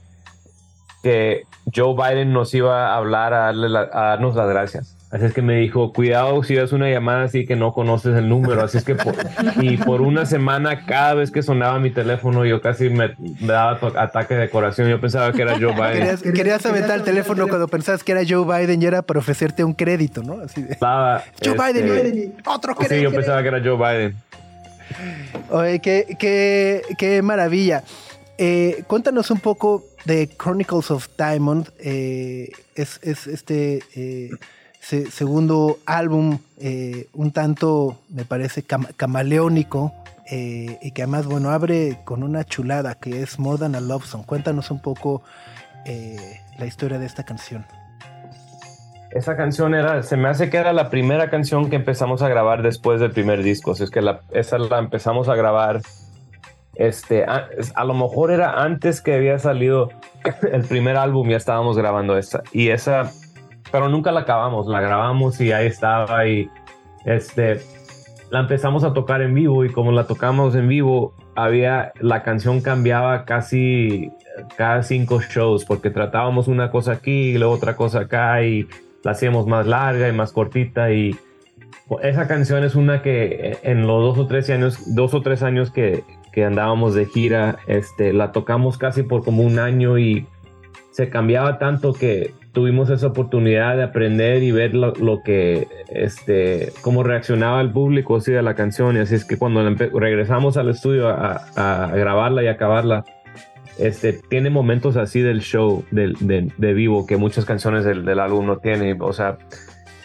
que 1.02 1.42
Joe 1.74 1.94
Biden 1.94 2.32
nos 2.32 2.52
iba 2.54 2.88
a 2.92 2.96
hablar 2.96 3.32
a, 3.34 3.38
darle 3.46 3.68
la- 3.68 3.88
a 3.92 4.00
darnos 4.10 4.34
las 4.34 4.48
gracias. 4.48 4.92
Así 5.08 5.24
es 5.24 5.32
que 5.32 5.40
me 5.40 5.54
dijo, 5.54 5.92
cuidado 5.92 6.42
si 6.42 6.56
es 6.56 6.72
una 6.72 6.90
llamada 6.90 7.22
así 7.22 7.46
que 7.46 7.54
no 7.54 7.72
conoces 7.72 8.16
el 8.16 8.28
número. 8.28 8.64
Así 8.64 8.78
es 8.78 8.84
que, 8.84 8.96
por- 8.96 9.14
y 9.62 9.76
por 9.76 10.00
una 10.00 10.26
semana, 10.26 10.84
cada 10.84 11.14
vez 11.14 11.30
que 11.30 11.42
sonaba 11.44 11.78
mi 11.78 11.90
teléfono, 11.90 12.44
yo 12.44 12.60
casi 12.60 12.90
me, 12.90 13.14
me 13.40 13.46
daba 13.46 13.78
ataque 14.02 14.34
de 14.34 14.50
corazón. 14.50 14.88
Yo 14.88 15.00
pensaba 15.00 15.30
que 15.32 15.42
era 15.42 15.52
Joe 15.52 15.72
Biden. 15.74 15.92
Querías, 15.92 16.22
querías 16.22 16.66
aventar 16.66 16.96
el 16.98 17.04
teléfono 17.04 17.46
cuando 17.46 17.68
pensabas 17.68 18.02
que 18.02 18.10
era 18.12 18.22
Joe 18.28 18.44
Biden 18.44 18.82
y 18.82 18.86
era 18.86 19.02
para 19.02 19.20
ofrecerte 19.20 19.62
un 19.62 19.74
crédito, 19.74 20.24
¿no? 20.24 20.40
Así 20.44 20.62
de, 20.62 20.72
Estaba, 20.72 21.22
Joe 21.42 21.54
Biden, 21.54 21.88
este, 21.88 22.10
Biden, 22.10 22.34
otro 22.44 22.72
Sí, 22.74 22.82
yo 22.82 22.88
crédito. 22.88 23.10
pensaba 23.12 23.42
que 23.42 23.48
era 23.48 23.60
Joe 23.62 23.76
Biden. 23.76 24.16
Oye, 25.50 25.80
qué, 25.80 26.16
qué, 26.18 26.82
qué 26.98 27.22
maravilla. 27.22 27.82
Eh, 28.38 28.84
cuéntanos 28.86 29.30
un 29.30 29.40
poco 29.40 29.84
de 30.04 30.28
Chronicles 30.28 30.90
of 30.90 31.08
Diamond. 31.16 31.70
eh, 31.78 32.50
es, 32.74 33.00
es 33.02 33.26
este 33.26 33.82
eh, 33.94 34.30
se- 34.80 35.10
segundo 35.10 35.78
álbum, 35.86 36.38
un 37.14 37.30
tanto, 37.32 37.98
me 38.10 38.24
parece, 38.24 38.64
cam- 38.66 38.94
camaleónico. 38.96 39.92
y 40.30 40.90
que 40.90 41.02
además, 41.02 41.26
bueno, 41.26 41.50
abre 41.50 41.98
con 42.04 42.22
una 42.22 42.44
chulada 42.44 42.96
que 42.96 43.22
es 43.22 43.38
More 43.38 43.58
Than 43.58 43.74
a 43.76 43.80
Love 43.80 44.06
Song. 44.06 44.24
Cuéntanos 44.26 44.70
un 44.70 44.80
poco 44.82 45.22
la 46.58 46.66
historia 46.66 46.98
de 46.98 47.06
esta 47.06 47.24
canción. 47.24 47.64
Esa 49.10 49.36
canción 49.36 49.74
era, 49.74 50.02
se 50.02 50.16
me 50.16 50.28
hace 50.28 50.50
que 50.50 50.56
era 50.56 50.72
la 50.72 50.90
primera 50.90 51.30
canción 51.30 51.70
que 51.70 51.76
empezamos 51.76 52.22
a 52.22 52.28
grabar 52.28 52.62
después 52.62 53.00
del 53.00 53.12
primer 53.12 53.42
disco. 53.42 53.72
Así 53.72 53.84
es 53.84 53.90
que 53.90 54.02
la, 54.02 54.20
esa 54.32 54.58
la 54.58 54.78
empezamos 54.78 55.28
a 55.28 55.34
grabar. 55.34 55.80
Este, 56.74 57.24
a, 57.24 57.48
a 57.74 57.84
lo 57.84 57.94
mejor 57.94 58.30
era 58.30 58.62
antes 58.62 59.00
que 59.00 59.14
había 59.14 59.38
salido 59.38 59.90
el 60.52 60.64
primer 60.64 60.96
álbum, 60.96 61.28
ya 61.28 61.36
estábamos 61.36 61.78
grabando 61.78 62.18
esa. 62.18 62.42
Y 62.52 62.68
esa, 62.68 63.10
pero 63.70 63.88
nunca 63.88 64.12
la 64.12 64.20
acabamos, 64.20 64.66
la 64.66 64.80
grabamos 64.80 65.40
y 65.40 65.52
ahí 65.52 65.66
estaba. 65.66 66.26
Y 66.26 66.50
este, 67.04 67.60
la 68.30 68.40
empezamos 68.40 68.84
a 68.84 68.92
tocar 68.92 69.22
en 69.22 69.34
vivo. 69.34 69.64
Y 69.64 69.70
como 69.70 69.92
la 69.92 70.06
tocamos 70.06 70.54
en 70.54 70.68
vivo, 70.68 71.14
había, 71.34 71.92
la 72.00 72.22
canción 72.22 72.60
cambiaba 72.60 73.24
casi 73.24 74.10
cada 74.56 74.82
cinco 74.82 75.20
shows, 75.20 75.64
porque 75.64 75.90
tratábamos 75.90 76.48
una 76.48 76.70
cosa 76.70 76.92
aquí 76.92 77.30
y 77.30 77.38
luego 77.38 77.54
otra 77.54 77.76
cosa 77.76 78.00
acá. 78.00 78.42
Y 78.42 78.68
la 79.06 79.12
hacíamos 79.12 79.46
más 79.46 79.68
larga 79.68 80.08
y 80.08 80.12
más 80.12 80.32
cortita 80.32 80.90
y 80.90 81.16
esa 82.02 82.26
canción 82.26 82.64
es 82.64 82.74
una 82.74 83.02
que 83.02 83.56
en 83.62 83.86
los 83.86 84.02
dos 84.02 84.18
o 84.18 84.26
tres 84.26 84.50
años, 84.50 84.96
dos 84.96 85.14
o 85.14 85.22
tres 85.22 85.44
años 85.44 85.70
que, 85.70 86.02
que 86.32 86.44
andábamos 86.44 86.96
de 86.96 87.06
gira, 87.06 87.60
este, 87.68 88.12
la 88.12 88.32
tocamos 88.32 88.78
casi 88.78 89.04
por 89.04 89.24
como 89.24 89.44
un 89.44 89.60
año 89.60 89.96
y 89.96 90.26
se 90.90 91.08
cambiaba 91.08 91.58
tanto 91.58 91.92
que 91.92 92.32
tuvimos 92.50 92.90
esa 92.90 93.06
oportunidad 93.06 93.76
de 93.76 93.84
aprender 93.84 94.42
y 94.42 94.50
ver 94.50 94.74
lo, 94.74 94.92
que, 95.22 95.68
este, 95.88 96.72
cómo 96.82 97.04
reaccionaba 97.04 97.60
el 97.60 97.70
público 97.70 98.16
así 98.16 98.32
de 98.32 98.42
la 98.42 98.54
canción. 98.54 98.96
Y 98.96 99.00
así 99.00 99.14
es 99.14 99.24
que 99.24 99.38
cuando 99.38 99.62
regresamos 99.92 100.56
al 100.56 100.70
estudio 100.70 101.08
a 101.08 101.92
grabarla 101.94 102.42
y 102.42 102.48
acabarla, 102.48 103.04
este, 103.78 104.12
tiene 104.14 104.50
momentos 104.50 104.96
así 104.96 105.20
del 105.20 105.40
show, 105.40 105.84
de, 105.90 106.50
de 106.56 106.74
vivo, 106.74 107.06
que 107.06 107.16
muchas 107.16 107.44
canciones 107.44 107.84
del, 107.84 108.04
del 108.04 108.20
álbum 108.20 108.46
no 108.46 108.58
tienen. 108.58 109.00
O 109.00 109.12
sea, 109.12 109.38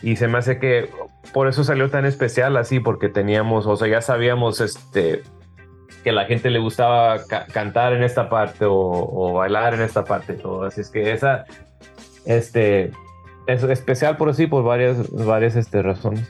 y 0.02 0.16
se 0.16 0.28
me 0.28 0.38
hace 0.38 0.60
que 0.60 0.90
por 1.34 1.48
eso 1.48 1.64
salió 1.64 1.90
tan 1.90 2.06
especial 2.06 2.58
así, 2.58 2.80
porque 2.80 3.08
teníamos, 3.08 3.66
o 3.68 3.78
sea, 3.78 3.88
ya 3.88 4.02
sabíamos 4.02 4.60
este, 4.60 5.22
que 6.04 6.12
la 6.12 6.26
gente 6.26 6.50
le 6.50 6.60
gustaba 6.60 7.24
ca- 7.26 7.46
cantar 7.46 7.94
en 7.94 8.04
esta 8.04 8.28
parte 8.30 8.66
o, 8.66 8.74
o 8.74 9.34
bailar 9.34 9.74
en 9.74 9.82
esta 9.82 10.04
parte. 10.04 10.34
Todo. 10.34 10.64
Así 10.64 10.82
es 10.82 10.90
que 10.90 11.12
esa, 11.12 11.46
este, 12.26 12.92
es 13.48 13.64
especial 13.64 14.18
por 14.18 14.30
así, 14.30 14.48
por 14.48 14.64
varias, 14.64 15.10
varias 15.12 15.56
este, 15.56 15.82
razones. 15.82 16.30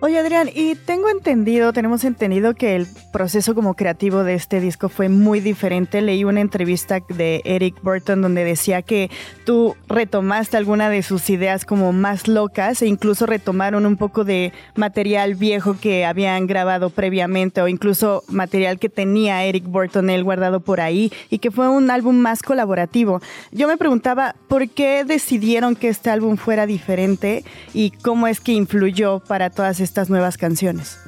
Oye 0.00 0.18
Adrián, 0.18 0.50
y 0.54 0.74
tengo 0.74 1.08
entendido, 1.08 1.72
tenemos 1.72 2.04
entendido 2.04 2.54
que 2.54 2.76
el 2.76 2.86
proceso 3.12 3.54
como 3.54 3.72
creativo 3.72 4.24
de 4.24 4.34
este 4.34 4.60
disco 4.60 4.90
fue 4.90 5.08
muy 5.08 5.40
diferente. 5.40 6.02
Leí 6.02 6.22
una 6.22 6.42
entrevista 6.42 7.00
de 7.08 7.40
Eric 7.46 7.76
Burton 7.82 8.20
donde 8.20 8.44
decía 8.44 8.82
que 8.82 9.10
tú 9.46 9.74
retomaste 9.88 10.58
alguna 10.58 10.90
de 10.90 11.02
sus 11.02 11.30
ideas 11.30 11.64
como 11.64 11.94
más 11.94 12.28
locas 12.28 12.82
e 12.82 12.86
incluso 12.88 13.24
retomaron 13.24 13.86
un 13.86 13.96
poco 13.96 14.24
de 14.24 14.52
material 14.74 15.34
viejo 15.34 15.78
que 15.80 16.04
habían 16.04 16.46
grabado 16.46 16.90
previamente 16.90 17.62
o 17.62 17.68
incluso 17.68 18.22
material 18.28 18.78
que 18.78 18.90
tenía 18.90 19.44
Eric 19.44 19.64
Burton 19.64 20.10
él 20.10 20.24
guardado 20.24 20.60
por 20.60 20.82
ahí 20.82 21.10
y 21.30 21.38
que 21.38 21.50
fue 21.50 21.70
un 21.70 21.90
álbum 21.90 22.16
más 22.16 22.42
colaborativo. 22.42 23.22
Yo 23.50 23.66
me 23.66 23.78
preguntaba, 23.78 24.36
¿por 24.46 24.68
qué 24.68 25.04
decidieron 25.06 25.74
que 25.74 25.88
este 25.88 26.10
álbum 26.10 26.36
fuera 26.36 26.66
diferente 26.66 27.44
y 27.72 27.92
cómo 27.92 28.26
es 28.26 28.40
que 28.40 28.52
influyó 28.52 29.20
para 29.20 29.48
todas 29.48 29.80
estas 29.80 29.85
nuevas 30.10 30.36
canciones? 30.38 30.98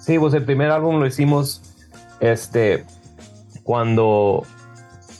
Sí, 0.00 0.18
pues 0.18 0.34
el 0.34 0.44
primer 0.44 0.70
álbum 0.70 0.98
lo 1.00 1.06
hicimos 1.06 1.62
este 2.20 2.84
cuando 3.62 4.44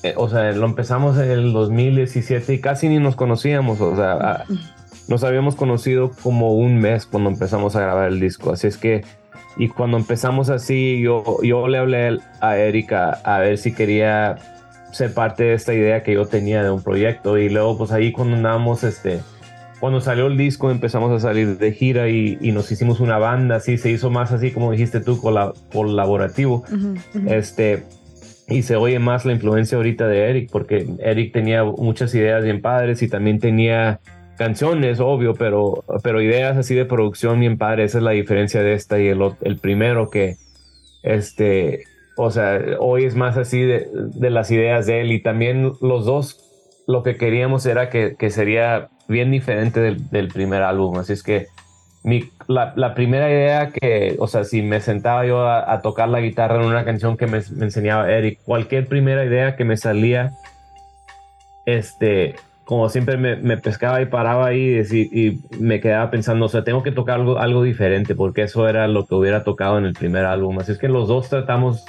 eh, 0.03 0.15
o 0.17 0.29
sea, 0.29 0.53
lo 0.53 0.67
empezamos 0.67 1.17
en 1.19 1.31
el 1.31 1.53
2017 1.53 2.53
y 2.55 2.61
casi 2.61 2.89
ni 2.89 2.99
nos 2.99 3.17
conocíamos, 3.17 3.81
o 3.81 3.97
sea, 3.97 4.13
a- 4.13 4.45
nos 5.09 5.25
habíamos 5.25 5.55
conocido 5.55 6.11
como 6.23 6.55
un 6.55 6.79
mes 6.79 7.07
cuando 7.07 7.31
empezamos 7.31 7.75
a 7.77 7.81
grabar 7.81 8.09
el 8.09 8.21
disco, 8.21 8.53
así 8.53 8.67
es 8.67 8.77
que 8.77 9.03
y 9.57 9.69
cuando 9.69 9.97
empezamos 9.97 10.51
así 10.51 11.01
yo 11.01 11.23
yo 11.43 11.69
le 11.69 11.79
hablé 11.79 12.19
a 12.41 12.57
Erika 12.57 13.21
a 13.25 13.39
ver 13.39 13.57
si 13.57 13.73
quería 13.73 14.37
ser 14.93 15.15
parte 15.15 15.45
de 15.45 15.55
esta 15.55 15.73
idea 15.75 16.03
que 16.03 16.15
yo 16.15 16.27
tenía 16.27 16.63
de 16.63 16.71
un 16.71 16.83
proyecto 16.83 17.39
y 17.39 17.49
luego 17.49 17.79
pues 17.79 17.91
ahí 17.93 18.13
cuando 18.13 18.37
andábamos 18.37 18.83
este 18.85 19.21
cuando 19.85 20.01
salió 20.01 20.29
el 20.29 20.39
disco 20.39 20.71
empezamos 20.71 21.13
a 21.13 21.21
salir 21.21 21.59
de 21.59 21.73
gira 21.73 22.09
y, 22.09 22.39
y 22.41 22.53
nos 22.53 22.73
hicimos 22.73 23.01
una 23.01 23.19
banda, 23.19 23.57
así 23.57 23.77
se 23.77 23.91
hizo 23.91 24.09
más 24.09 24.33
así 24.33 24.51
como 24.51 24.73
dijiste 24.73 25.01
tú, 25.01 25.21
cola- 25.21 25.53
colaborativo. 25.75 26.65
Este, 27.27 27.83
y 28.49 28.63
se 28.63 28.77
oye 28.77 28.99
más 28.99 29.27
la 29.27 29.33
influencia 29.35 29.77
ahorita 29.77 30.09
de 30.09 30.31
Eric, 30.31 30.49
porque 30.51 30.87
Eric 31.01 31.35
tenía 31.35 31.65
muchas 31.65 32.15
ideas 32.15 32.43
bien 32.43 32.63
padres 32.63 33.03
y 33.03 33.09
también 33.09 33.41
tenía 33.41 34.01
canciones, 34.39 35.01
obvio, 35.01 35.35
pero, 35.35 35.85
pero 36.03 36.23
ideas 36.23 36.57
así 36.57 36.75
de 36.75 36.87
producción 36.87 37.39
bien 37.41 37.59
padres. 37.59 37.91
Esa 37.91 37.99
es 37.99 38.05
la 38.05 38.13
diferencia 38.13 38.63
de 38.63 38.73
esta 38.73 38.99
y 38.99 39.09
el, 39.09 39.21
el 39.43 39.59
primero 39.59 40.09
que, 40.09 40.37
este, 41.03 41.85
o 42.17 42.31
sea, 42.31 42.59
hoy 42.79 43.05
es 43.05 43.17
más 43.17 43.37
así 43.37 43.61
de, 43.61 43.87
de 43.93 44.31
las 44.31 44.51
ideas 44.51 44.87
de 44.87 45.03
él 45.03 45.13
y 45.13 45.23
también 45.23 45.73
los 45.83 46.07
dos 46.07 46.41
lo 46.87 47.03
que 47.03 47.17
queríamos 47.17 47.67
era 47.67 47.91
que, 47.91 48.15
que 48.19 48.31
sería 48.31 48.89
bien 49.09 49.31
diferente 49.31 49.81
del, 49.81 50.29
primer 50.29 50.63
álbum. 50.63 50.99
Así 50.99 51.13
es 51.13 51.23
que 51.23 51.47
mi, 52.03 52.31
la, 52.49 52.95
primera 52.95 53.31
idea 53.31 53.71
que, 53.71 54.17
o 54.19 54.27
sea, 54.27 54.45
si 54.45 54.63
me 54.63 54.81
sentaba 54.81 55.27
yo 55.27 55.47
a, 55.49 55.81
tocar 55.83 56.09
la 56.09 56.21
guitarra 56.21 56.57
en 56.57 56.69
una 56.69 56.85
canción 56.85 57.17
que 57.17 57.27
me, 57.27 57.39
enseñaba 57.39 58.11
Eric, 58.11 58.41
cualquier 58.45 58.87
primera 58.87 59.25
idea 59.25 59.57
que 59.57 59.65
me 59.65 59.77
salía, 59.77 60.33
este, 61.67 62.37
como 62.65 62.89
siempre 62.89 63.17
me, 63.17 63.57
pescaba 63.57 64.01
y 64.03 64.07
paraba 64.07 64.47
ahí 64.47 64.83
y, 64.91 65.27
y 65.27 65.41
me 65.59 65.81
quedaba 65.81 66.11
pensando, 66.11 66.47
o 66.47 66.49
sea, 66.49 66.65
tengo 66.65 66.83
que 66.83 66.93
tocar 66.93 67.21
algo, 67.21 67.39
algo 67.39 67.63
diferente 67.63 68.15
porque 68.15 68.43
eso 68.43 68.69
era 68.69 68.89
lo 68.89 69.07
que 69.07 69.15
hubiera 69.15 69.45
tocado 69.45 69.79
en 69.79 69.85
el 69.85 69.95
primer 69.95 70.25
álbum. 70.25 70.59
Así 70.59 70.73
es 70.73 70.79
que 70.79 70.89
los 70.89 71.09
dos 71.09 71.29
tratamos, 71.29 71.85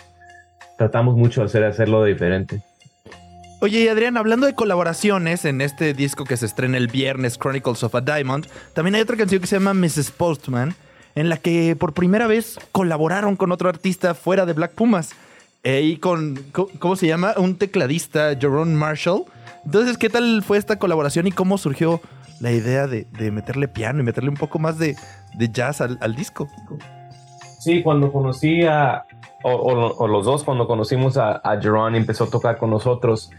tratamos 0.78 1.16
mucho 1.16 1.44
hacer, 1.44 1.64
hacerlo 1.64 2.04
diferente. 2.04 2.62
Oye, 3.62 3.90
Adrián, 3.90 4.18
hablando 4.18 4.46
de 4.46 4.54
colaboraciones 4.54 5.46
en 5.46 5.62
este 5.62 5.94
disco 5.94 6.24
que 6.26 6.38
se 6.38 6.46
estrena 6.46 6.78
el 6.78 6.88
viernes, 6.88 7.38
Chronicles 7.40 7.84
of 7.84 7.96
a 7.96 8.02
Diamond, 8.02 8.46
también 8.74 8.96
hay 8.96 9.02
otra 9.02 9.18
canción 9.18 9.42
que 9.42 9.48
se 9.48 9.56
llama 9.56 9.74
Mrs. 9.74 10.12
Postman, 10.12 10.76
en 11.16 11.30
la 11.30 11.38
que 11.38 11.76
por 11.76 11.94
primera 11.94 12.28
vez 12.28 12.60
colaboraron 12.72 13.36
con 13.36 13.52
otro 13.52 13.70
artista 13.70 14.14
fuera 14.14 14.46
de 14.46 14.54
Black 14.54 14.74
Pumas. 14.74 15.12
eh, 15.64 15.82
y 15.82 15.98
con, 15.98 16.36
co- 16.52 16.70
¿cómo 16.78 16.96
se 16.96 17.08
llama? 17.08 17.34
Un 17.38 17.56
tecladista, 17.58 18.36
Jerome 18.40 18.76
Marshall. 18.76 19.24
Entonces, 19.66 19.98
¿qué 19.98 20.10
tal 20.10 20.44
fue 20.46 20.60
esta 20.60 20.78
colaboración 20.78 21.26
y 21.26 21.32
cómo 21.32 21.58
surgió 21.58 22.02
la 22.40 22.52
idea 22.52 22.86
de, 22.86 23.08
meterle 23.32 23.68
piano 23.68 24.00
y 24.00 24.04
meterle 24.04 24.30
un 24.30 24.36
poco 24.38 24.60
más 24.60 24.78
de, 24.78 24.96
de 25.34 25.50
jazz 25.50 25.82
al, 25.82 25.98
al 26.02 26.14
disco? 26.16 26.48
Sí, 27.60 27.82
cuando 27.82 28.12
conocí 28.12 28.62
a, 28.64 29.06
o, 29.48 29.52
o- 29.56 29.96
o 29.98 30.08
los 30.08 30.26
dos, 30.26 30.44
cuando 30.44 30.66
conocimos 30.68 31.18
a, 31.18 31.36
a 31.44 31.62
Jerron 31.62 31.94
y 31.96 31.98
empezó 31.98 32.24
a 32.26 32.30
tocar 32.30 32.58
con 32.58 32.70
nosotros, 32.72 33.30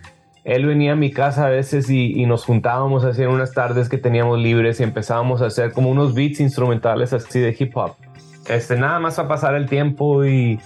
él 0.45 0.65
venía 0.67 0.93
a 0.93 0.97
mi 0.97 1.11
casa 1.11 1.47
a 1.47 1.51
veces 1.51 1.91
y, 1.91 2.21
y 2.21 2.27
nos 2.27 2.45
juntábamos 2.45 3.05
así 3.05 3.23
en 3.23 3.29
unas 3.31 3.53
tardes 3.53 3.89
que 3.89 3.99
teníamos 3.99 4.39
libres 4.39 4.79
y 4.79 4.85
empezábamos 4.85 5.43
a 5.43 5.47
hacer 5.47 5.73
como 5.73 5.91
unos 5.91 6.15
beats 6.15 6.39
instrumentales 6.39 7.13
así 7.13 7.41
de 7.41 7.57
hip 7.59 7.77
hop. 7.77 7.95
Este, 8.49 8.77
nada 8.79 9.01
más 9.01 9.19
a 9.19 9.27
pasar 9.27 9.57
el 9.57 9.69
tiempo 9.69 10.25
y 10.25 10.61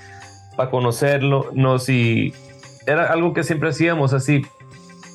para 0.57 0.71
conocerlo, 0.71 1.47
nos 1.55 1.89
y 1.89 2.35
era 2.87 3.07
algo 3.07 3.33
que 3.33 3.43
siempre 3.43 3.71
hacíamos 3.71 4.13
así. 4.13 4.43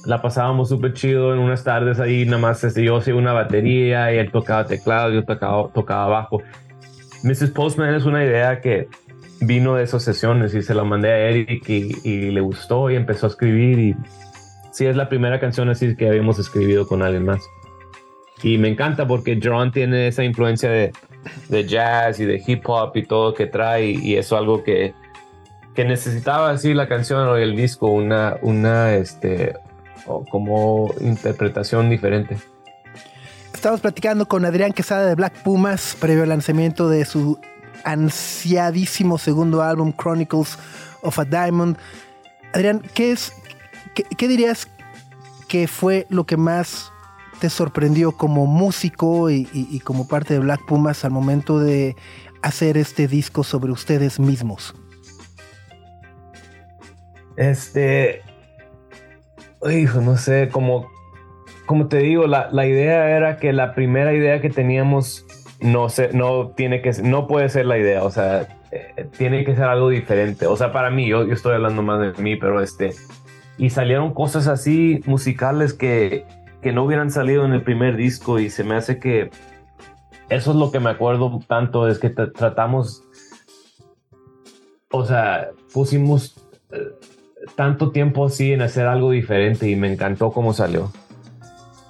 La 0.05 0.21
pasábamos 0.23 0.69
súper 0.69 0.93
chido 0.93 1.33
en 1.33 1.39
unas 1.39 1.63
tardes 1.63 1.99
ahí, 1.99 2.25
nada 2.25 2.37
más 2.39 2.63
este, 2.63 2.83
yo 2.83 2.97
hacía 2.97 3.13
una 3.15 3.33
batería 3.33 4.11
y 4.13 4.17
él 4.17 4.31
tocaba 4.31 4.65
teclado, 4.65 5.11
yo 5.11 5.23
tocaba, 5.23 5.67
tocaba 5.73 6.07
bajo. 6.07 6.41
Mrs. 7.23 7.51
Postman 7.51 7.93
es 7.93 8.05
una 8.05 8.23
idea 8.23 8.61
que 8.61 8.87
vino 9.41 9.75
de 9.75 9.83
esas 9.83 10.03
sesiones 10.03 10.53
y 10.53 10.61
se 10.61 10.73
la 10.73 10.83
mandé 10.83 11.11
a 11.11 11.17
Eric 11.17 11.67
y, 11.69 11.95
y 12.03 12.31
le 12.31 12.41
gustó 12.41 12.89
y 12.89 12.95
empezó 12.95 13.27
a 13.27 13.29
escribir 13.29 13.79
y 13.79 13.95
sí 14.71 14.85
es 14.85 14.95
la 14.95 15.09
primera 15.09 15.39
canción 15.39 15.69
así 15.69 15.95
que 15.95 16.07
habíamos 16.07 16.39
escribido 16.39 16.87
con 16.87 17.01
alguien 17.01 17.25
más. 17.25 17.43
Y 18.43 18.57
me 18.57 18.67
encanta 18.67 19.07
porque 19.07 19.39
John 19.41 19.71
tiene 19.71 20.07
esa 20.07 20.23
influencia 20.23 20.69
de, 20.69 20.91
de 21.49 21.65
jazz 21.65 22.19
y 22.19 22.25
de 22.25 22.41
hip 22.45 22.63
hop 22.65 22.91
y 22.95 23.03
todo 23.03 23.33
que 23.33 23.47
trae 23.47 23.91
y 23.91 24.15
eso 24.15 24.35
es 24.35 24.39
algo 24.39 24.63
que, 24.63 24.93
que 25.73 25.85
necesitaba 25.85 26.51
así 26.51 26.73
la 26.73 26.87
canción 26.87 27.27
o 27.27 27.35
el 27.37 27.55
disco, 27.55 27.87
una, 27.87 28.37
una 28.41 28.95
este, 28.95 29.53
o 30.05 30.25
como 30.25 30.93
interpretación 31.01 31.89
diferente. 31.89 32.37
Estamos 33.53 33.81
platicando 33.81 34.27
con 34.27 34.45
Adrián 34.45 34.73
Quesada 34.73 35.07
de 35.07 35.15
Black 35.15 35.41
Pumas, 35.41 35.97
previo 35.99 36.23
al 36.23 36.29
lanzamiento 36.29 36.89
de 36.89 37.05
su 37.05 37.39
ansiadísimo 37.85 39.17
segundo 39.17 39.61
álbum, 39.61 39.93
Chronicles 39.93 40.57
of 41.01 41.17
a 41.19 41.25
Diamond. 41.25 41.77
Adrián, 42.53 42.81
¿qué 42.93 43.11
es, 43.11 43.33
qué, 43.93 44.27
dirías 44.27 44.67
que 45.47 45.67
fue 45.67 46.05
lo 46.09 46.25
que 46.25 46.35
más 46.35 46.91
te 47.39 47.49
sorprendió 47.49 48.11
como 48.11 48.45
músico 48.45 49.29
y 49.29 49.79
como 49.83 50.07
parte 50.07 50.33
de 50.33 50.39
Black 50.39 50.65
Pumas 50.65 51.05
al 51.05 51.11
momento 51.11 51.59
de 51.59 51.95
hacer 52.41 52.77
este 52.77 53.07
disco 53.07 53.43
sobre 53.43 53.71
ustedes 53.71 54.19
mismos? 54.19 54.75
Este. 57.37 58.21
Hijo, 59.69 59.99
no 60.01 60.15
sé, 60.15 60.49
como, 60.49 60.91
como 61.65 61.87
te 61.87 61.97
digo, 61.97 62.27
la, 62.27 62.49
la 62.51 62.67
idea 62.67 63.09
era 63.09 63.37
que 63.37 63.51
la 63.51 63.73
primera 63.73 64.13
idea 64.13 64.39
que 64.39 64.49
teníamos 64.49 65.24
no, 65.61 65.89
se, 65.89 66.13
no, 66.13 66.49
tiene 66.49 66.81
que, 66.81 66.91
no 67.03 67.27
puede 67.27 67.49
ser 67.49 67.65
la 67.65 67.77
idea, 67.77 68.03
o 68.03 68.11
sea, 68.11 68.47
eh, 68.71 69.07
tiene 69.17 69.43
que 69.45 69.55
ser 69.55 69.65
algo 69.65 69.89
diferente. 69.89 70.47
O 70.47 70.55
sea, 70.57 70.71
para 70.71 70.89
mí, 70.89 71.07
yo, 71.07 71.25
yo 71.25 71.33
estoy 71.33 71.53
hablando 71.55 71.81
más 71.81 71.99
de 71.99 72.21
mí, 72.21 72.35
pero 72.35 72.61
este. 72.61 72.93
Y 73.57 73.69
salieron 73.69 74.13
cosas 74.13 74.47
así 74.47 75.01
musicales 75.05 75.73
que, 75.73 76.25
que 76.61 76.73
no 76.73 76.83
hubieran 76.83 77.09
salido 77.11 77.45
en 77.45 77.53
el 77.53 77.63
primer 77.63 77.95
disco, 77.95 78.39
y 78.39 78.49
se 78.49 78.63
me 78.63 78.75
hace 78.75 78.99
que 78.99 79.29
eso 80.29 80.51
es 80.51 80.57
lo 80.57 80.71
que 80.71 80.79
me 80.79 80.89
acuerdo 80.89 81.39
tanto, 81.47 81.87
es 81.87 81.99
que 81.99 82.13
tra- 82.13 82.33
tratamos. 82.33 83.03
O 84.91 85.05
sea, 85.05 85.49
pusimos. 85.73 86.35
eh, 86.71 86.77
tanto 87.55 87.91
tiempo 87.91 88.25
así 88.25 88.53
en 88.53 88.63
hacer 88.63 88.87
algo 88.87 89.11
diferente 89.11 89.69
y 89.69 89.75
me 89.75 89.91
encantó 89.93 90.31
cómo 90.31 90.51
salió. 90.51 90.91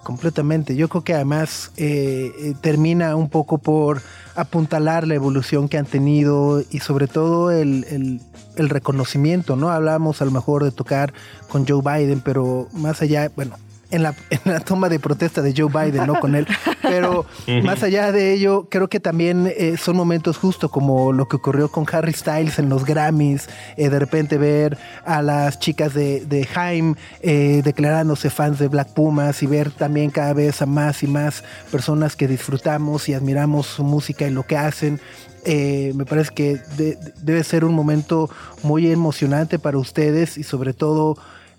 Completamente. 0.05 0.75
Yo 0.75 0.87
creo 0.87 1.03
que 1.03 1.15
además 1.15 1.71
eh, 1.77 2.31
eh, 2.39 2.53
termina 2.61 3.15
un 3.15 3.27
poco 3.27 3.57
por 3.57 4.03
apuntalar 4.35 5.07
la 5.07 5.15
evolución 5.15 5.67
que 5.67 5.79
han 5.79 5.87
tenido 5.87 6.61
y 6.69 6.77
sobre 6.81 7.07
todo 7.07 7.49
el, 7.49 7.85
el- 7.89 8.21
el 8.55 8.69
reconocimiento, 8.69 9.55
¿no? 9.55 9.71
Hablábamos 9.71 10.21
a 10.21 10.25
lo 10.25 10.29
mejor 10.31 10.63
de 10.63 10.71
tocar 10.71 11.11
con 11.49 11.65
Joe 11.67 11.81
Biden, 11.81 12.21
pero 12.21 12.67
más 12.71 13.01
allá, 13.01 13.31
bueno, 13.35 13.57
en 13.95 14.03
la, 14.03 14.13
en 14.29 14.39
la 14.45 14.59
toma 14.59 14.89
de 14.89 14.99
protesta 14.99 15.41
de 15.41 15.53
Joe 15.55 15.69
Biden, 15.71 16.05
no 16.05 16.19
con 16.19 16.35
él, 16.35 16.45
pero 16.81 17.25
más 17.63 17.81
allá 17.83 18.11
de 18.11 18.33
ello, 18.33 18.67
creo 18.69 18.87
que 18.89 18.99
también 18.99 19.51
eh, 19.57 19.77
son 19.77 19.95
momentos 19.95 20.37
justo 20.37 20.69
como 20.69 21.11
lo 21.13 21.27
que 21.27 21.37
ocurrió 21.37 21.69
con 21.69 21.85
Harry 21.91 22.13
Styles 22.13 22.59
en 22.59 22.69
los 22.69 22.85
Grammys, 22.85 23.47
eh, 23.77 23.89
de 23.89 23.99
repente 23.99 24.37
ver 24.37 24.77
a 25.05 25.21
las 25.21 25.59
chicas 25.59 25.93
de, 25.93 26.25
de 26.25 26.47
Haim 26.55 26.95
eh, 27.21 27.61
declarándose 27.63 28.29
fans 28.29 28.59
de 28.59 28.67
Black 28.67 28.89
Pumas 28.93 29.41
y 29.43 29.47
ver 29.47 29.71
también 29.71 30.09
cada 30.11 30.33
vez 30.33 30.61
a 30.61 30.65
más 30.65 31.01
y 31.03 31.07
más 31.07 31.43
personas 31.71 32.15
que 32.15 32.27
disfrutamos 32.27 33.09
y 33.09 33.13
admiramos 33.13 33.65
su 33.67 33.83
música 33.83 34.27
y 34.27 34.31
lo 34.31 34.43
que 34.43 34.57
hacen. 34.57 34.99
Eh, 35.47 35.93
me 35.95 36.05
parece 36.05 36.33
que 36.33 36.57
de- 36.75 36.97
debe 37.21 37.43
ser 37.43 37.65
un 37.65 37.73
momento 37.75 38.29
muy 38.63 38.91
emocionante 38.91 39.59
para 39.59 39.77
ustedes 39.77 40.37
y 40.39 40.43
sobre 40.43 40.73
todo 40.73 41.17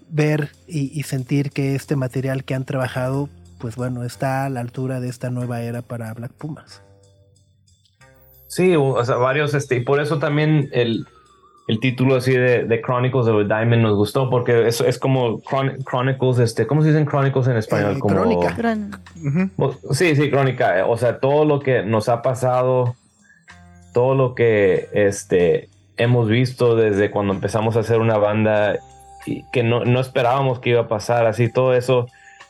ver 0.08 0.50
y, 0.66 0.98
y 0.98 1.02
sentir 1.02 1.50
que 1.50 1.74
este 1.74 1.96
material 1.96 2.44
que 2.44 2.54
han 2.54 2.64
trabajado, 2.64 3.28
pues 3.58 3.76
bueno, 3.76 4.04
está 4.04 4.44
a 4.44 4.48
la 4.48 4.60
altura 4.60 5.00
de 5.00 5.08
esta 5.08 5.30
nueva 5.30 5.62
era 5.62 5.82
para 5.82 6.12
Black 6.14 6.32
Pumas. 6.32 6.82
Sí, 8.48 8.74
o 8.76 9.04
sea, 9.04 9.16
varios, 9.16 9.54
este, 9.54 9.76
y 9.76 9.80
por 9.80 10.00
eso 10.00 10.18
también 10.18 10.70
el, 10.72 11.04
el 11.68 11.80
título 11.80 12.16
así 12.16 12.30
de, 12.32 12.64
de 12.64 12.80
Chronicles 12.80 13.26
of 13.26 13.40
a 13.40 13.44
Diamond 13.44 13.82
nos 13.82 13.96
gustó, 13.96 14.30
porque 14.30 14.68
es, 14.68 14.80
es 14.80 14.98
como 14.98 15.40
Chron- 15.42 15.84
Chronicles, 15.84 16.38
este, 16.38 16.66
¿cómo 16.66 16.82
se 16.82 16.88
dicen 16.88 17.06
Chronicles 17.06 17.48
en 17.48 17.56
español? 17.56 17.96
Eh, 17.96 17.98
como, 17.98 18.14
crónica. 18.14 18.56
Sí, 19.90 20.14
sí, 20.16 20.30
crónica. 20.30 20.78
eh, 20.78 20.84
O 20.86 20.96
sea, 20.96 21.18
todo 21.18 21.44
lo 21.44 21.60
que 21.60 21.82
nos 21.82 22.08
ha 22.08 22.22
pasado, 22.22 22.94
todo 23.92 24.14
lo 24.14 24.34
que 24.34 24.88
este, 24.92 25.68
hemos 25.96 26.28
visto 26.28 26.76
desde 26.76 27.10
cuando 27.10 27.34
empezamos 27.34 27.76
a 27.76 27.80
hacer 27.80 27.98
una 27.98 28.16
banda 28.16 28.78
que 29.52 29.62
no, 29.62 29.84
no 29.84 30.00
esperábamos 30.00 30.60
que 30.60 30.70
iba 30.70 30.82
a 30.82 30.88
pasar, 30.88 31.26
así 31.26 31.50
todo 31.50 31.74
eso 31.74 32.06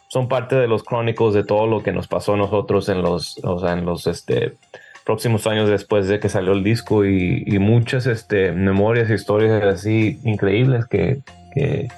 son 0.09 0.29
parte 0.29 0.55
de 0.57 0.69
los 0.69 0.85
crónicos 0.85 1.35
de 1.35 1.43
todo 1.45 1.67
lo 1.67 1.83
que 1.83 1.93
nos 1.93 2.07
pasó 2.07 2.35
a 2.35 2.37
nosotros 2.37 2.89
en 2.89 3.03
los, 3.03 3.39
o 3.45 3.59
sea, 3.59 3.73
en 3.73 3.85
los 3.85 4.07
este, 4.07 4.55
próximos 5.05 5.47
años 5.47 5.69
después 5.69 6.07
de 6.09 6.21
que 6.21 6.29
salió 6.29 6.53
el 6.53 6.63
disco 6.63 7.05
y, 7.05 7.43
y 7.47 7.59
muchas 7.59 8.07
este, 8.07 8.53
memorias, 8.53 9.11
historias 9.11 9.63
así 9.65 10.21
increíbles 10.25 10.87
que, 10.87 11.21
que 11.55 11.89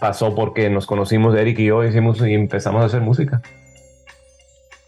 pasó 0.00 0.34
porque 0.34 0.70
nos 0.70 0.86
conocimos 0.86 1.36
Eric 1.36 1.58
y 1.58 1.66
yo 1.66 1.84
hicimos 1.84 2.20
y 2.26 2.32
empezamos 2.32 2.82
a 2.82 2.86
hacer 2.86 3.02
música. 3.02 3.42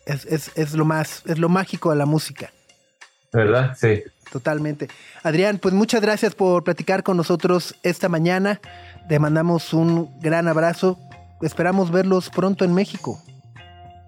Es, 0.06 0.24
es- 0.26 0.50
es 0.56 0.72
lo 0.74 0.84
más, 0.84 1.22
es 1.26 1.38
lo 1.38 1.48
mágico 1.48 1.90
de 1.90 1.96
la 1.96 2.06
música. 2.06 2.50
¿Verdad? 3.32 3.76
Sí. 3.78 4.02
Totalmente. 4.30 4.88
Adrián, 5.22 5.58
pues 5.58 5.74
muchas 5.74 6.00
gracias 6.00 6.34
por 6.34 6.64
platicar 6.64 7.02
con 7.02 7.16
nosotros 7.16 7.74
esta 7.82 8.08
mañana. 8.08 8.60
Te 9.08 9.18
mandamos 9.18 9.72
un 9.74 10.10
gran 10.20 10.48
abrazo. 10.48 10.98
Esperamos 11.42 11.90
verlos 11.90 12.30
pronto 12.30 12.64
en 12.64 12.72
México. 12.74 13.18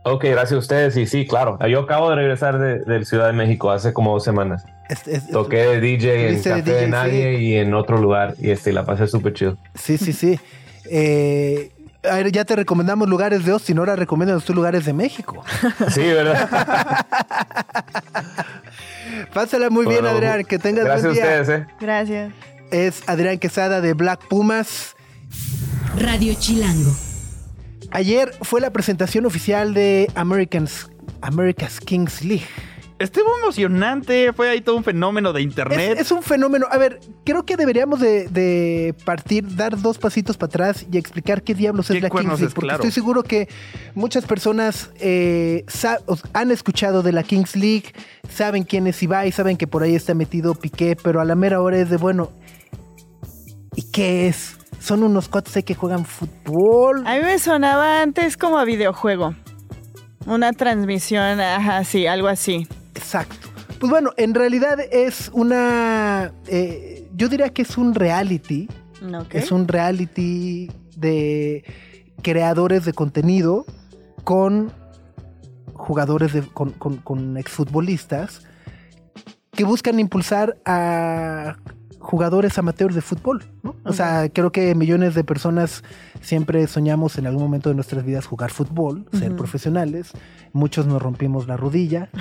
Ok, 0.04 0.24
gracias 0.24 0.52
a 0.52 0.58
ustedes. 0.58 0.96
Y 0.96 1.06
sí, 1.06 1.26
claro. 1.26 1.58
Yo 1.66 1.80
acabo 1.80 2.10
de 2.10 2.16
regresar 2.16 2.58
de, 2.58 2.78
de 2.80 3.04
Ciudad 3.04 3.26
de 3.26 3.32
México 3.32 3.70
hace 3.70 3.92
como 3.92 4.12
dos 4.12 4.22
semanas. 4.24 4.64
Es- 4.88 5.08
es- 5.08 5.28
Toqué 5.30 5.56
de 5.66 5.80
DJ 5.80 6.28
en 6.28 6.36
de 6.36 6.42
Café 6.42 6.62
de, 6.62 6.74
DJ, 6.80 6.88
Nadie 6.90 7.38
y 7.40 7.54
en 7.56 7.72
otro 7.74 7.98
lugar. 7.98 8.34
Y 8.38 8.50
este, 8.50 8.72
la 8.72 8.84
pasé 8.84 9.06
súper 9.06 9.32
chido. 9.34 9.56
Sí, 9.74 9.98
sí, 9.98 10.12
sí. 10.12 10.38
Eh, 10.90 11.72
a 12.06 12.16
ver, 12.16 12.30
ya 12.30 12.44
te 12.44 12.54
recomendamos 12.54 13.08
lugares 13.08 13.46
de 13.46 13.52
Austin, 13.52 13.78
ahora 13.78 13.96
recomiendas 13.96 14.44
tú 14.44 14.52
lugares 14.52 14.84
de 14.84 14.92
México. 14.92 15.42
Sí, 15.88 16.02
¿verdad? 16.02 16.46
Pásala 19.32 19.70
muy 19.70 19.86
bien, 19.86 20.04
Adrián, 20.04 20.44
que 20.44 20.58
tengas 20.58 20.84
Gracias 20.84 21.04
a 21.04 21.08
buen 21.08 21.14
día. 21.22 21.40
ustedes, 21.40 21.60
¿eh? 21.62 21.66
Gracias. 21.80 22.32
Es 22.70 23.02
Adrián 23.06 23.38
Quesada 23.38 23.80
de 23.80 23.94
Black 23.94 24.26
Pumas. 24.28 24.96
Radio 25.96 26.34
Chilango. 26.38 26.94
Ayer 27.90 28.32
fue 28.42 28.60
la 28.60 28.72
presentación 28.72 29.26
oficial 29.26 29.74
de 29.74 30.10
Americans, 30.14 30.88
America's 31.20 31.78
Kings 31.78 32.22
League. 32.22 32.46
Estuvo 33.04 33.26
emocionante, 33.42 34.32
fue 34.32 34.48
ahí 34.48 34.60
todo 34.60 34.76
un 34.76 34.84
fenómeno 34.84 35.32
de 35.32 35.42
internet. 35.42 35.96
es 35.98 36.10
un 36.10 36.22
fenómeno. 36.22 36.66
A 36.70 36.78
ver, 36.78 37.00
creo 37.24 37.44
que 37.44 37.56
deberíamos 37.56 38.00
de, 38.00 38.28
de 38.28 38.94
partir, 39.04 39.54
dar 39.56 39.78
dos 39.80 39.98
pasitos 39.98 40.36
para 40.36 40.48
atrás 40.48 40.86
y 40.90 40.96
explicar 40.98 41.42
qué 41.42 41.54
diablos 41.54 41.90
es 41.90 41.96
¿Qué 41.96 42.00
la 42.00 42.08
Kings 42.08 42.12
cuernos 42.12 42.40
League. 42.40 42.48
es? 42.48 42.54
Porque 42.54 42.66
Claro. 42.66 42.82
estoy 42.82 42.92
seguro 42.92 43.22
que 43.22 43.48
muchas 43.94 44.24
personas 44.26 44.90
eh, 45.00 45.64
han 46.32 46.50
escuchado 46.50 47.02
de 47.02 47.12
la 47.12 47.22
Kings 47.22 47.56
League, 47.56 47.92
saben 48.28 48.64
quién 48.64 48.86
es 48.86 49.02
Ibai, 49.02 49.30
saben 49.32 49.56
que 49.56 49.66
por 49.66 49.82
ahí 49.82 49.94
está 49.94 50.14
metido 50.14 50.54
Piqué, 50.54 50.96
pero 51.02 51.20
a 51.20 51.24
la 51.24 51.34
mera 51.34 51.60
hora 51.60 51.78
es 51.78 51.90
de, 51.90 51.96
bueno, 51.98 52.30
¿y 53.76 53.82
qué 53.90 54.28
es? 54.28 54.56
son 54.80 55.02
unos 55.02 55.28
cuates 55.28 55.64
que 55.64 55.74
juegan 55.74 56.04
fútbol. 56.04 57.06
A 57.06 57.14
mí 57.16 57.22
me 57.22 57.38
sonaba 57.38 58.02
antes 58.02 58.36
como 58.36 58.58
a 58.58 58.64
videojuego. 58.64 59.34
Una 60.26 60.52
transmisión, 60.52 61.40
ajá, 61.40 61.84
sí, 61.84 62.06
algo 62.06 62.28
así. 62.28 62.66
Exacto. 62.94 63.48
Pues 63.78 63.90
bueno, 63.90 64.10
en 64.16 64.34
realidad 64.34 64.78
es 64.90 65.30
una. 65.32 66.32
eh, 66.46 67.08
yo 67.16 67.28
diría 67.28 67.50
que 67.50 67.62
es 67.62 67.76
un 67.76 67.94
reality. 67.94 68.68
Es 69.30 69.52
un 69.52 69.68
reality 69.68 70.70
de 70.96 71.64
creadores 72.22 72.84
de 72.86 72.92
contenido 72.94 73.66
con 74.24 74.72
jugadores, 75.74 76.32
de, 76.32 76.42
con, 76.42 76.70
con- 76.70 76.96
con 76.98 77.36
exfutbolistas 77.36 78.42
que 79.50 79.64
buscan 79.64 80.00
impulsar 80.00 80.56
a 80.64 81.56
jugadores 82.04 82.58
amateurs 82.58 82.94
de 82.94 83.00
fútbol. 83.00 83.44
¿no? 83.62 83.74
O 83.84 83.92
sea, 83.92 84.28
creo 84.28 84.52
que 84.52 84.74
millones 84.74 85.14
de 85.14 85.24
personas 85.24 85.82
siempre 86.20 86.66
soñamos 86.66 87.18
en 87.18 87.26
algún 87.26 87.42
momento 87.42 87.70
de 87.70 87.74
nuestras 87.74 88.04
vidas 88.04 88.26
jugar 88.26 88.50
fútbol, 88.50 89.06
ser 89.12 89.34
profesionales. 89.34 90.12
Muchos 90.52 90.86
nos 90.86 91.02
rompimos 91.02 91.48
la 91.48 91.56
rodilla. 91.56 92.10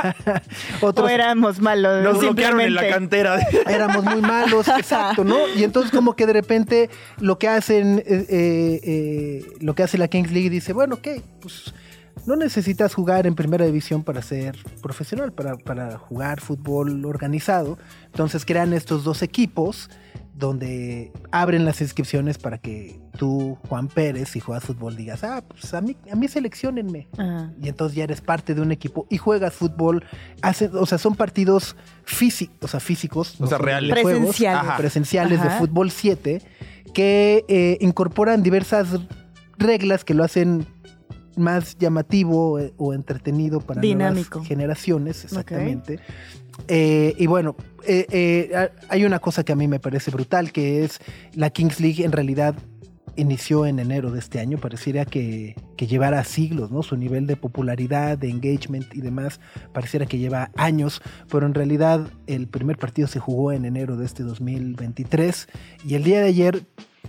O 0.80 0.86
Otros 0.86 1.10
éramos 1.10 1.60
malos. 1.60 2.02
Nos 2.02 2.20
bloquearon 2.20 2.60
en 2.60 2.74
la 2.74 2.88
cantera. 2.88 3.38
éramos 3.68 4.04
muy 4.04 4.20
malos, 4.20 4.68
exacto, 4.68 5.24
¿no? 5.24 5.36
Y 5.54 5.64
entonces 5.64 5.90
como 5.90 6.14
que 6.14 6.26
de 6.26 6.32
repente 6.32 6.90
lo 7.18 7.38
que 7.38 7.48
hacen, 7.48 7.98
eh, 7.98 8.26
eh, 8.28 8.80
eh, 8.82 9.52
lo 9.60 9.74
que 9.74 9.82
hace 9.82 9.98
la 9.98 10.08
Kings 10.08 10.30
League 10.32 10.50
dice, 10.50 10.72
bueno, 10.72 10.96
ok, 10.96 11.08
pues 11.40 11.74
no 12.26 12.36
necesitas 12.36 12.94
jugar 12.94 13.26
en 13.26 13.34
primera 13.34 13.64
división 13.64 14.02
para 14.04 14.20
ser 14.22 14.56
profesional, 14.82 15.32
para, 15.32 15.56
para 15.56 15.98
jugar 15.98 16.40
fútbol 16.40 17.04
organizado. 17.04 17.78
Entonces 18.06 18.44
crean 18.44 18.72
estos 18.72 19.04
dos 19.04 19.22
equipos 19.22 19.88
donde 20.34 21.12
abren 21.32 21.64
las 21.66 21.80
inscripciones 21.82 22.38
para 22.38 22.56
que 22.58 22.98
tú, 23.18 23.58
Juan 23.68 23.88
Pérez, 23.88 24.30
si 24.30 24.40
juegas 24.40 24.64
fútbol, 24.64 24.96
digas, 24.96 25.22
ah, 25.22 25.42
pues 25.46 25.74
a 25.74 25.80
mí, 25.82 25.96
a 26.10 26.14
mí 26.16 26.28
seleccionenme 26.28 27.08
Ajá. 27.18 27.52
y 27.60 27.68
entonces 27.68 27.96
ya 27.96 28.04
eres 28.04 28.22
parte 28.22 28.54
de 28.54 28.62
un 28.62 28.72
equipo 28.72 29.06
y 29.10 29.18
juegas 29.18 29.52
fútbol, 29.52 30.02
hace- 30.40 30.68
o 30.72 30.86
sea, 30.86 30.96
son 30.96 31.14
partidos 31.14 31.76
físicos, 32.04 32.56
o 32.62 32.68
sea, 32.68 32.80
físicos, 32.80 33.38
O 33.38 33.46
sea, 33.46 33.58
reales. 33.58 33.94
de 33.94 34.02
juegos, 34.02 34.20
Presenciales. 34.20 34.60
ajá, 34.62 34.76
presenciales 34.78 35.42
de 35.42 35.50
fútbol 35.50 35.90
7 35.90 36.42
que 36.94 37.44
eh, 37.48 37.76
incorporan 37.82 38.42
diversas 38.42 38.88
reglas 39.58 40.04
que 40.04 40.14
lo 40.14 40.24
hacen 40.24 40.66
más 41.40 41.76
llamativo 41.78 42.58
eh, 42.58 42.72
o 42.76 42.94
entretenido 42.94 43.60
para 43.60 43.80
Dinámico. 43.80 44.38
nuevas 44.38 44.48
generaciones, 44.48 45.24
exactamente. 45.24 45.98
Eh, 46.68 47.14
y 47.18 47.26
bueno, 47.26 47.56
eh, 47.86 48.70
hay 48.88 49.04
una 49.04 49.18
cosa 49.18 49.44
que 49.44 49.52
a 49.52 49.56
mí 49.56 49.66
me 49.66 49.80
parece 49.80 50.10
brutal, 50.10 50.52
que 50.52 50.84
es 50.84 51.00
la 51.34 51.50
Kings 51.50 51.80
League 51.80 52.04
en 52.04 52.12
realidad 52.12 52.54
inició 53.16 53.66
en 53.66 53.78
enero 53.78 54.10
de 54.10 54.18
este 54.18 54.40
año, 54.40 54.58
pareciera 54.58 55.04
que, 55.04 55.54
que 55.76 55.86
llevara 55.86 56.22
siglos, 56.24 56.70
¿no? 56.70 56.82
Su 56.82 56.96
nivel 56.96 57.26
de 57.26 57.36
popularidad, 57.36 58.18
de 58.18 58.30
engagement 58.30 58.94
y 58.94 59.00
demás, 59.00 59.40
pareciera 59.72 60.06
que 60.06 60.18
lleva 60.18 60.50
años, 60.56 61.02
pero 61.30 61.46
en 61.46 61.54
realidad 61.54 62.08
el 62.26 62.48
primer 62.48 62.78
partido 62.78 63.08
se 63.08 63.18
jugó 63.18 63.52
en 63.52 63.64
enero 63.64 63.96
de 63.96 64.06
este 64.06 64.22
2023 64.22 65.48
y 65.84 65.94
el 65.94 66.04
día 66.04 66.20
de 66.20 66.28
ayer, 66.28 66.62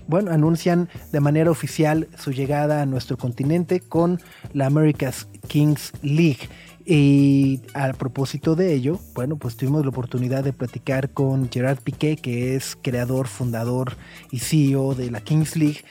bueno, 0.07 0.31
anuncian 0.31 0.89
de 1.11 1.19
manera 1.19 1.51
oficial 1.51 2.07
su 2.17 2.31
llegada 2.31 2.81
a 2.81 2.85
nuestro 2.85 3.17
continente 3.17 3.79
con 3.79 4.19
la 4.53 4.65
America's 4.65 5.27
Kings 5.47 5.93
League. 6.01 6.49
Y 6.85 7.61
a 7.75 7.93
propósito 7.93 8.55
de 8.55 8.73
ello, 8.73 8.99
bueno, 9.13 9.37
pues 9.37 9.55
tuvimos 9.55 9.83
la 9.83 9.89
oportunidad 9.89 10.43
de 10.43 10.51
platicar 10.51 11.11
con 11.11 11.49
Gerard 11.51 11.77
Piqué, 11.79 12.15
que 12.17 12.55
es 12.55 12.75
creador, 12.81 13.27
fundador 13.27 13.95
y 14.31 14.39
CEO 14.39 14.95
de 14.95 15.11
la 15.11 15.21
Kings 15.21 15.55
League. 15.55 15.81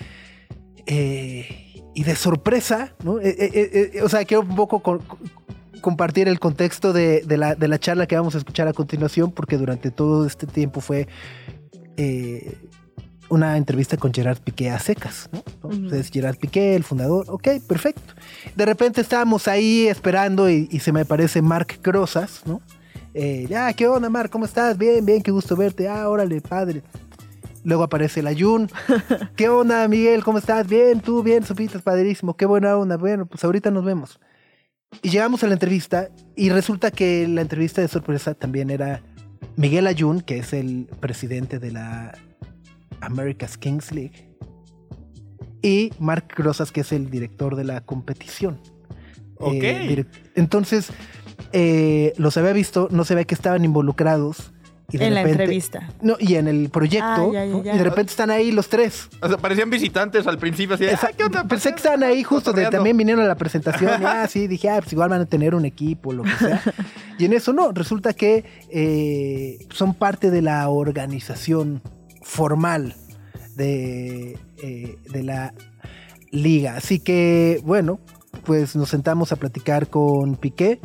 Eh, 0.87 1.83
y 1.95 2.03
de 2.05 2.17
sorpresa, 2.17 2.95
¿no? 3.05 3.21
Eh, 3.21 3.35
eh, 3.39 4.03
o 4.03 4.09
sea, 4.09 4.25
quiero 4.25 4.43
un 4.43 4.57
poco 4.57 4.81
co- 4.83 4.99
co- 4.99 5.19
compartir 5.81 6.29
el 6.29 6.39
contexto 6.41 6.93
de, 6.93 7.25
la, 7.27 7.55
de 7.55 7.69
la 7.69 7.79
charla 7.79 8.07
que 8.07 8.17
vamos 8.17 8.35
a 8.35 8.39
escuchar 8.39 8.67
a 8.69 8.73
continuación, 8.73 9.33
porque 9.33 9.57
durante 9.57 9.91
todo 9.91 10.27
este 10.27 10.47
tiempo 10.47 10.81
fue 10.81 11.09
una 13.31 13.57
entrevista 13.57 13.97
con 13.97 14.13
Gerard 14.13 14.39
Piqué 14.39 14.71
a 14.71 14.79
secas, 14.79 15.31
¿no? 15.33 15.43
Entonces, 15.71 16.11
Gerard 16.11 16.37
Piqué, 16.37 16.77
el 16.77 16.85
fundador, 16.85 17.25
ok, 17.29 17.49
perfecto. 17.67 18.15
De 18.55 18.67
repente 18.67 19.01
estábamos 19.01 19.49
ahí 19.49 19.87
esperando 19.87 20.51
y, 20.51 20.69
y 20.71 20.81
se 20.81 20.93
me 20.93 21.03
aparece 21.03 21.41
Mark 21.41 21.79
Crozas, 21.81 22.43
¿no? 22.45 22.61
Eh, 23.15 23.47
ya, 23.49 23.73
¿qué 23.73 23.89
onda, 23.89 24.09
Mark? 24.09 24.31
¿Cómo 24.31 24.45
estás? 24.45 24.79
Bien, 24.79 25.05
bien, 25.05 25.23
qué 25.23 25.31
gusto 25.31 25.57
verte. 25.57 25.89
Ah, 25.89 26.09
órale, 26.09 26.41
padre. 26.41 26.83
Luego 27.65 27.83
aparece 27.83 28.23
la 28.23 28.35
Jun. 28.35 28.71
¿Qué 29.37 29.49
onda, 29.49 29.87
Miguel? 29.89 30.23
¿Cómo 30.23 30.39
estás? 30.39 30.67
Bien, 30.67 31.01
tú, 31.01 31.23
bien, 31.23 31.45
Sopitas, 31.45 31.83
padrísimo. 31.83 32.37
Qué 32.37 32.47
buena 32.47 32.77
onda. 32.77 32.97
Bueno, 32.97 33.27
pues 33.27 33.43
ahorita 33.45 33.71
nos 33.71 33.85
vemos. 33.85 34.21
Y 35.03 35.11
llegamos 35.11 35.43
a 35.45 35.47
la 35.47 35.55
entrevista 35.55 36.09
y 36.37 36.51
resulta 36.51 36.91
que 36.91 37.27
la 37.29 37.43
entrevista 37.43 37.81
de 37.81 37.89
sorpresa 37.89 38.35
también 38.35 38.71
era 38.71 39.03
Miguel 39.57 39.87
Ayun, 39.87 40.21
que 40.21 40.39
es 40.39 40.53
el 40.53 40.89
presidente 41.01 41.59
de 41.59 41.71
la 41.71 42.13
America's 43.01 43.57
Kings 43.59 43.93
League, 43.93 44.29
y 45.63 45.93
Mark 45.99 46.25
Rosas, 46.37 46.73
que 46.73 46.81
es 46.81 46.93
el 46.93 47.11
director 47.11 47.55
de 47.57 47.65
la 47.65 47.83
competición. 47.83 48.59
Ok. 49.39 49.53
Eh, 49.63 49.87
direct- 49.89 50.31
entonces, 50.35 50.89
eh, 51.53 52.13
los 52.17 52.37
había 52.37 52.53
visto, 52.53 52.89
no 52.91 53.05
se 53.05 53.15
ve 53.15 53.27
que 53.27 53.35
estaban 53.35 53.65
involucrados. 53.65 54.53
Y 54.93 54.99
de 54.99 55.07
En 55.07 55.15
la 55.15 55.23
entrevista. 55.23 55.89
No, 56.03 56.17
y 56.19 56.35
en 56.35 56.49
el 56.49 56.69
proyecto. 56.69 57.07
Ah, 57.07 57.31
ya, 57.33 57.45
ya. 57.47 57.75
Y 57.75 57.79
de 57.79 57.85
repente 57.85 58.11
están 58.11 58.29
ahí 58.31 58.51
los 58.51 58.69
tres. 58.69 59.09
O 59.23 59.29
sea, 59.29 59.37
parecían 59.37 59.71
visitantes 59.71 60.27
al 60.27 60.37
principio. 60.37 60.75
Así 60.75 60.85
Esa- 60.85 61.09
"Ah, 61.09 61.13
¿qué 61.17 61.23
onda? 61.23 61.45
Pensé 61.47 61.71
que 61.71 61.77
estaban 61.77 62.03
ahí 62.03 62.25
justo, 62.25 62.51
de, 62.51 62.55
Cotorreando". 62.65 62.77
también 62.79 62.97
vinieron 62.97 63.25
a 63.25 63.29
la 63.29 63.37
presentación. 63.37 64.03
y, 64.03 64.05
ah, 64.05 64.27
sí, 64.29 64.49
dije, 64.49 64.69
ah, 64.69 64.81
pues 64.81 64.93
igual 64.93 65.11
van 65.11 65.21
a 65.21 65.27
tener 65.27 65.55
un 65.55 65.65
equipo, 65.65 66.13
lo 66.13 66.25
que 66.25 66.31
sea. 66.33 66.61
Y 67.19 67.25
en 67.27 67.35
eso 67.35 67.53
no, 67.53 67.71
resulta 67.71 68.15
que 68.15 68.45
eh, 68.71 69.59
son 69.71 69.95
parte 69.95 70.31
de 70.33 70.43
la 70.43 70.69
organización 70.71 71.83
formal 72.23 72.97
de, 73.57 74.39
eh, 74.59 74.99
de 75.11 75.23
la 75.23 75.55
liga. 76.31 76.77
Así 76.77 76.99
que, 76.99 77.61
bueno, 77.65 78.01
pues 78.45 78.77
nos 78.77 78.89
sentamos 78.89 79.33
a 79.33 79.37
platicar 79.37 79.89
con 79.89 80.37
Piqué 80.37 80.81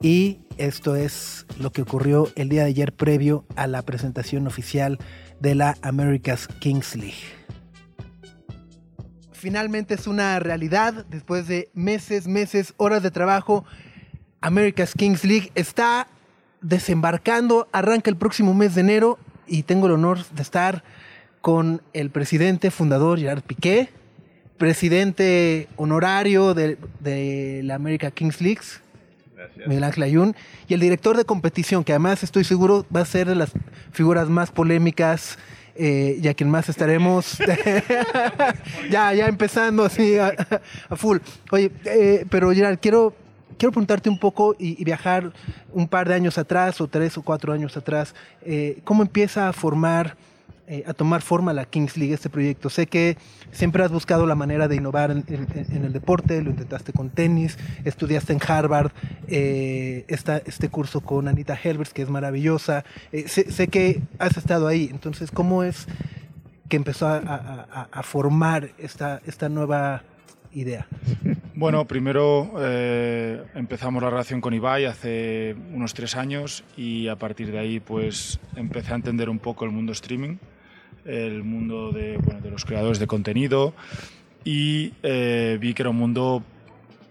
y 0.00 0.40
esto 0.58 0.96
es 0.96 1.46
lo 1.58 1.70
que 1.70 1.82
ocurrió 1.82 2.28
el 2.36 2.48
día 2.48 2.62
de 2.62 2.68
ayer 2.68 2.92
previo 2.92 3.44
a 3.56 3.66
la 3.66 3.82
presentación 3.82 4.46
oficial 4.46 4.98
de 5.40 5.54
la 5.54 5.76
America's 5.82 6.48
Kings 6.60 6.96
League. 6.96 7.38
Finalmente 9.32 9.94
es 9.94 10.08
una 10.08 10.38
realidad 10.40 11.06
después 11.08 11.46
de 11.46 11.70
meses, 11.72 12.26
meses, 12.26 12.74
horas 12.76 13.04
de 13.04 13.12
trabajo. 13.12 13.64
America's 14.40 14.94
Kings 14.94 15.24
League 15.24 15.52
está 15.54 16.08
desembarcando, 16.60 17.68
arranca 17.72 18.10
el 18.10 18.16
próximo 18.16 18.52
mes 18.52 18.74
de 18.74 18.80
enero 18.80 19.18
y 19.48 19.62
tengo 19.62 19.86
el 19.86 19.92
honor 19.92 20.24
de 20.26 20.42
estar 20.42 20.82
con 21.40 21.82
el 21.92 22.10
presidente 22.10 22.70
fundador 22.70 23.18
Gerard 23.18 23.42
Piqué, 23.42 23.90
presidente 24.58 25.68
honorario 25.76 26.54
de, 26.54 26.78
de 27.00 27.62
la 27.64 27.76
America 27.76 28.10
Kings 28.10 28.40
League, 28.40 28.60
Miguel 29.66 29.84
Ángel 29.84 30.02
Ayun, 30.02 30.36
y 30.66 30.74
el 30.74 30.80
director 30.80 31.16
de 31.16 31.24
competición, 31.24 31.84
que 31.84 31.92
además 31.92 32.22
estoy 32.22 32.44
seguro 32.44 32.84
va 32.94 33.00
a 33.00 33.04
ser 33.04 33.28
de 33.28 33.34
las 33.34 33.52
figuras 33.92 34.28
más 34.28 34.50
polémicas 34.50 35.38
eh, 35.80 36.18
y 36.20 36.26
a 36.26 36.34
quien 36.34 36.50
más 36.50 36.68
estaremos 36.68 37.38
ya, 38.90 39.14
ya 39.14 39.26
empezando 39.28 39.84
así 39.84 40.18
a, 40.18 40.34
a 40.88 40.96
full. 40.96 41.18
Oye, 41.52 41.70
eh, 41.84 42.26
pero 42.28 42.50
Gerard, 42.52 42.78
quiero, 42.80 43.14
quiero 43.58 43.72
preguntarte 43.72 44.08
un 44.08 44.18
poco 44.18 44.54
y, 44.58 44.82
viajar 44.84 45.32
un 45.72 45.88
par 45.88 46.08
de 46.08 46.14
años 46.14 46.38
atrás 46.38 46.80
o 46.80 46.86
tres 46.88 47.18
o 47.18 47.22
cuatro 47.22 47.52
años 47.52 47.76
atrás. 47.76 48.14
eh, 48.42 48.80
¿Cómo 48.84 49.02
empieza 49.02 49.48
a 49.48 49.52
formar, 49.52 50.16
eh, 50.68 50.84
a 50.86 50.94
tomar 50.94 51.20
forma 51.22 51.52
la 51.52 51.64
Kings 51.66 51.96
League, 51.96 52.14
este 52.14 52.30
proyecto? 52.30 52.70
Sé 52.70 52.86
que 52.86 53.18
siempre 53.52 53.82
has 53.82 53.90
buscado 53.90 54.26
la 54.26 54.34
manera 54.34 54.68
de 54.68 54.76
innovar 54.76 55.10
en, 55.10 55.24
el 55.28 55.92
deporte, 55.92 56.40
lo 56.42 56.50
intentaste 56.50 56.92
con 56.92 57.10
tenis, 57.10 57.58
estudiaste 57.84 58.32
en 58.32 58.40
Harvard, 58.46 58.92
eh, 59.26 60.04
este 60.08 60.68
curso 60.68 61.00
con 61.00 61.28
Anita 61.28 61.58
Helbers, 61.62 61.92
que 61.92 62.02
es 62.02 62.08
maravillosa. 62.08 62.84
Eh, 63.12 63.28
sé, 63.28 63.68
que 63.68 64.00
has 64.18 64.36
estado 64.36 64.68
ahí, 64.68 64.88
entonces, 64.90 65.30
¿cómo 65.30 65.64
es 65.64 65.86
que 66.68 66.76
empezó 66.76 67.08
a- 67.08 67.88
a 67.90 68.02
formar 68.02 68.70
esta, 68.78 69.22
esta 69.26 69.48
nueva 69.48 70.02
idea? 70.52 70.86
Bueno, 71.54 71.86
primero 71.86 72.52
eh, 72.60 73.42
empezamos 73.54 74.02
la 74.02 74.10
relación 74.10 74.40
con 74.40 74.54
Ibai 74.54 74.84
hace 74.84 75.56
unos 75.72 75.92
tres 75.94 76.16
años 76.16 76.64
y 76.76 77.08
a 77.08 77.16
partir 77.16 77.50
de 77.50 77.58
ahí 77.58 77.80
pues 77.80 78.38
empecé 78.56 78.92
a 78.92 78.96
entender 78.96 79.28
un 79.28 79.38
poco 79.38 79.64
el 79.64 79.72
mundo 79.72 79.92
streaming, 79.92 80.36
el 81.04 81.42
mundo 81.42 81.90
de, 81.90 82.18
los 82.50 82.64
creadores 82.64 82.98
de 82.98 83.06
contenido 83.06 83.74
y 84.44 84.92
eh, 85.02 85.58
vi 85.60 85.74
que 85.74 85.82
era 85.82 85.90
un 85.90 85.96
mundo 85.96 86.44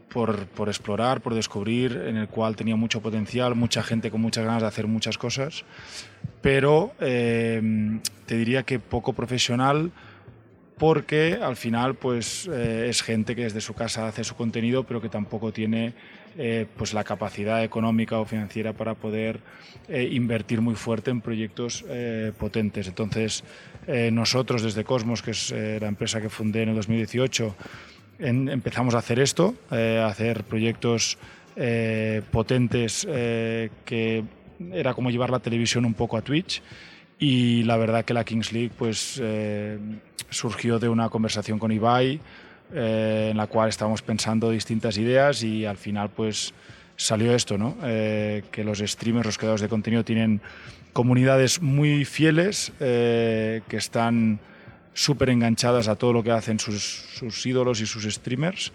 por, 0.10 0.48
por 0.48 0.70
explorar, 0.70 1.22
por 1.22 1.36
descubrir, 1.36 1.92
en 2.08 2.18
el 2.18 2.28
cual 2.28 2.56
tenía 2.56 2.76
mucho 2.76 3.02
potencial, 3.02 3.56
mucha 3.56 3.84
gente 3.84 4.10
con 4.10 4.22
muchas 4.22 4.46
ganas 4.46 4.62
de 4.62 4.68
hacer 4.68 4.88
muchas 4.88 5.18
cosas, 5.18 5.66
pero 6.42 6.94
eh, 7.02 8.00
te 8.26 8.38
diría 8.38 8.64
que 8.64 8.80
poco 8.80 9.14
profesional 9.14 9.92
porque 10.78 11.40
al 11.42 11.56
final 11.56 11.96
pues 11.96 12.48
eh, 12.52 12.88
es 12.90 13.02
gente 13.02 13.36
que 13.36 13.44
desde 13.44 13.62
su 13.62 13.74
casa 13.74 14.08
hace 14.08 14.24
su 14.24 14.36
contenido 14.36 14.84
pero 14.84 15.02
que 15.02 15.10
tampoco 15.10 15.52
tiene 15.52 15.94
eh, 16.38 16.68
pues 16.78 16.94
la 16.94 17.04
capacidad 17.04 17.64
económica 17.64 18.20
o 18.20 18.26
financiera 18.26 18.74
para 18.74 18.94
poder 18.94 19.40
eh, 19.90 20.08
invertir 20.12 20.62
muy 20.62 20.76
fuerte 20.76 21.10
en 21.10 21.22
proyectos 21.22 21.84
potentes. 22.38 22.88
Entonces 22.88 23.44
nosotros 24.12 24.62
desde 24.62 24.84
Cosmos, 24.84 25.22
que 25.22 25.32
es 25.32 25.52
la 25.52 25.88
empresa 25.88 26.20
que 26.22 26.30
fundé 26.30 26.64
en 26.64 26.70
el 26.70 26.76
2018, 26.76 27.56
en- 28.20 28.50
empezamos 28.50 28.94
a 28.96 28.98
hacer 29.00 29.20
esto, 29.20 29.56
a 29.72 30.06
hacer 30.08 30.44
proyectos 30.44 31.18
potentes 32.32 33.06
que 33.06 34.24
era 34.74 34.94
como 34.94 35.10
llevar 35.10 35.30
la 35.30 35.40
televisión 35.40 35.86
un 35.86 35.94
poco 35.94 36.18
a 36.18 36.22
Twitch 36.22 36.62
y 37.18 37.64
la 37.64 37.78
verdad 37.78 38.06
que 38.06 38.14
la 38.14 38.24
Kings 38.24 38.52
League 38.52 38.72
pues 38.78 39.22
surgió 40.30 40.80
de 40.80 40.90
una 40.90 41.10
conversación 41.10 41.60
con 41.60 41.72
Ibai 41.72 42.20
eh, 42.74 43.30
en 43.32 43.38
la 43.38 43.48
cual 43.48 43.70
estábamos 43.70 44.02
pensando 44.02 44.50
distintas 44.50 44.98
ideas 44.98 45.42
y 45.44 45.66
al 45.66 45.78
final 45.78 46.10
pues 46.10 46.54
salió 46.98 47.34
esto, 47.34 47.58
¿no? 47.58 47.78
Eh, 47.84 48.44
que 48.52 48.64
los 48.64 48.80
streamers, 48.80 49.26
los 49.26 49.38
creadores 49.38 49.62
de 49.62 49.70
contenido 49.70 50.04
tienen 50.04 50.42
comunidades 50.92 51.62
muy 51.62 52.04
fieles 52.04 52.74
eh, 52.80 53.62
que 53.70 53.78
están 53.78 54.40
súper 54.94 55.30
enganchadas 55.30 55.88
a 55.88 55.96
todo 55.96 56.12
lo 56.12 56.24
que 56.24 56.32
hacen 56.32 56.60
sus, 56.60 56.84
sus 56.84 57.46
ídolos 57.46 57.80
y 57.80 57.86
sus 57.86 58.04
streamers 58.04 58.74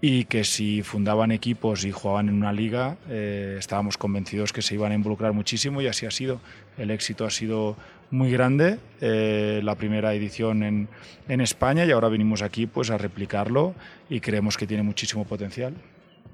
y 0.00 0.24
que 0.24 0.42
si 0.42 0.82
fundaban 0.82 1.30
equipos 1.30 1.84
y 1.84 1.92
jugaban 1.92 2.30
en 2.30 2.34
una 2.34 2.54
liga, 2.54 2.96
estábamos 3.10 3.98
convencidos 3.98 4.50
que 4.54 4.62
se 4.62 4.72
iban 4.72 4.92
a 4.92 4.94
involucrar 4.94 5.34
muchísimo 5.34 5.82
y 5.82 5.88
así 5.88 6.06
ha 6.06 6.10
sido. 6.10 6.40
El 6.78 6.90
éxito 6.90 7.26
ha 7.26 7.30
sido 7.30 7.76
muy 8.10 8.30
grande, 8.30 8.78
eh, 9.00 9.60
la 9.62 9.74
primera 9.74 10.12
edición 10.14 10.62
en, 10.62 10.88
en 11.28 11.40
España 11.40 11.84
y 11.84 11.90
ahora 11.92 12.08
venimos 12.08 12.42
aquí 12.42 12.66
pues 12.66 12.90
a 12.90 12.98
replicarlo 12.98 13.74
y 14.08 14.20
creemos 14.20 14.56
que 14.56 14.66
tiene 14.66 14.82
muchísimo 14.82 15.24
potencial. 15.24 15.74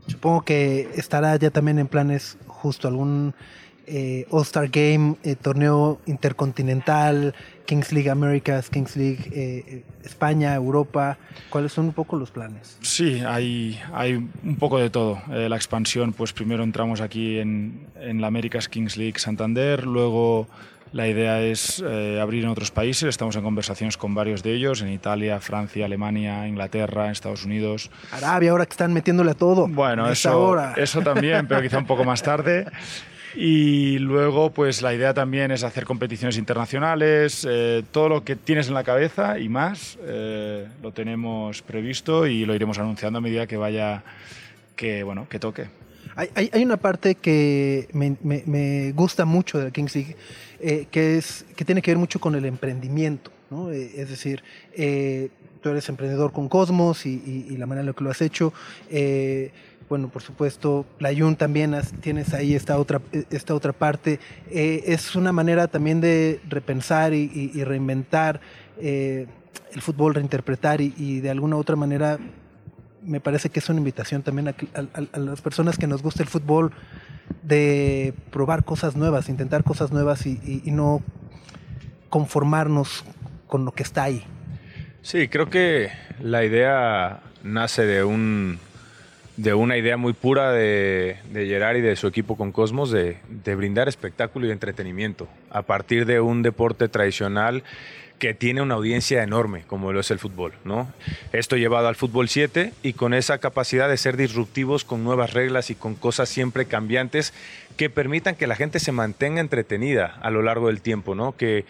Supongo 0.06 0.42
que 0.42 0.88
estará 0.94 1.36
ya 1.36 1.50
también 1.50 1.78
en 1.78 1.88
planes 1.88 2.38
justo 2.46 2.88
algún 2.88 3.34
eh, 3.88 4.26
All-Star 4.30 4.68
Game, 4.68 5.16
eh, 5.22 5.36
torneo 5.36 6.00
intercontinental, 6.06 7.34
Kings 7.66 7.92
League 7.92 8.08
Americas, 8.10 8.70
Kings 8.70 8.96
League 8.96 9.28
eh, 9.32 9.64
eh, 9.66 9.84
España, 10.04 10.54
Europa. 10.54 11.18
¿Cuáles 11.50 11.72
son 11.72 11.86
un 11.86 11.92
poco 11.92 12.16
los 12.16 12.30
planes? 12.30 12.78
Sí, 12.80 13.20
hay, 13.26 13.80
hay 13.92 14.14
un 14.14 14.56
poco 14.58 14.78
de 14.78 14.90
todo. 14.90 15.20
Eh, 15.30 15.48
la 15.48 15.56
expansión, 15.56 16.12
pues 16.12 16.32
primero 16.32 16.62
entramos 16.62 17.00
aquí 17.00 17.38
en, 17.38 17.86
en 18.00 18.20
la 18.20 18.28
America's 18.28 18.68
Kings 18.68 18.96
League 18.96 19.18
Santander, 19.18 19.86
luego 19.86 20.48
la 20.96 21.06
idea 21.06 21.42
es 21.42 21.82
eh, 21.86 22.18
abrir 22.20 22.44
en 22.44 22.48
otros 22.48 22.70
países, 22.70 23.10
estamos 23.10 23.36
en 23.36 23.42
conversaciones 23.42 23.98
con 23.98 24.14
varios 24.14 24.42
de 24.42 24.54
ellos, 24.54 24.80
en 24.80 24.88
Italia, 24.88 25.38
Francia, 25.40 25.84
Alemania, 25.84 26.48
Inglaterra, 26.48 27.10
Estados 27.10 27.44
Unidos. 27.44 27.90
Arabia, 28.10 28.52
ahora 28.52 28.64
que 28.64 28.72
están 28.72 28.94
metiéndole 28.94 29.32
a 29.32 29.34
todo. 29.34 29.68
Bueno, 29.68 30.10
eso, 30.10 30.40
hora. 30.40 30.72
eso 30.74 31.02
también, 31.02 31.46
pero 31.46 31.60
quizá 31.60 31.76
un 31.76 31.86
poco 31.86 32.02
más 32.04 32.22
tarde. 32.22 32.66
Y 33.34 33.98
luego, 33.98 34.50
pues 34.50 34.80
la 34.80 34.94
idea 34.94 35.12
también 35.12 35.50
es 35.50 35.64
hacer 35.64 35.84
competiciones 35.84 36.38
internacionales, 36.38 37.46
eh, 37.46 37.84
todo 37.92 38.08
lo 38.08 38.24
que 38.24 38.34
tienes 38.34 38.68
en 38.68 38.74
la 38.74 38.82
cabeza 38.82 39.38
y 39.38 39.50
más, 39.50 39.98
eh, 40.00 40.66
lo 40.82 40.92
tenemos 40.92 41.60
previsto 41.60 42.26
y 42.26 42.46
lo 42.46 42.54
iremos 42.54 42.78
anunciando 42.78 43.18
a 43.18 43.20
medida 43.20 43.46
que 43.46 43.58
vaya, 43.58 44.02
que 44.74 45.02
bueno, 45.02 45.28
que 45.28 45.38
toque. 45.38 45.66
Hay, 46.16 46.50
hay- 46.52 46.64
una 46.64 46.78
parte 46.78 47.14
que 47.14 47.88
me, 47.92 48.16
me- 48.22 48.92
gusta 48.92 49.24
mucho 49.26 49.58
de 49.58 49.64
la 49.64 49.70
Kings 49.70 49.94
League, 49.94 50.16
eh, 50.60 50.86
que, 50.90 51.18
es, 51.18 51.44
que 51.54 51.64
tiene 51.64 51.82
que 51.82 51.90
ver 51.90 51.98
mucho 51.98 52.18
con 52.18 52.34
el 52.34 52.46
emprendimiento. 52.46 53.30
¿no? 53.50 53.70
Eh, 53.70 53.92
es 53.96 54.08
decir, 54.08 54.42
eh, 54.74 55.28
tú 55.60 55.68
eres 55.68 55.88
emprendedor 55.90 56.32
con 56.32 56.48
Cosmos 56.48 57.04
y, 57.04 57.46
y- 57.50 57.56
la 57.58 57.66
manera 57.66 57.82
en 57.82 57.86
la 57.88 57.92
que 57.92 58.02
lo 58.04 58.10
has 58.10 58.22
hecho. 58.22 58.52
bueno, 59.88 60.08
por 60.08 60.22
supuesto, 60.22 60.84
la 60.98 61.12
Yun 61.12 61.36
también 61.36 61.76
tienes 62.00 62.32
ahí 62.34 62.54
esta 62.54 62.78
otra, 62.78 63.00
esta 63.30 63.54
otra 63.54 63.72
parte. 63.72 64.18
Es 64.50 65.14
una 65.14 65.32
manera 65.32 65.68
también 65.68 66.00
de 66.00 66.40
repensar 66.48 67.12
y, 67.14 67.52
reinventar 67.62 68.40
el 68.80 69.28
fútbol, 69.82 70.14
reinterpretar 70.14 70.80
y, 70.80 71.20
de 71.20 71.30
alguna 71.30 71.56
otra 71.56 71.76
manera 71.76 72.18
me 73.06 73.20
parece 73.20 73.48
que 73.50 73.60
es 73.60 73.68
una 73.68 73.78
invitación 73.78 74.22
también 74.22 74.48
a, 74.48 74.54
a- 74.74 75.18
las 75.18 75.40
personas 75.40 75.78
que 75.78 75.86
nos 75.86 76.02
gusta 76.02 76.22
el 76.22 76.28
fútbol 76.28 76.72
de 77.42 78.14
probar 78.30 78.64
cosas 78.64 78.96
nuevas, 78.96 79.28
intentar 79.28 79.64
cosas 79.64 79.92
nuevas 79.92 80.26
y, 80.26 80.62
no 80.66 81.02
conformarnos 82.10 83.04
con 83.46 83.64
lo 83.64 83.72
que 83.72 83.82
está 83.82 84.04
ahí. 84.04 84.22
Sí, 85.02 85.28
creo 85.28 85.48
que 85.50 85.90
la 86.20 86.44
idea 86.44 87.20
nace 87.42 87.84
de 87.86 88.04
un 88.04 88.58
de 89.36 89.52
una 89.52 89.76
idea 89.76 89.98
muy 89.98 90.14
pura 90.14 90.50
de, 90.50 91.18
de 91.30 91.46
Gerard 91.46 91.76
y 91.76 91.80
de 91.82 91.94
su 91.96 92.06
equipo 92.06 92.38
con 92.38 92.52
Cosmos 92.52 92.90
de, 92.90 93.18
de 93.28 93.54
brindar 93.54 93.86
espectáculo 93.86 94.46
y 94.46 94.50
entretenimiento 94.50 95.28
a 95.50 95.60
partir 95.60 96.06
de 96.06 96.20
un 96.20 96.40
deporte 96.40 96.88
tradicional 96.88 97.62
que 98.18 98.34
tiene 98.34 98.62
una 98.62 98.74
audiencia 98.74 99.22
enorme, 99.22 99.64
como 99.66 99.92
lo 99.92 100.00
es 100.00 100.10
el 100.10 100.18
fútbol, 100.18 100.54
¿no? 100.64 100.92
Esto 101.32 101.56
llevado 101.56 101.88
al 101.88 101.96
fútbol 101.96 102.28
7 102.28 102.72
y 102.82 102.94
con 102.94 103.12
esa 103.14 103.38
capacidad 103.38 103.88
de 103.88 103.96
ser 103.96 104.16
disruptivos 104.16 104.84
con 104.84 105.04
nuevas 105.04 105.32
reglas 105.34 105.70
y 105.70 105.74
con 105.74 105.94
cosas 105.94 106.28
siempre 106.28 106.66
cambiantes 106.66 107.34
que 107.76 107.90
permitan 107.90 108.34
que 108.34 108.46
la 108.46 108.56
gente 108.56 108.80
se 108.80 108.92
mantenga 108.92 109.40
entretenida 109.40 110.18
a 110.22 110.30
lo 110.30 110.42
largo 110.42 110.68
del 110.68 110.80
tiempo, 110.80 111.14
¿no? 111.14 111.36
Que, 111.36 111.66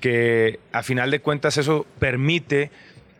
que 0.00 0.58
a 0.72 0.82
final 0.82 1.10
de 1.10 1.20
cuentas 1.20 1.58
eso 1.58 1.86
permite 1.98 2.70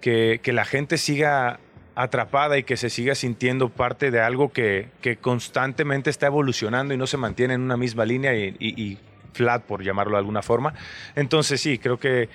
que, 0.01 0.41
que 0.43 0.53
la 0.53 0.65
gente 0.65 0.99
siga 0.99 1.61
atrapada 1.95 2.59
y 2.59 2.65
que 2.65 2.77
se 2.77 2.91
siga 2.91 3.15
sintiendo 3.15 3.69
parte 3.69 4.11
de 4.11 4.21
algo 4.21 4.53
que, 4.53 4.89
que 5.01 5.17
constantemente 5.17 6.11
está 6.11 6.27
evolucionando 6.27 6.93
y 6.95 6.97
no 6.97 7.07
se 7.07 7.17
mantiene 7.17 7.55
en 7.55 7.61
una 7.61 7.77
misma 7.77 8.05
línea 8.05 8.35
y, 8.35 8.99
flat, 9.33 9.65
por 9.65 9.83
llamarlo 9.83 10.13
de 10.13 10.19
alguna 10.19 10.43
forma. 10.43 10.75
Entonces 11.17 11.61
sí, 11.61 11.79
creo 11.79 11.99
que, 11.99 12.29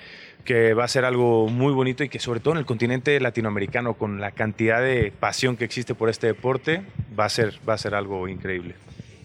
que 0.44 0.74
va 0.74 0.84
a 0.84 0.88
ser 0.88 1.04
algo 1.04 1.48
muy 1.48 1.72
bonito 1.72 2.04
y 2.04 2.08
que 2.08 2.18
sobre 2.18 2.40
todo 2.40 2.54
en 2.54 2.58
el 2.58 2.66
continente 2.66 3.18
latinoamericano, 3.20 3.94
con 3.94 4.20
la 4.20 4.32
cantidad 4.32 4.80
de 4.80 5.12
pasión 5.18 5.56
que 5.56 5.64
existe 5.64 5.94
por 5.94 6.08
este 6.08 6.26
deporte, 6.26 6.82
va 7.18 7.26
a 7.26 7.28
ser, 7.28 7.58
va 7.68 7.74
a 7.74 7.78
ser 7.78 7.94
algo 7.94 8.28
increíble. 8.28 8.74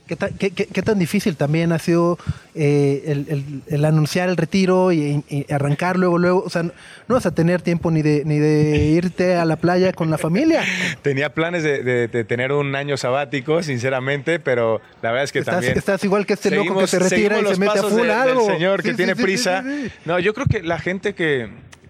¿Qué, 0.07 0.15
ta- 0.15 0.29
qué- 0.29 0.51
qué- 0.51 0.67
qué 0.67 0.81
tan 0.83 0.99
difícil 0.99 1.35
también 1.35 1.71
ha 1.71 1.79
sido 1.79 2.19
eh, 2.53 3.03
el, 3.07 3.25
el- 3.27 3.61
el 3.67 3.85
anunciar 3.85 4.29
el 4.29 4.37
retiro 4.37 4.91
y, 4.91 5.23
y 5.29 5.51
arrancar 5.51 5.97
luego, 5.97 6.19
luego? 6.19 6.43
O 6.45 6.49
sea, 6.51 6.61
no, 6.61 6.71
vas 7.07 7.25
a 7.25 7.33
tener 7.33 7.63
tiempo 7.63 7.89
ni 7.89 8.03
de, 8.03 8.23
ni 8.23 8.37
de 8.37 8.77
irte 8.85 9.35
a 9.35 9.45
la 9.45 9.55
playa 9.55 9.93
con 9.93 10.11
la 10.11 10.19
familia. 10.19 10.61
Tenía 11.01 11.33
planes 11.33 11.63
de, 11.63 11.81
de- 11.81 12.07
de 12.07 12.23
tener 12.23 12.51
un 12.51 12.75
año 12.75 12.97
sabático, 12.97 13.63
sinceramente, 13.63 14.39
pero 14.39 14.79
la 15.01 15.09
verdad 15.09 15.23
es 15.23 15.31
que 15.31 15.39
Estás, 15.39 15.55
también... 15.55 15.75
estás 15.77 16.03
igual 16.03 16.25
que 16.27 16.33
este 16.33 16.51
loco 16.51 16.77
que 16.79 16.85
se 16.87 16.99
retira 16.99 17.39
y 17.39 17.45
se 17.45 17.57
mete 17.59 17.79
a 17.79 17.83
full 17.83 18.03
de- 18.03 18.11
algo. 18.13 18.45
Del 18.45 18.53
señor 18.57 18.83
que 18.83 18.91
Sí, 18.91 18.95
tiene 18.97 19.15
sí, 19.15 19.23
prisa. 19.23 19.63
sí. 19.63 19.89
No, 20.05 20.19
yo 20.19 20.35
creo 20.35 20.45
que 20.45 20.61
la 20.61 20.77
gente 20.77 21.15
que, 21.15 21.49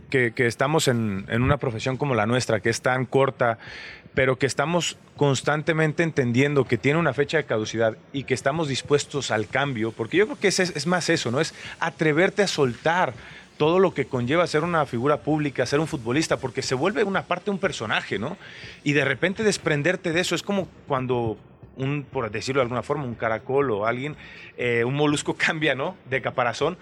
que- 0.09 0.31
que 0.31 0.47
estamos 0.47 0.87
en, 0.87 1.25
en 1.27 1.41
una 1.41 1.57
profesión 1.57 1.97
como 1.97 2.15
la 2.15 2.25
nuestra, 2.25 2.61
que 2.61 2.69
es 2.69 2.79
tan 2.81 3.05
corta, 3.05 3.57
pero 4.15 4.37
que 4.37 4.45
estamos 4.45 4.97
constantemente 5.17 6.01
entendiendo 6.01 6.65
que 6.65 6.77
tiene 6.77 6.97
una 6.97 7.13
fecha 7.13 7.37
de 7.37 7.43
caducidad 7.43 7.97
y 8.13 8.23
que 8.23 8.33
estamos 8.33 8.69
dispuestos 8.69 9.29
al 9.29 9.47
cambio, 9.47 9.91
porque 9.91 10.17
yo 10.17 10.25
creo 10.25 10.39
que 10.39 10.47
es, 10.47 10.87
más 10.87 11.09
eso, 11.09 11.31
¿no? 11.31 11.41
Es 11.41 11.53
atreverte 11.79 12.41
a 12.41 12.47
soltar 12.47 13.13
todo 13.57 13.79
lo 13.79 13.93
que 13.93 14.05
conlleva 14.05 14.47
ser 14.47 14.63
una 14.63 14.85
figura 14.85 15.17
pública, 15.17 15.65
ser 15.65 15.79
un 15.79 15.87
futbolista, 15.87 16.37
porque 16.37 16.61
se 16.61 16.75
vuelve 16.75 17.03
una 17.03 17.23
parte 17.23 17.51
un 17.51 17.59
personaje, 17.59 18.17
¿no? 18.17 18.37
Y 18.83 18.93
de 18.93 19.05
repente 19.05 19.43
desprenderte 19.43 20.11
de 20.11 20.21
eso 20.21 20.33
es 20.33 20.43
como 20.43 20.67
cuando 20.87 21.37
un, 21.77 22.03
por 22.03 22.31
decirlo 22.31 22.59
de 22.59 22.63
alguna 22.63 22.83
forma, 22.83 23.03
un 23.03 23.15
caracol 23.15 23.71
o 23.71 23.85
alguien, 23.85 24.15
eh, 24.57 24.83
un 24.85 24.95
molusco 24.95 25.33
cambia, 25.37 25.75
¿no? 25.75 25.95
De 26.09 26.21
caparazón, 26.21 26.77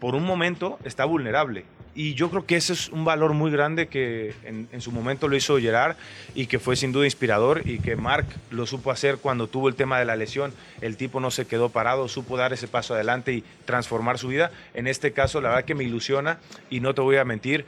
por 0.00 0.14
un 0.14 0.24
momento 0.24 0.78
está 0.84 1.06
vulnerable. 1.06 1.64
Y 1.94 2.14
yo 2.14 2.28
creo 2.28 2.44
que 2.44 2.56
ese 2.56 2.72
es 2.72 2.88
un 2.88 3.04
valor 3.04 3.34
muy 3.34 3.52
grande 3.52 3.86
que 3.86 4.34
en, 4.44 4.80
su 4.80 4.90
momento 4.90 5.28
lo 5.28 5.36
hizo 5.36 5.58
Gerard 5.58 5.96
y 6.34 6.46
que 6.46 6.58
fue 6.58 6.74
sin 6.74 6.90
duda 6.90 7.04
inspirador 7.04 7.62
y 7.64 7.78
que 7.78 7.94
Mark 7.94 8.26
lo 8.50 8.66
supo 8.66 8.90
hacer 8.90 9.18
cuando 9.18 9.46
tuvo 9.46 9.68
el 9.68 9.76
tema 9.76 10.00
de 10.00 10.04
la 10.04 10.16
lesión. 10.16 10.52
El 10.80 10.96
tipo 10.96 11.20
no 11.20 11.30
se 11.30 11.46
quedó 11.46 11.68
parado, 11.68 12.08
supo 12.08 12.36
dar 12.36 12.52
ese 12.52 12.66
paso 12.66 12.94
adelante 12.94 13.32
y 13.32 13.44
transformar 13.64 14.18
su 14.18 14.26
vida. 14.26 14.50
En 14.74 14.88
este 14.88 15.12
caso, 15.12 15.40
la 15.40 15.50
verdad 15.50 15.64
que 15.64 15.76
me 15.76 15.84
ilusiona 15.84 16.38
y 16.68 16.80
no 16.80 16.94
te 16.94 17.00
voy 17.00 17.16
a 17.16 17.24
mentir, 17.24 17.64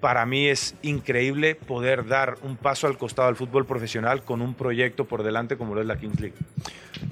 para 0.00 0.24
mí 0.26 0.46
es 0.48 0.74
increíble 0.82 1.54
poder 1.54 2.06
dar 2.06 2.36
un 2.42 2.56
paso 2.56 2.86
al 2.86 2.96
costado 2.96 3.28
del 3.28 3.36
fútbol 3.36 3.66
profesional 3.66 4.22
con 4.22 4.40
un 4.40 4.54
proyecto 4.54 5.04
por 5.04 5.22
delante 5.22 5.56
como 5.56 5.74
lo 5.74 5.80
es 5.82 5.86
la 5.86 5.96
Kings 5.98 6.18
League. 6.20 6.34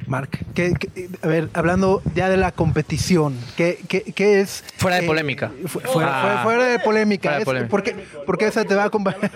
Marc, 0.07 0.39
¿qué- 0.55 0.72
qué- 0.78 1.09
a 1.22 1.26
ver, 1.26 1.49
hablando 1.55 2.03
ya 2.14 2.28
de 2.28 2.36
la 2.36 2.51
competición, 2.53 3.39
¿qué, 3.57 3.78
qué- 3.89 4.03
qué 4.03 4.41
es? 4.41 4.64
Fuera 4.76 4.97
de 4.99 5.05
eh, 5.05 5.07
polémica. 5.07 5.51
fu- 5.66 5.80
fuera, 5.80 6.18
Ah. 6.18 6.22
fuera- 6.22 6.43
fuera 6.43 6.64
de 6.66 6.78
polémica. 6.80 7.28
Fuera 7.28 7.39
de 7.39 7.45
polémica. 7.45 7.70
¿por, 7.70 7.82
qué, 7.82 7.95
por 8.26 8.39
qué 8.39 8.47
esa 8.49 8.64
te 8.64 8.74
va 8.74 8.84
a 8.84 8.86
acompañar? 8.86 9.30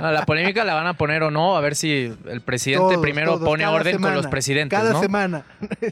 No, 0.00 0.12
la 0.12 0.24
polémica 0.26 0.64
la 0.64 0.74
van 0.74 0.86
a 0.86 0.94
poner 0.94 1.22
o 1.22 1.30
no, 1.30 1.56
a 1.56 1.60
ver 1.60 1.74
si 1.74 2.12
el 2.28 2.40
presidente 2.40 2.94
Todos, 2.94 2.98
primero 2.98 3.32
todos, 3.34 3.48
pone 3.48 3.66
orden 3.66 3.94
semana, 3.94 4.14
con 4.14 4.22
los 4.22 4.26
presidentes, 4.30 4.78
Cada 4.78 4.92
¿no? 4.92 5.00
semana. 5.00 5.44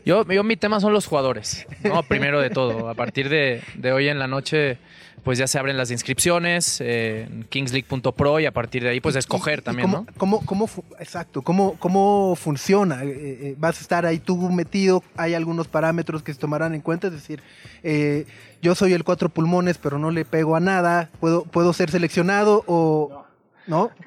Yo, 0.04 0.24
yo 0.30 0.44
mi 0.44 0.56
tema 0.56 0.80
son 0.80 0.92
los 0.92 1.06
jugadores, 1.06 1.66
¿no? 1.84 2.02
Primero 2.02 2.40
de 2.40 2.50
todo. 2.50 2.88
A 2.88 2.94
partir 2.94 3.28
de, 3.28 3.62
de 3.74 3.92
hoy 3.92 4.08
en 4.08 4.18
la 4.18 4.26
noche 4.26 4.78
pues 5.22 5.38
ya 5.38 5.46
se 5.46 5.58
abren 5.58 5.76
las 5.76 5.90
inscripciones 5.90 6.80
eh, 6.80 7.28
en 7.30 7.44
kingsleague.pro 7.44 8.40
y 8.40 8.46
a 8.46 8.52
partir 8.52 8.82
de 8.82 8.88
ahí 8.90 9.00
pues 9.00 9.14
escoger 9.16 9.60
¿Y 9.60 9.62
también, 9.62 9.88
cómo, 9.90 10.04
¿no? 10.06 10.12
cómo- 10.16 10.44
cómo 10.46 10.68
exacto, 10.98 11.42
¿cómo, 11.42 11.76
cómo 11.78 12.34
funciona? 12.36 13.04
Eh, 13.04 13.08
eh, 13.10 13.54
¿Vas 13.58 13.78
a 13.78 13.80
estar 13.82 14.04
ahí 14.06 14.18
tú 14.18 14.36
metido? 14.50 15.02
¿Hay 15.16 15.34
algunos 15.34 15.68
parámetros 15.68 16.22
que 16.22 16.32
se 16.34 16.40
tomarán 16.40 16.74
en 16.74 16.80
cuenta? 16.80 17.06
Es 17.06 17.12
decir, 17.12 17.40
eh, 17.82 18.26
yo 18.60 18.74
soy 18.74 18.92
el 18.92 19.04
cuatro 19.04 19.28
pulmones, 19.28 19.78
pero 19.78 19.98
no 19.98 20.10
le 20.10 20.24
pego 20.24 20.56
a 20.56 20.60
nada. 20.60 21.08
¿Puedo, 21.20 21.44
puedo 21.44 21.72
ser 21.72 21.90
seleccionado 21.90 22.64
o 22.66 23.08
no? 23.10 23.21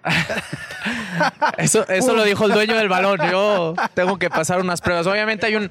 Eso, 1.57 1.87
eso 1.87 2.13
lo 2.13 2.23
dijo 2.23 2.45
el 2.45 2.51
dueño 2.51 2.75
del 2.75 2.89
balón. 2.89 3.19
Yo 3.31 3.73
tengo 3.93 4.17
que 4.19 4.29
pasar 4.29 4.59
unas 4.59 4.81
pruebas. 4.81 5.07
Obviamente 5.07 5.45
hay 5.45 5.55
un, 5.55 5.69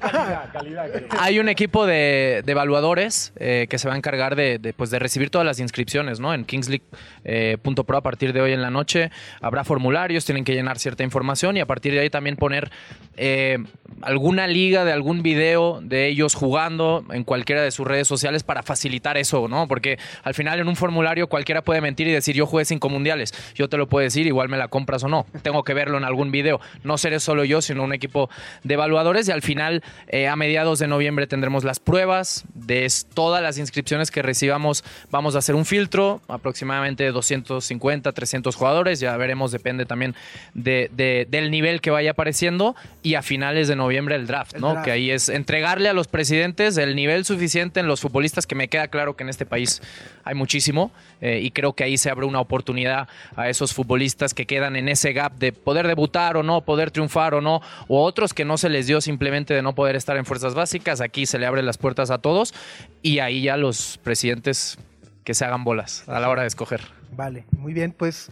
hay 1.19 1.39
un 1.39 1.49
equipo 1.49 1.85
de, 1.85 2.43
evaluadores 2.45 3.31
eh, 3.37 3.67
que 3.69 3.77
se 3.77 3.87
va 3.87 3.93
a 3.93 3.97
encargar 3.97 4.35
de, 4.35 4.73
pues, 4.75 4.89
de 4.89 4.99
recibir 4.99 5.29
todas 5.29 5.45
las 5.45 5.59
inscripciones, 5.59 6.19
¿no? 6.19 6.33
En 6.33 6.45
kingsleague.pro 6.45 7.97
a 7.97 8.01
partir 8.01 8.33
de 8.33 8.41
hoy 8.41 8.53
en 8.53 8.61
la 8.61 8.69
noche 8.69 9.11
habrá 9.41 9.63
formularios, 9.63 10.25
tienen 10.25 10.43
que 10.43 10.53
llenar 10.53 10.79
cierta 10.79 11.03
información 11.03 11.57
y 11.57 11.61
a 11.61 11.65
partir 11.65 11.93
de 11.93 11.99
ahí 11.99 12.09
también 12.09 12.35
poner 12.35 12.71
eh, 13.17 13.57
alguna 14.01 14.47
liga 14.47 14.85
de 14.85 14.91
algún 14.91 15.21
video 15.21 15.79
de 15.81 16.07
ellos 16.07 16.33
jugando 16.33 17.05
en 17.11 17.23
cualquiera 17.23 17.61
de 17.61 17.71
sus 17.71 17.87
redes 17.87 18.07
sociales 18.07 18.43
para 18.43 18.63
facilitar 18.63 19.17
eso, 19.17 19.47
¿no? 19.47 19.67
Porque 19.67 19.97
al 20.23 20.33
final 20.33 20.59
en 20.59 20.67
un 20.67 20.75
formulario 20.75 21.27
cualquiera 21.27 21.63
puede 21.63 21.81
mentir 21.81 22.07
y 22.07 22.11
decir 22.11 22.35
yo 22.35 22.45
jugué 22.45 22.65
cinco 22.65 22.89
mundiales. 22.89 23.33
Yo 23.55 23.69
te 23.75 23.79
lo 23.79 23.87
puedo 23.89 24.03
decir, 24.03 24.25
igual 24.25 24.47
me 24.49 24.57
la 24.57 24.69
compras 24.69 25.03
o 25.03 25.07
no. 25.09 25.25
Tengo 25.41 25.63
que 25.63 25.73
verlo 25.73 25.97
en 25.97 26.05
algún 26.05 26.31
video. 26.31 26.61
No 26.83 26.97
seré 26.97 27.19
solo 27.19 27.43
yo, 27.43 27.61
sino 27.61 27.83
un 27.83 27.93
equipo 27.93 28.29
de 28.63 28.73
evaluadores 28.75 29.27
y 29.27 29.31
al 29.31 29.41
final 29.41 29.83
eh, 30.07 30.27
a 30.27 30.35
mediados 30.35 30.79
de 30.79 30.87
noviembre 30.87 31.27
tendremos 31.27 31.63
las 31.65 31.79
pruebas 31.79 32.45
de 32.53 32.87
todas 33.13 33.43
las 33.43 33.57
inscripciones 33.57 34.11
que 34.11 34.21
recibamos. 34.21 34.83
Vamos 35.11 35.35
a 35.35 35.39
hacer 35.39 35.55
un 35.55 35.65
filtro, 35.65 36.21
aproximadamente 36.27 37.11
250, 37.11 38.11
300 38.11 38.55
jugadores. 38.55 38.99
Ya 38.99 39.15
veremos, 39.17 39.51
depende 39.51 39.85
también 39.85 40.15
de- 40.53 40.89
de- 40.93 41.27
del 41.29 41.51
nivel 41.51 41.81
que 41.81 41.91
vaya 41.91 42.11
apareciendo. 42.11 42.75
Y 43.03 43.15
a 43.15 43.21
finales 43.21 43.67
de 43.67 43.75
noviembre 43.75 44.15
el 44.15 44.27
draft, 44.27 44.55
El 44.55 44.61
¿no? 44.61 44.71
draft. 44.71 44.85
Que 44.85 44.91
ahí 44.91 45.11
es 45.11 45.29
entregarle 45.29 45.89
a 45.89 45.93
los 45.93 46.07
presidentes 46.07 46.77
el 46.77 46.95
nivel 46.95 47.25
suficiente 47.25 47.79
en 47.81 47.87
los 47.87 47.99
futbolistas, 48.01 48.47
que 48.47 48.55
me 48.55 48.67
queda 48.67 48.87
claro 48.87 49.15
que 49.15 49.23
en 49.23 49.29
este 49.29 49.45
país 49.45 49.81
hay 50.23 50.35
muchísimo. 50.35 50.91
eh, 51.21 51.39
y 51.41 51.51
creo 51.51 51.73
que 51.73 51.83
ahí 51.83 51.97
se 51.97 52.09
abre 52.09 52.25
una 52.25 52.39
oportunidad 52.39 53.07
a 53.35 53.49
esos 53.49 53.64
futbolistas 53.73 54.33
que 54.33 54.45
quedan 54.45 54.75
en 54.75 54.89
ese 54.89 55.13
gap 55.13 55.33
de 55.37 55.51
poder 55.53 55.87
debutar 55.87 56.37
o 56.37 56.43
no, 56.43 56.61
poder 56.61 56.91
triunfar 56.91 57.33
o 57.33 57.41
no, 57.41 57.61
o 57.87 58.03
otros 58.03 58.33
que 58.33 58.45
no 58.45 58.57
se 58.57 58.69
les 58.69 58.87
dio 58.87 59.01
simplemente 59.01 59.53
de 59.53 59.61
no 59.61 59.73
poder 59.75 59.95
estar 59.95 60.17
en 60.17 60.25
fuerzas 60.25 60.53
básicas. 60.55 61.01
Aquí 61.01 61.25
se 61.25 61.39
le 61.39 61.45
abren 61.45 61.65
las 61.65 61.77
puertas 61.77 62.11
a 62.11 62.17
todos 62.17 62.53
y 63.01 63.19
ahí 63.19 63.43
ya 63.43 63.57
los 63.57 63.99
presidentes 64.03 64.77
que 65.23 65.33
se 65.33 65.45
hagan 65.45 65.63
bolas 65.63 66.03
a 66.07 66.19
la 66.19 66.29
hora 66.29 66.41
de 66.43 66.47
escoger. 66.47 66.81
Vale, 67.11 67.45
muy 67.57 67.73
bien, 67.73 67.91
pues 67.97 68.29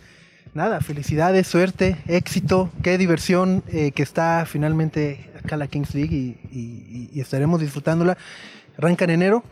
nada, 0.53 0.81
felicidades, 0.81 1.47
suerte, 1.47 1.97
éxito, 2.07 2.69
qué 2.83 2.97
diversión 2.97 3.63
eh, 3.71 3.91
que 3.91 4.03
está 4.03 4.45
finalmente 4.45 5.29
acá 5.43 5.57
la 5.57 5.67
Kings 5.67 5.95
League 5.95 6.15
y, 6.15 6.37
y- 6.51 7.09
y 7.13 7.19
estaremos 7.21 7.59
disfrutándola. 7.59 8.17
Arranca 8.77 9.05
en 9.05 9.11
enero. 9.11 9.43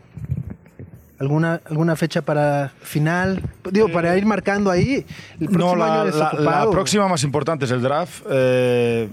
¿Alguna, 1.22 1.60
¿Alguna 1.70 1.94
fecha 1.94 2.20
para 2.22 2.72
final? 2.82 3.40
Digo, 3.70 3.88
para 3.90 4.18
ir 4.18 4.26
marcando 4.26 4.72
ahí. 4.72 5.06
El 5.40 5.46
próximo 5.48 5.58
No, 5.58 5.76
la, 5.76 6.02
año 6.02 6.10
la- 6.16 6.32
la 6.64 6.70
próxima 6.70 7.06
más 7.06 7.22
importante 7.22 7.64
es 7.64 7.70
el 7.70 7.80
draft. 7.80 8.24
Eh, 8.28 9.08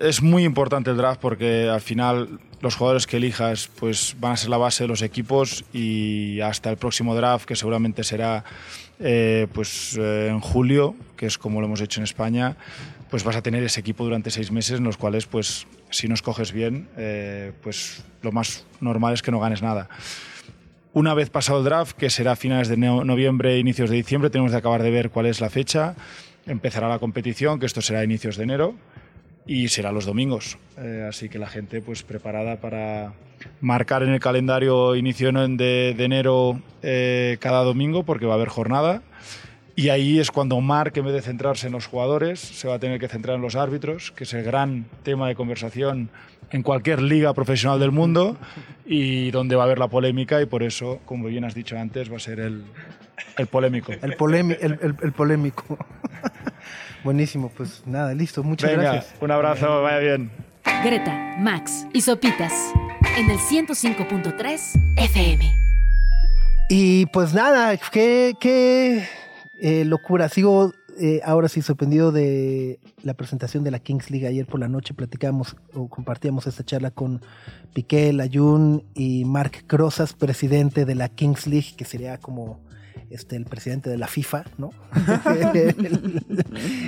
es 0.00 0.22
muy 0.22 0.44
importante 0.44 0.90
el 0.92 0.96
draft 0.96 1.20
porque 1.20 1.68
al 1.68 1.80
final 1.80 2.38
los 2.60 2.76
jugadores 2.76 3.08
que 3.08 3.16
elijas 3.16 3.68
pues 3.80 4.14
van 4.20 4.32
a 4.32 4.36
ser 4.36 4.48
la 4.50 4.58
base 4.58 4.84
de 4.84 4.88
los 4.88 5.02
equipos 5.02 5.64
y 5.72 6.40
hasta 6.40 6.70
el 6.70 6.76
próximo 6.76 7.16
draft 7.16 7.46
que 7.46 7.56
seguramente 7.56 8.04
será 8.04 8.44
eh, 9.00 9.48
pues 9.52 9.96
eh, 9.98 10.28
en 10.30 10.38
julio, 10.38 10.94
que 11.16 11.26
es 11.26 11.36
como 11.36 11.60
lo 11.60 11.66
hemos 11.66 11.80
hecho 11.80 11.98
en 11.98 12.04
España, 12.04 12.56
pues 13.10 13.24
vas 13.24 13.34
a 13.34 13.42
tener 13.42 13.64
ese 13.64 13.80
equipo 13.80 14.04
durante 14.04 14.30
seis 14.30 14.52
meses 14.52 14.78
en 14.78 14.84
los 14.84 14.96
cuales 14.96 15.26
pues 15.26 15.66
si 15.90 16.06
no 16.06 16.14
escoges 16.14 16.52
bien, 16.52 16.88
eh, 16.96 17.50
pues 17.60 18.04
lo 18.22 18.30
más 18.30 18.64
normal 18.80 19.14
es 19.14 19.22
que 19.22 19.32
no 19.32 19.40
ganes 19.40 19.62
nada. 19.62 19.88
Una 20.94 21.12
vez 21.12 21.28
pasado 21.28 21.58
el 21.58 21.64
draft, 21.64 21.96
que 21.96 22.08
será 22.08 22.32
a 22.32 22.36
finales 22.36 22.68
de 22.68 22.76
no- 22.76 23.04
noviembre, 23.04 23.58
inicios 23.58 23.90
de 23.90 23.96
diciembre, 23.96 24.30
tenemos 24.30 24.52
de 24.52 24.58
acabar 24.58 24.82
de 24.82 24.90
ver 24.90 25.10
cuál 25.10 25.26
es 25.26 25.40
la 25.40 25.50
fecha. 25.50 25.94
Empezará 26.46 26.88
la 26.88 27.00
competición, 27.00 27.58
que 27.58 27.66
esto 27.66 27.82
será 27.82 28.00
a 28.00 28.04
inicios 28.04 28.36
de 28.36 28.44
enero, 28.44 28.74
y 29.46 29.68
será 29.68 29.90
los 29.90 30.06
domingos. 30.06 30.56
Eh, 30.78 31.04
así 31.08 31.28
que 31.28 31.38
la 31.40 31.48
gente, 31.48 31.80
pues 31.82 32.04
preparada 32.04 32.60
para 32.60 33.12
marcar 33.60 34.04
en 34.04 34.10
el 34.10 34.20
calendario 34.20 34.94
inicio 34.94 35.32
de, 35.32 35.94
de 35.96 36.04
enero 36.04 36.60
eh, 36.82 37.38
cada 37.40 37.64
domingo, 37.64 38.04
porque 38.04 38.26
va 38.26 38.34
a 38.34 38.36
haber 38.36 38.48
jornada. 38.48 39.02
Y 39.76 39.88
ahí 39.88 40.20
es 40.20 40.30
cuando 40.30 40.60
Mark, 40.60 40.92
en 40.94 41.06
vez 41.06 41.14
de 41.14 41.22
centrarse 41.22 41.66
en 41.66 41.72
los 41.72 41.86
jugadores, 41.86 42.38
se 42.38 42.68
va 42.68 42.74
a 42.74 42.78
tener 42.78 43.00
que 43.00 43.08
centrar 43.08 43.34
en 43.34 43.42
los 43.42 43.56
árbitros, 43.56 44.12
que 44.12 44.22
es 44.22 44.32
el 44.32 44.44
gran 44.44 44.86
tema 45.02 45.26
de 45.26 45.34
conversación 45.34 46.10
en 46.50 46.62
cualquier 46.62 47.02
liga 47.02 47.32
profesional 47.34 47.80
del 47.80 47.90
mundo 47.92 48.36
y 48.86 49.30
donde 49.30 49.56
va 49.56 49.62
a 49.62 49.66
haber 49.66 49.78
la 49.78 49.88
polémica 49.88 50.40
y 50.40 50.46
por 50.46 50.62
eso, 50.62 51.00
como 51.04 51.26
bien 51.28 51.44
has 51.44 51.54
dicho 51.54 51.76
antes, 51.78 52.10
va 52.12 52.16
a 52.16 52.20
ser 52.20 52.40
el, 52.40 52.64
el 53.38 53.46
polémico. 53.46 53.92
El, 53.92 54.16
polémi- 54.16 54.56
el, 54.60 54.78
el- 54.82 54.96
el 55.02 55.12
polémico. 55.12 55.78
Buenísimo, 57.04 57.50
pues 57.54 57.82
nada, 57.86 58.14
listo, 58.14 58.42
muchas 58.42 58.70
Venga, 58.70 58.92
gracias. 58.92 59.14
un 59.20 59.30
abrazo, 59.30 59.82
vaya 59.82 59.98
bien. 59.98 60.30
Greta, 60.82 61.36
Max 61.38 61.86
y 61.92 62.00
Sopitas 62.00 62.52
en 63.18 63.30
el 63.30 63.38
105.3 63.38 64.94
FM. 64.96 65.54
Y 66.70 67.06
pues 67.06 67.34
nada, 67.34 67.76
qué, 67.76 68.34
qué 68.40 69.06
eh, 69.60 69.84
locura. 69.84 70.28
Sigo 70.30 70.72
eh, 71.00 71.20
ahora 71.24 71.48
sí 71.48 71.62
sorprendido 71.62 72.12
de 72.12 72.78
la 73.02 73.14
presentación 73.14 73.64
de 73.64 73.70
la 73.70 73.78
Kings 73.78 74.10
League. 74.10 74.26
Ayer 74.26 74.46
por 74.46 74.60
la 74.60 74.68
noche 74.68 74.94
platicamos 74.94 75.56
o 75.74 75.88
compartíamos 75.88 76.46
esta 76.46 76.64
charla 76.64 76.90
con 76.90 77.20
Piqué, 77.72 78.12
Layun 78.12 78.84
y 78.94 79.24
Mark 79.24 79.64
Crozas, 79.66 80.12
presidente 80.12 80.84
de 80.84 80.94
la 80.94 81.08
Kings 81.08 81.46
League, 81.46 81.74
que 81.76 81.84
sería 81.84 82.18
como 82.18 82.60
este, 83.10 83.36
el 83.36 83.44
presidente 83.44 83.90
de 83.90 83.98
la 83.98 84.06
FIFA, 84.06 84.44
¿no? 84.58 84.70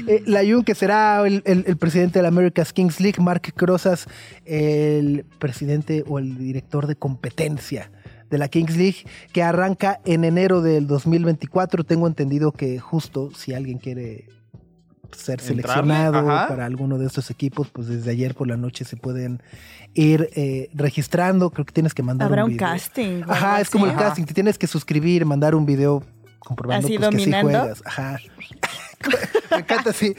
Eh, 0.08 0.22
Layun, 0.26 0.62
que 0.64 0.74
será 0.74 1.26
el, 1.26 1.42
el- 1.44 1.64
el 1.66 1.76
presidente 1.76 2.18
de 2.20 2.22
la 2.22 2.28
America's 2.28 2.72
Kings 2.72 3.00
League, 3.00 3.20
Mark 3.20 3.42
Crozas, 3.54 4.06
el 4.44 5.24
presidente 5.38 6.04
o 6.06 6.18
el 6.20 6.38
director 6.38 6.86
de 6.86 6.94
competencia 6.96 7.90
de 8.30 8.38
la 8.38 8.48
Kings 8.48 8.76
League, 8.76 9.06
que 9.32 9.42
arranca 9.42 10.00
en 10.04 10.24
enero 10.24 10.62
del 10.62 10.86
2024. 10.86 11.84
Tengo 11.84 12.06
entendido 12.06 12.52
que 12.52 12.78
justo 12.78 13.30
si 13.34 13.54
alguien 13.54 13.78
quiere 13.78 14.28
ser 15.12 15.40
seleccionado 15.40 16.24
para 16.24 16.66
alguno 16.66 16.98
de 16.98 17.06
estos 17.06 17.30
equipos, 17.30 17.68
pues 17.70 17.86
desde 17.88 18.10
ayer 18.10 18.34
por 18.34 18.48
la 18.48 18.56
noche 18.56 18.84
se 18.84 18.96
pueden 18.96 19.42
ir 19.94 20.28
eh, 20.34 20.68
registrando. 20.74 21.50
Creo 21.50 21.64
que 21.64 21.72
tienes 21.72 21.94
que 21.94 22.02
mandar 22.02 22.26
Habrá 22.26 22.44
un 22.44 22.50
un 22.50 22.56
video. 22.56 22.68
casting. 22.68 23.22
o 23.26 23.32
Ajá, 23.32 23.60
es 23.60 23.70
como 23.70 23.86
el 23.86 23.94
casting. 23.94 24.24
Te 24.24 24.34
tienes 24.34 24.58
que 24.58 24.66
suscribir, 24.66 25.24
mandar 25.24 25.54
un 25.54 25.64
video 25.64 26.02
comprobando 26.38 26.86
¿Así 26.86 26.98
pues, 26.98 27.10
que 27.10 27.18
sí 27.18 27.32
juegas. 27.32 27.82
Ajá. 27.84 28.18
Me 29.50 29.58
encanta 29.58 29.90
así. 29.90 30.14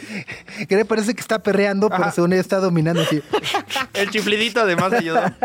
Que 0.68 0.86
parece 0.86 1.14
que 1.14 1.22
está 1.22 1.40
perreando, 1.44 1.90
pero 1.90 2.04
Ajá. 2.04 2.12
según 2.12 2.34
ella 2.34 2.42
está 2.42 2.58
dominando 2.60 3.02
así. 3.02 3.22
El 3.94 4.10
chiflidito 4.10 4.62
además 4.62 4.94
ayuda. 4.94 5.38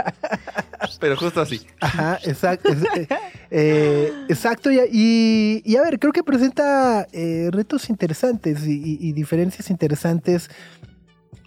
Pero 1.00 1.16
justo 1.16 1.40
así. 1.40 1.66
Ajá, 1.80 2.18
exacto. 2.24 2.68
es- 2.70 2.82
eh, 2.96 3.08
eh, 3.50 4.12
exacto. 4.28 4.70
Y, 4.70 4.78
y- 4.92 5.62
y 5.64 5.76
a 5.76 5.82
ver, 5.82 5.98
creo 5.98 6.12
que 6.12 6.22
presenta 6.22 7.06
eh, 7.12 7.48
retos 7.52 7.88
interesantes 7.90 8.60
y, 8.66 9.12
diferencias 9.12 9.70
interesantes 9.70 10.48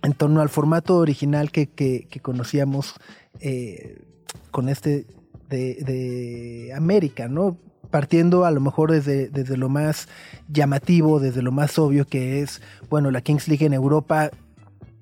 en 0.03 0.13
torno 0.13 0.41
al 0.41 0.49
formato 0.49 0.97
original 0.97 1.51
que, 1.51 1.67
que- 1.67 2.07
que 2.09 2.19
conocíamos 2.19 2.93
con 4.51 4.69
este 4.69 5.05
de, 5.49 5.75
de 5.75 6.73
América, 6.75 7.27
¿no? 7.27 7.57
Partiendo 7.95 8.43
a 8.43 8.51
lo 8.51 8.59
mejor 8.59 8.91
desde, 8.91 9.29
desde 9.29 9.55
lo 9.55 9.69
más 9.69 10.09
llamativo, 10.49 11.21
desde 11.21 11.41
lo 11.41 11.53
más 11.53 11.79
obvio 11.79 12.05
que 12.05 12.41
es, 12.41 12.61
bueno, 12.89 13.09
la 13.09 13.21
Kings 13.21 13.47
League 13.47 13.65
en 13.65 13.71
Europa 13.71 14.31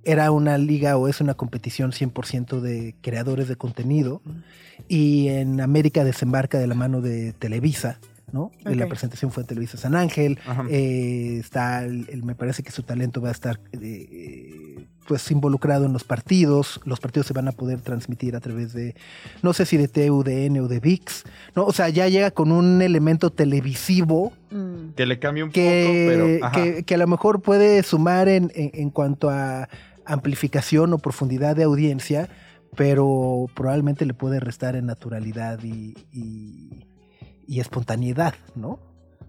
era 0.03 0.29
una 0.29 0.59
liga 0.59 0.95
o 0.95 1.07
es 1.07 1.19
una 1.19 1.33
competición 1.33 1.91
100% 1.91 2.59
de 2.59 2.93
creadores 3.01 3.47
de 3.47 3.55
contenido 3.55 4.21
y 4.87 5.29
en 5.29 5.59
América 5.59 6.03
desembarca 6.03 6.59
de 6.59 6.67
la 6.67 6.75
mano 6.75 7.01
de 7.01 7.33
Televisa, 7.33 7.97
¿no? 8.31 8.51
La 8.63 8.87
presentación 8.87 9.31
fue 9.31 9.43
en 9.43 9.47
Televisa 9.47 9.77
San 9.77 9.95
Ángel, 9.95 10.39
eh, 10.69 11.37
está, 11.39 11.83
el, 11.85 12.07
el- 12.09 12.23
me 12.23 12.33
parece 12.35 12.63
que 12.63 12.71
su 12.71 12.81
talento 12.83 13.21
va 13.21 13.29
a 13.29 13.31
estar 13.31 13.59
eh, 13.73 14.85
pues 15.07 15.29
involucrado 15.31 15.85
en 15.85 15.93
los 15.93 16.03
partidos, 16.05 16.79
los 16.85 16.99
partidos 16.99 17.27
se 17.27 17.33
van 17.33 17.47
a 17.47 17.51
poder 17.51 17.81
transmitir 17.81 18.35
a 18.35 18.39
través 18.39 18.71
de, 18.73 18.95
no 19.41 19.51
sé 19.53 19.65
si 19.65 19.75
de 19.77 19.87
TUDN 19.89 20.59
o 20.61 20.67
de 20.67 20.79
VIX, 20.79 21.23
¿no? 21.55 21.65
O 21.65 21.73
sea, 21.73 21.89
ya 21.89 22.07
llega 22.07 22.31
con 22.31 22.51
un 22.51 22.81
elemento 22.81 23.29
televisivo 23.29 24.33
Mm. 24.51 24.93
Que 24.95 25.07
le 25.07 25.17
cambie 25.17 25.43
un 25.43 25.49
que, 25.51 26.37
poco, 26.37 26.51
pero. 26.51 26.51
que, 26.75 26.83
que 26.83 26.93
a 26.93 26.97
lo 26.99 27.07
mejor 27.07 27.41
puede 27.41 27.81
sumar 27.81 28.29
en, 28.29 28.51
en- 28.53 28.69
en 28.75 28.89
cuanto 28.91 29.31
a 29.31 29.67
amplificación 30.05 30.93
o 30.93 30.99
profundidad 30.99 31.55
de 31.55 31.63
audiencia, 31.63 32.29
pero 32.75 33.47
probablemente 33.55 34.05
le 34.05 34.13
puede 34.13 34.39
restar 34.39 34.75
en 34.75 34.85
naturalidad 34.85 35.59
y, 35.63 35.95
y- 36.11 36.85
y 37.47 37.59
espontaneidad, 37.59 38.35
¿no? 38.55 38.79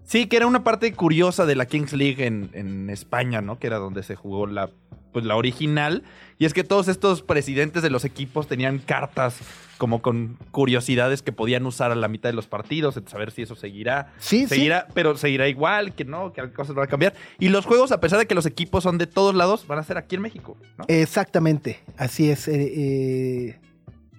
Sí, 0.03 0.27
que 0.27 0.37
era 0.37 0.45
una 0.45 0.63
parte 0.63 0.93
curiosa 0.93 1.45
de 1.45 1.55
la 1.55 1.65
Kings 1.65 1.93
League 1.93 2.25
en, 2.25 2.51
en 2.53 2.89
España, 2.89 3.41
¿no? 3.41 3.57
Que 3.57 3.67
era 3.67 3.77
donde 3.77 4.03
se 4.03 4.15
jugó 4.15 4.45
la, 4.45 4.69
pues, 5.11 5.25
la 5.25 5.35
original. 5.35 6.03
Y 6.37 6.45
es 6.45 6.53
que 6.53 6.63
todos 6.63 6.87
estos 6.87 7.23
presidentes 7.23 7.81
de 7.81 7.89
los 7.89 8.05
equipos 8.05 8.47
tenían 8.47 8.77
cartas 8.77 9.39
como 9.77 10.01
con 10.01 10.37
curiosidades 10.51 11.21
que 11.21 11.31
podían 11.31 11.65
usar 11.65 11.91
a 11.91 11.95
la 11.95 12.07
mitad 12.07 12.29
de 12.29 12.33
los 12.33 12.47
partidos, 12.47 13.01
ver 13.17 13.31
si 13.31 13.41
eso 13.41 13.55
seguirá. 13.55 14.13
Sí, 14.19 14.45
seguirá, 14.45 14.87
pero 14.93 15.17
seguirá 15.17 15.47
igual, 15.47 15.95
que 15.95 16.05
no, 16.05 16.33
que 16.33 16.51
cosas 16.51 16.75
van 16.75 16.85
a 16.85 16.87
cambiar. 16.87 17.13
Y 17.39 17.49
los 17.49 17.65
juegos, 17.65 17.91
a 17.91 17.99
pesar 17.99 18.19
de 18.19 18.27
que 18.27 18.35
los 18.35 18.45
equipos 18.45 18.83
son 18.83 18.97
de 18.97 19.07
todos 19.07 19.33
lados, 19.33 19.65
van 19.67 19.79
a 19.79 19.83
ser 19.83 19.97
aquí 19.97 20.15
en 20.15 20.21
México, 20.21 20.55
¿no? 20.77 20.85
Exactamente, 20.87 21.79
así 21.97 22.29
es. 22.29 22.47
eh, 22.47 22.53
eh, 22.55 23.59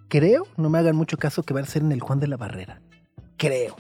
creo, 0.09 0.47
no 0.57 0.69
me 0.69 0.79
hagan 0.79 0.97
mucho 0.97 1.17
caso, 1.17 1.43
que 1.43 1.55
van 1.55 1.65
a 1.65 1.67
ser 1.67 1.83
en 1.83 1.93
el 1.93 2.01
Juan 2.01 2.21
de 2.21 2.27
la 2.27 2.37
Barrera. 2.37 2.81
Creo. 3.37 3.77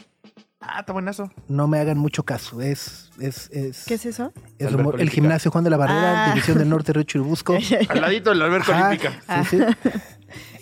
Ah, 0.60 0.80
está 0.80 0.92
buenazo. 0.92 1.30
No 1.48 1.68
me 1.68 1.78
hagan 1.78 1.96
mucho 1.98 2.24
caso. 2.24 2.60
Es, 2.60 3.10
es, 3.20 3.48
es, 3.50 3.84
¿Qué 3.86 3.94
es 3.94 4.06
eso? 4.06 4.32
es 4.58 4.66
Alberca 4.66 4.82
rumor- 4.90 5.00
el 5.00 5.10
gimnasio 5.10 5.50
Juan 5.50 5.62
de 5.64 5.70
la 5.70 5.76
Barrera, 5.76 6.24
Ah. 6.26 6.28
División 6.34 6.58
del 6.58 6.68
Norte, 6.68 6.92
Río 6.92 7.04
Churubusco. 7.04 7.56
Al 7.88 8.00
ladito 8.00 8.30
de 8.30 8.36
la 8.36 8.46
alberca 8.46 8.72
Ajá, 8.76 8.88
olímpica. 8.88 9.12
sí, 9.48 9.58
sí. 9.58 9.64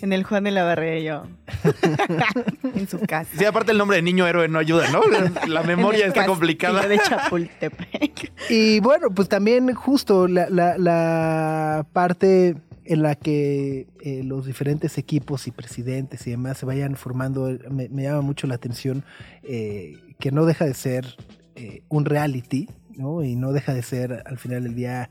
En 0.01 0.13
el 0.13 0.23
Juan 0.23 0.43
de 0.43 0.51
la 0.51 0.63
Barrera 0.63 0.99
yo. 0.99 1.23
en 2.75 2.87
su 2.87 2.99
casa. 2.99 3.29
Sí, 3.35 3.43
aparte 3.45 3.71
el 3.71 3.77
nombre 3.79 3.97
de 3.97 4.03
niño 4.03 4.27
héroe 4.27 4.47
no 4.47 4.59
ayuda, 4.59 4.89
¿no? 4.91 5.01
La 5.47 5.63
memoria 5.63 6.01
En 6.01 6.05
el 6.05 6.09
está 6.09 6.25
complicada. 6.27 6.87
de 6.87 6.99
Chapultepec. 6.99 8.31
Y 8.49 8.79
bueno, 8.81 9.09
pues 9.09 9.27
también 9.27 9.73
justo 9.73 10.27
la, 10.27 10.49
la- 10.49 10.77
la 10.77 11.85
parte 11.93 12.55
en 12.85 13.01
la 13.01 13.15
que 13.15 13.87
eh, 13.99 14.23
los 14.23 14.45
diferentes 14.45 14.97
equipos 14.97 15.47
y 15.47 15.51
presidentes 15.51 16.25
y 16.27 16.31
demás 16.31 16.59
se 16.59 16.65
vayan 16.65 16.95
formando, 16.95 17.49
eh, 17.49 17.59
me, 17.69 17.89
me 17.89 18.03
llama 18.03 18.21
mucho 18.21 18.47
la 18.47 18.55
atención 18.55 19.03
eh, 19.43 19.97
que 20.19 20.31
no 20.31 20.45
deja 20.45 20.65
de 20.65 20.73
ser 20.73 21.15
eh, 21.55 21.81
un 21.89 22.05
reality, 22.05 22.69
¿no? 22.95 23.23
Y 23.23 23.35
no 23.35 23.51
deja 23.51 23.73
de 23.73 23.81
ser 23.81 24.23
al 24.25 24.37
final 24.37 24.63
del 24.63 24.75
día 24.75 25.09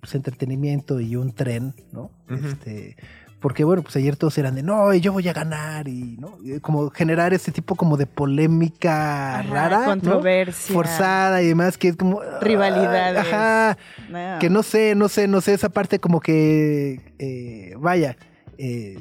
pues, 0.00 0.14
entretenimiento 0.14 1.00
y 1.00 1.16
un 1.16 1.32
tren, 1.32 1.74
¿no? 1.92 2.10
Este, 2.28 2.96
porque 3.40 3.64
bueno, 3.64 3.82
pues 3.82 3.96
ayer 3.96 4.16
todos 4.16 4.36
eran 4.38 4.54
de 4.54 4.62
no, 4.62 4.92
yo 4.94 5.12
voy 5.12 5.26
a 5.28 5.32
ganar 5.32 5.88
y 5.88 6.16
no, 6.18 6.36
Y 6.42 6.60
como 6.60 6.90
generar 6.90 7.32
ese 7.34 7.50
tipo 7.52 7.74
como 7.74 7.96
de 7.96 8.06
polémica 8.06 9.38
Ajá, 9.40 9.50
rara, 9.50 9.78
¿no? 9.80 9.84
controversia. 9.86 10.74
forzada 10.74 11.42
y 11.42 11.46
demás, 11.48 11.78
que 11.78 11.88
es 11.88 11.96
como 11.96 12.20
Rivalidades. 12.40 13.18
Ajá, 13.18 13.76
No. 14.10 14.38
que 14.38 14.50
no 14.50 14.62
sé, 14.62 14.94
no 14.94 15.08
sé, 15.08 15.26
no 15.28 15.40
sé, 15.40 15.54
esa 15.54 15.68
parte 15.70 15.98
como 15.98 16.20
que, 16.20 17.14
eh, 17.18 17.74
vaya, 17.78 18.16
eh, 18.58 18.98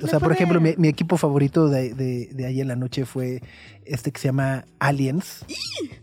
Pues 0.00 0.04
o 0.04 0.08
sea, 0.08 0.20
por 0.20 0.32
ejemplo, 0.32 0.60
mi, 0.60 0.74
mi 0.76 0.88
equipo 0.88 1.16
favorito 1.16 1.68
de, 1.68 1.94
de, 1.94 2.30
de 2.32 2.46
ayer 2.46 2.62
en 2.62 2.68
la 2.68 2.76
noche 2.76 3.04
fue 3.06 3.40
este 3.84 4.10
que 4.12 4.20
se 4.20 4.28
llama 4.28 4.64
Aliens. 4.78 5.44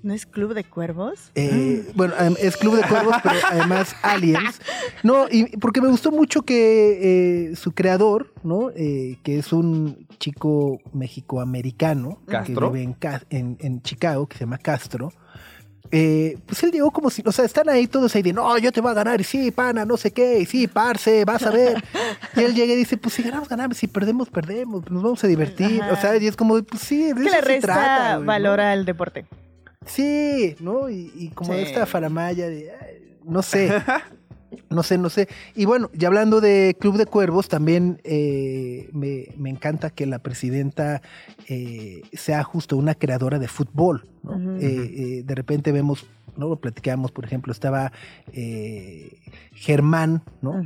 ¿No 0.03 0.13
es 0.13 0.25
Club 0.25 0.53
de 0.53 0.63
Cuervos? 0.63 1.31
Eh, 1.35 1.91
Bueno, 1.95 2.13
adem- 2.17 2.37
es 2.39 2.57
Club 2.57 2.75
de 2.75 2.83
Cuervos, 2.87 3.15
pero 3.23 3.35
además 3.49 3.95
Aliens. 4.03 4.59
No, 5.03 5.25
y 5.29 5.45
porque 5.57 5.81
me 5.81 5.87
gustó 5.89 6.11
mucho 6.11 6.41
que 6.43 7.49
eh, 7.51 7.55
su 7.55 7.71
creador, 7.73 8.33
¿no? 8.43 8.69
Eh, 8.75 9.17
que 9.23 9.39
es 9.39 9.51
un 9.53 10.07
chico 10.19 10.79
mexicoamericano 10.93 12.19
que 12.27 12.53
vive 12.71 12.95
en, 13.29 13.57
en 13.59 13.81
Chicago, 13.81 14.27
que 14.27 14.37
se 14.37 14.43
llama 14.45 14.57
Castro. 14.57 15.11
Eh, 15.91 16.37
pues 16.45 16.63
él 16.63 16.71
llegó 16.71 16.89
como 16.91 17.09
si, 17.09 17.21
o 17.25 17.31
sea, 17.31 17.45
están 17.45 17.69
ahí 17.69 17.85
todos 17.87 18.15
ahí 18.15 18.21
de, 18.23 18.33
no, 18.33 18.57
yo 18.57 18.71
te 18.71 18.81
voy 18.81 18.91
a 18.91 18.95
ganar, 18.95 19.21
y 19.21 19.23
sí, 19.23 19.51
pana, 19.51 19.85
no 19.85 19.95
sé 19.97 20.11
qué, 20.11 20.39
y 20.39 20.45
sí, 20.45 20.67
parce, 20.67 21.23
vas 21.25 21.43
a 21.45 21.51
ver. 21.51 21.83
y 22.35 22.39
él 22.41 22.55
llega 22.55 22.73
y 22.73 22.77
dice, 22.77 22.97
pues 22.97 23.13
si 23.15 23.21
ganamos, 23.23 23.47
ganamos, 23.49 23.77
si 23.77 23.87
perdemos, 23.87 24.29
perdemos, 24.29 24.89
nos 24.89 25.03
vamos 25.03 25.23
a 25.23 25.27
divertir. 25.27 25.81
Ajá. 25.83 25.93
O 25.93 25.97
sea, 25.97 26.17
y 26.17 26.25
es 26.27 26.35
como, 26.35 26.61
pues 26.63 26.81
sí, 26.81 27.13
de 27.13 27.15
Que 27.15 27.21
eso 27.27 27.29
le 27.29 27.41
se 27.41 27.41
resta 27.41 27.67
trata. 27.73 28.07
güey, 28.15 28.19
¿no? 28.21 28.25
valor 28.25 28.59
al 28.61 28.85
deporte. 28.85 29.25
Sí, 29.85 30.55
¿no? 30.59 30.89
Y, 30.89 31.11
y 31.15 31.29
como 31.29 31.53
Sí. 31.53 31.59
esta 31.59 31.85
faramaya 31.85 32.47
de, 32.47 32.71
ay, 32.71 33.17
no 33.25 33.41
sé, 33.43 33.69
no 34.69 34.83
sé, 34.83 34.97
no 34.97 35.09
sé. 35.09 35.27
Y 35.55 35.65
bueno, 35.65 35.89
ya 35.93 36.07
hablando 36.07 36.41
de 36.41 36.75
Club 36.79 36.97
de 36.97 37.05
Cuervos, 37.05 37.47
también 37.47 37.99
eh, 38.03 38.89
me, 38.93 39.27
me 39.37 39.49
encanta 39.49 39.89
que 39.89 40.05
la 40.05 40.19
presidenta 40.19 41.01
eh, 41.47 42.01
sea 42.13 42.43
justo 42.43 42.77
una 42.77 42.95
creadora 42.95 43.39
de 43.39 43.47
fútbol, 43.47 44.05
¿no? 44.23 44.57
Eh, 44.59 44.65
eh, 44.65 45.23
de 45.23 45.35
repente 45.35 45.71
vemos, 45.71 46.05
¿no? 46.37 46.47
Lo 46.47 46.55
platicamos, 46.57 47.11
por 47.11 47.25
ejemplo, 47.25 47.51
estaba 47.51 47.91
eh, 48.33 49.17
Germán, 49.53 50.23
¿no? 50.41 50.61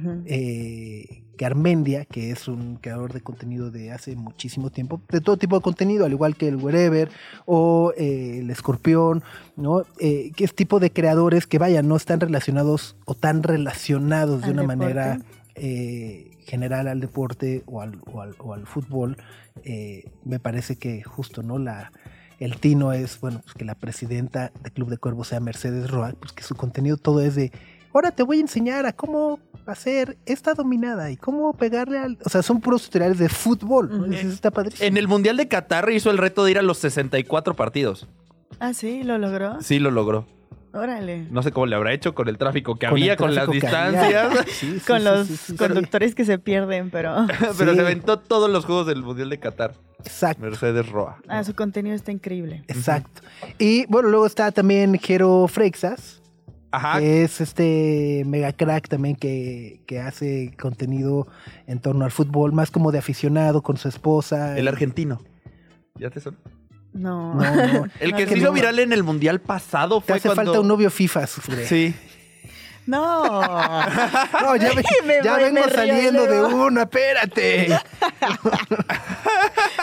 Eh, 1.38 1.44
Garmendia, 1.44 2.06
que 2.06 2.32
es 2.32 2.48
un 2.48 2.78
creador 2.78 3.14
de 3.14 3.22
contenido 3.22 3.72
de 3.72 3.92
hace 3.92 4.16
muchísimo 4.16 4.70
tiempo, 4.70 5.02
de 5.10 5.22
todo 5.22 5.38
tipo 5.38 5.56
de 5.56 5.62
contenido, 5.62 6.06
al 6.06 6.12
igual 6.12 6.36
que 6.36 6.48
el 6.48 6.56
Wherever 6.58 7.10
o 7.46 7.94
eh, 7.98 8.40
el 8.40 8.50
Escorpión, 8.50 9.24
¿no? 9.56 9.84
Eh, 10.00 10.32
que 10.36 10.44
es 10.44 10.56
tipo 10.56 10.80
de 10.80 10.92
creadores 10.92 11.48
que, 11.48 11.60
vaya, 11.60 11.82
no 11.82 11.96
están 11.96 12.20
relacionados 12.20 12.96
o 13.06 13.14
tan 13.16 13.44
relacionados 13.44 14.42
de 14.42 14.52
una 14.52 14.64
deporte. 14.64 14.78
manera 14.78 15.20
eh, 15.56 16.32
general 16.46 16.88
al 16.88 17.00
deporte 17.00 17.64
o 17.66 17.82
al, 17.82 18.00
o 18.12 18.22
al, 18.22 18.36
o 18.40 18.54
al 18.54 18.66
fútbol. 18.66 19.18
Eh, 19.64 20.10
me 20.24 20.40
parece 20.40 20.78
que 20.78 21.04
justo, 21.04 21.44
¿no? 21.44 21.58
La, 21.58 21.92
el 22.40 22.58
tino 22.58 22.94
es, 22.94 23.20
bueno, 23.20 23.42
pues 23.44 23.54
que 23.54 23.66
la 23.66 23.76
presidenta 23.76 24.52
de 24.64 24.72
Club 24.72 24.90
de 24.90 24.98
Cuervos 24.98 25.30
sea 25.30 25.40
Mercedes 25.40 25.90
Roa, 25.90 26.14
pues 26.20 26.32
que 26.32 26.44
su 26.44 26.56
contenido 26.56 26.98
todo 26.98 27.22
es 27.22 27.36
de, 27.36 27.52
ahora 27.94 28.12
te 28.12 28.24
voy 28.24 28.38
a 28.38 28.42
enseñar 28.42 28.86
a 28.86 28.94
cómo 28.94 29.40
hacer 29.74 30.18
esta 30.26 30.54
dominada 30.54 31.12
y 31.12 31.18
cómo 31.18 31.54
pegarle 31.54 31.98
al... 32.00 32.18
O 32.26 32.30
sea, 32.30 32.42
son 32.42 32.62
puros 32.62 32.84
tutoriales 32.84 33.18
de 33.18 33.30
fútbol, 33.30 33.90
¿no? 33.90 34.04
Ujú. 34.06 34.14
Eso 34.14 34.28
está 34.30 34.52
padrísimo. 34.52 34.86
En 34.88 34.98
el 34.98 35.08
Mundial 35.08 35.38
de 35.38 35.48
Qatar 35.48 35.90
hizo 35.92 36.10
el 36.12 36.18
reto 36.18 36.44
de 36.46 36.52
ir 36.52 36.60
a 36.60 36.62
los 36.62 36.78
64 36.80 37.56
partidos. 37.56 38.08
Ah, 38.60 38.74
sí, 38.74 39.04
lo 39.04 39.18
logró. 39.18 39.62
Sí 39.62 39.80
lo 39.80 39.92
logró. 39.92 40.26
Órale. 40.74 41.26
No 41.32 41.42
sé 41.42 41.52
cómo 41.52 41.66
le 41.66 41.76
habrá 41.76 41.94
hecho 41.94 42.14
con 42.14 42.28
el 42.28 42.38
tráfico 42.38 42.76
que 42.76 42.86
Con 42.88 42.98
había, 42.98 43.16
con 43.16 43.34
las 43.34 43.50
distancias. 43.50 44.34
Sí, 44.48 44.80
sí, 44.80 44.80
Con 44.86 45.00
sí, 45.00 45.04
los 45.06 45.28
sí, 45.28 45.38
sí, 45.38 45.44
sí. 45.54 45.58
conductores 45.58 46.14
que 46.14 46.24
se 46.26 46.38
pierden, 46.38 46.92
pero. 46.92 47.26
Pero 47.58 47.72
Sí. 47.72 47.76
se 47.78 47.82
aventó 47.82 48.20
todos 48.20 48.50
los 48.50 48.66
juegos 48.66 48.86
del 48.86 49.02
Mundial 49.02 49.30
de 49.30 49.40
Qatar. 49.40 49.74
Exacto. 50.04 50.44
Mercedes 50.44 50.88
Roa. 50.90 51.18
Ah, 51.28 51.44
su 51.44 51.56
contenido 51.56 51.96
está 51.96 52.12
increíble. 52.12 52.64
Exacto. 52.68 53.22
Y 53.58 53.86
bueno, 53.88 54.10
luego 54.10 54.28
está 54.28 54.52
también 54.52 55.00
Jero 55.00 55.48
Freixas, 55.48 56.17
Ajá. 56.72 57.00
que 57.00 57.24
es 57.24 57.40
este 57.42 58.24
mega 58.26 58.52
crack 58.54 58.88
también 58.90 59.16
que, 59.16 59.82
que 59.88 60.00
hace 60.00 60.54
contenido 60.60 61.28
en 61.66 61.80
torno 61.80 62.04
al 62.06 62.12
fútbol, 62.12 62.52
más 62.52 62.72
como 62.72 62.92
de 62.92 63.00
aficionado 63.00 63.62
con 63.62 63.78
su 63.78 63.88
esposa. 63.88 64.58
El 64.58 64.68
argentino. 64.68 65.22
¿Ya 65.96 66.10
te 66.10 66.20
suena? 66.20 66.38
No. 66.94 67.36
No, 67.36 67.42
no. 67.44 67.86
El 68.00 68.12
No, 68.12 68.18
que 68.18 68.24
que 68.26 68.32
se 68.32 68.38
hizo 68.40 68.48
no. 68.48 68.54
viral 68.54 68.80
en 68.80 68.92
el 68.92 69.04
Mundial 69.04 69.40
pasado 69.40 70.00
Te 70.02 70.08
fue 70.08 70.16
hace 70.18 70.28
cuando... 70.30 70.46
falta 70.46 70.62
un 70.62 70.68
novio 70.68 70.90
FIFA, 70.90 71.28
sufre. 71.28 71.66
Sí. 71.68 71.96
No. 72.88 73.42
No, 74.42 74.56
ya, 74.56 74.74
ve- 74.74 74.84
Me 75.06 75.22
ya 75.24 75.34
voy, 75.36 75.44
vengo 75.44 75.66
me 75.66 75.72
saliendo 75.72 76.26
de 76.26 76.42
una, 76.44 76.82
espérate. 76.84 77.68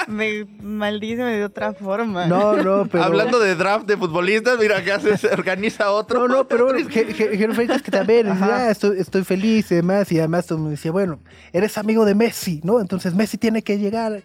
me 0.08 0.44
maldíceme 0.62 1.32
de 1.36 1.44
otra 1.44 1.72
forma. 1.74 2.26
No, 2.26 2.56
no, 2.56 2.86
pero. 2.86 3.04
Hablando 3.04 3.38
de 3.38 3.54
draft 3.54 3.86
de 3.86 3.96
futbolistas, 3.96 4.58
mira 4.58 4.82
que 4.82 4.92
hace, 4.92 5.16
se 5.18 5.28
organiza 5.28 5.90
otro. 5.90 6.26
No, 6.26 6.36
no, 6.36 6.48
pero 6.48 6.68
Jero 6.88 7.54
Freixas 7.54 7.82
que 7.82 7.90
también 7.90 8.28
"Ah, 8.28 8.68
estoy, 8.70 8.98
estoy 8.98 9.24
feliz 9.24 9.70
y 9.70 9.76
demás, 9.76 10.10
y 10.12 10.18
además 10.18 10.50
el 10.50 10.58
mundo 10.58 10.70
decía, 10.70 10.92
bueno, 10.92 11.20
eres 11.52 11.78
amigo 11.78 12.04
de 12.04 12.14
Messi, 12.14 12.60
¿no? 12.64 12.80
Entonces 12.80 13.14
Messi 13.14 13.38
tiene 13.38 13.62
que 13.62 13.78
llegar. 13.78 14.22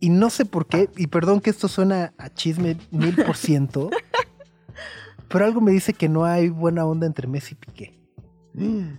Y 0.00 0.08
no 0.08 0.30
sé 0.30 0.44
por 0.44 0.66
qué, 0.66 0.88
y 0.96 1.06
perdón 1.06 1.40
que 1.40 1.50
esto 1.50 1.68
suena 1.68 2.12
a 2.18 2.28
chisme 2.28 2.76
mil 2.90 3.14
por 3.24 3.36
ciento, 3.36 3.88
pero 5.32 5.44
algo 5.46 5.60
me 5.60 5.72
dice 5.72 5.92
que 5.94 6.08
no 6.08 6.24
hay 6.24 6.48
buena 6.50 6.84
onda 6.84 7.06
entre 7.06 7.26
Messi 7.26 7.54
y 7.54 7.56
Piqué. 7.56 7.98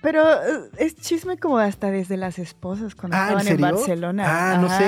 Pero 0.00 0.22
eh, 0.32 0.70
es 0.78 0.94
chisme 0.96 1.38
como 1.38 1.58
hasta 1.58 1.90
desde 1.90 2.16
las 2.16 2.38
esposas 2.38 2.94
cuando 2.94 3.16
Ah, 3.16 3.32
¿en 3.32 3.38
estaban 3.38 3.54
en? 3.54 3.60
Barcelona. 3.60 4.24
Ah, 4.54 4.58
no 4.58 4.68
sé, 4.68 4.84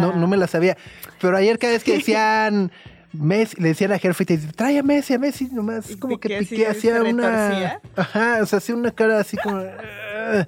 no, 0.00 0.12
no- 0.12 0.16
no 0.20 0.26
me 0.28 0.36
la 0.36 0.46
sabía. 0.46 0.76
Pero 1.20 1.36
ayer 1.36 1.58
cada 1.58 1.72
vez 1.72 1.82
que 1.82 1.92
decían 1.98 2.70
Messi, 3.12 3.60
le 3.60 3.68
decían 3.68 3.90
a 3.92 3.98
Freixas, 3.98 4.52
trae 4.54 4.78
a 4.78 4.82
Messi, 4.84 5.14
a 5.14 5.18
Messi, 5.18 5.46
nomás, 5.52 5.96
como 5.96 6.18
que 6.18 6.38
Piqué 6.38 6.68
hacía 6.68 7.02
una... 7.02 7.80
Ajá, 7.96 8.38
o 8.40 8.46
sea, 8.46 8.58
hacía 8.58 8.76
una 8.76 8.92
cara 8.92 9.18
así 9.18 9.36
como... 9.36 9.56
"Ah". 10.14 10.46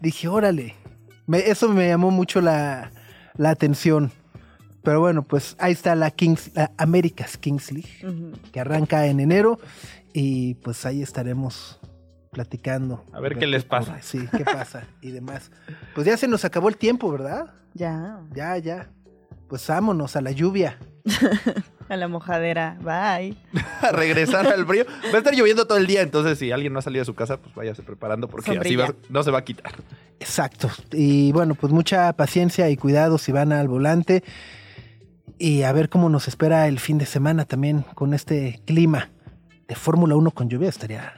Dije, 0.00 0.28
órale. 0.28 0.74
Me- 1.26 1.48
eso 1.48 1.68
me 1.70 1.88
llamó 1.88 2.10
mucho 2.10 2.42
la, 2.42 2.90
la 3.38 3.48
atención. 3.50 4.12
Pero 4.84 5.00
bueno, 5.00 5.22
pues 5.22 5.56
ahí 5.58 5.72
está 5.72 5.94
la 5.94 6.10
Kings, 6.10 6.50
la 6.54 6.70
Américas 6.76 7.36
Kings 7.38 7.72
League, 7.72 8.32
que 8.52 8.60
arranca 8.60 9.06
en 9.06 9.18
enero. 9.20 9.58
Y 10.12 10.54
pues 10.56 10.84
ahí 10.86 11.02
estaremos 11.02 11.80
platicando. 12.30 13.04
A 13.12 13.20
ver 13.20 13.36
qué 13.36 13.46
les 13.46 13.64
ocurre, 13.64 13.80
pasa. 13.86 13.98
Sí, 14.02 14.28
qué 14.36 14.44
pasa 14.44 14.86
y 15.00 15.10
demás. 15.10 15.50
Pues 15.94 16.06
ya 16.06 16.16
se 16.16 16.28
nos 16.28 16.44
acabó 16.44 16.68
el 16.68 16.76
tiempo, 16.76 17.10
¿verdad? 17.10 17.46
Ya. 17.74 18.20
Ya, 18.34 18.56
ya. 18.58 18.88
Pues 19.48 19.66
vámonos 19.66 20.14
a 20.16 20.20
la 20.20 20.30
lluvia. 20.30 20.78
A 21.90 21.96
la 21.98 22.08
mojadera. 22.08 22.78
Bye. 22.80 23.36
A 23.82 23.92
regresar 23.92 24.46
al 24.46 24.66
frío. 24.66 24.86
Va 25.12 25.16
a 25.16 25.18
estar 25.18 25.34
lloviendo 25.34 25.66
todo 25.66 25.76
el 25.76 25.86
día, 25.86 26.00
entonces 26.00 26.38
si 26.38 26.50
alguien 26.50 26.72
no 26.72 26.78
ha 26.78 26.82
salido 26.82 27.02
de 27.02 27.04
su 27.04 27.14
casa, 27.14 27.36
pues 27.36 27.54
váyase 27.54 27.82
preparando 27.82 28.26
porque 28.26 28.56
así 28.56 28.74
va- 28.74 28.94
no 29.10 29.22
se 29.22 29.30
va 29.30 29.40
a 29.40 29.44
quitar. 29.44 29.72
Exacto. 30.18 30.70
Y 30.92 31.30
bueno, 31.32 31.54
pues 31.54 31.74
mucha 31.74 32.10
paciencia 32.14 32.70
y 32.70 32.78
cuidado 32.78 33.18
si 33.18 33.32
van 33.32 33.52
al 33.52 33.68
volante. 33.68 34.24
Y 35.38 35.62
a 35.62 35.72
ver 35.72 35.88
cómo 35.88 36.08
nos 36.08 36.28
espera 36.28 36.68
el 36.68 36.78
fin 36.78 36.98
de 36.98 37.06
semana 37.06 37.44
también 37.44 37.82
con 37.94 38.14
este 38.14 38.60
clima 38.64 39.10
de 39.66 39.74
Fórmula 39.74 40.14
1 40.14 40.30
con 40.30 40.48
lluvia. 40.48 40.68
Estaría. 40.68 41.12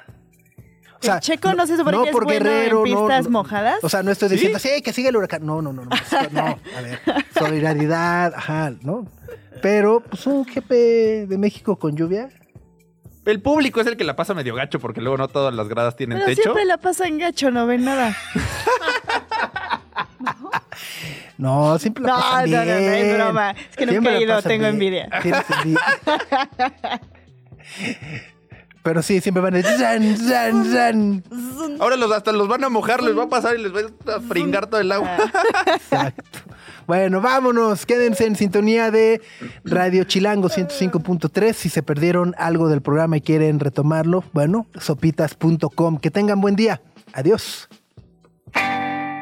O 1.03 1.13
El 1.13 1.21
Checo 1.21 1.53
no 1.53 1.67
se 1.67 1.77
supone 1.77 1.99
que 1.99 2.05
es 2.05 2.11
por 2.11 2.25
bueno 2.25 2.45
Guerrero, 2.45 2.87
en 2.87 2.93
no, 2.93 3.01
pistas 3.01 3.25
no. 3.25 3.31
mojadas. 3.31 3.85
O 3.85 3.89
sea, 3.89 4.03
no 4.03 4.11
estoy 4.11 4.31
diciendo 4.31 4.57
así, 4.57 4.81
que 4.83 4.93
sigue 4.93 5.11
el 5.11 5.17
huracán. 5.17 5.45
No, 5.45 5.61
no, 5.61 5.73
no, 5.73 5.85
no. 5.85 5.91
No, 6.33 6.41
a 6.41 6.81
ver. 6.81 7.01
Solidaridad, 7.39 8.33
ajá, 8.35 8.73
¿no? 8.81 9.07
Pero, 9.61 10.01
pues 10.01 10.27
un 10.27 10.45
GP 10.45 11.29
de 11.29 11.39
México 11.39 11.79
con 11.79 11.97
lluvia. 11.97 12.31
El 13.27 13.43
público 13.43 13.81
es 13.81 13.87
el 13.87 13.97
que 13.97 14.05
la 14.05 14.15
pasa 14.15 14.35
medio 14.35 14.55
gacho 14.55 14.79
porque 14.79 15.01
luego 15.01 15.19
no 15.19 15.29
todas 15.29 15.53
las 15.53 15.69
gradas 15.69 15.97
tienen 15.97 16.19
Pero 16.19 16.29
techo. 16.29 16.43
siempre 16.43 16.65
la 16.65 16.79
pasa 16.79 17.07
en 17.07 17.19
gacho, 17.19 17.51
no 17.51 17.67
ven 17.67 17.85
nada. 17.85 18.17
No, 21.39 21.79
siempre 21.79 22.03
la 22.05 22.09
No, 22.11 22.15
pasan 22.17 22.51
no, 22.51 22.57
no, 22.59 22.65
no, 22.65 22.73
es 22.73 23.05
bien. 23.05 23.17
broma. 23.17 23.51
Es 23.51 23.77
que 23.77 23.87
nunca 23.87 23.91
Siempre 23.93 24.17
he 24.17 24.23
ido, 24.23 24.43
tengo 24.43 24.63
bien. 24.63 24.75
envidia. 24.75 25.09
Tienes 25.23 25.45
envidia. 25.51 25.81
Pero 28.83 29.03
sí, 29.03 29.21
siempre 29.21 29.43
van 29.43 29.57
a 29.57 29.63
zan, 29.63 30.17
zan, 30.17 30.65
zan. 30.65 31.25
Ahora 31.81 31.97
los 31.97 32.13
hasta 32.13 32.31
los 32.31 32.47
van 32.47 32.63
a 32.63 32.69
mojar, 32.69 33.03
les 33.03 33.19
va 33.19 33.25
a 33.25 33.29
pasar 33.29 33.57
y 33.57 33.63
les 33.63 33.73
va 33.75 33.81
a 34.15 34.21
pringar 34.21 34.69
todo 34.69 34.81
el 34.81 34.93
agua. 34.93 35.17
Exacto. 35.75 36.23
Bueno, 36.87 37.21
vámonos. 37.21 37.85
Quédense 37.85 38.27
en 38.27 38.37
sintonía 38.37 38.93
de 38.93 39.21
Radio 39.65 40.05
Chilango 40.05 40.49
105.3. 40.49 41.53
Si 41.53 41.69
se 41.69 41.83
perdieron 41.83 42.37
algo 42.39 42.69
del 42.69 42.81
programa 42.81 43.17
y 43.17 43.23
quieren 43.23 43.59
retomarlo, 43.59 44.23
bueno, 44.33 44.69
sopitas.com. 44.81 45.99
Que 45.99 46.13
tengan 46.13 46.41
buen 46.41 46.55
día. 46.55 46.81
Adiós. 47.13 47.69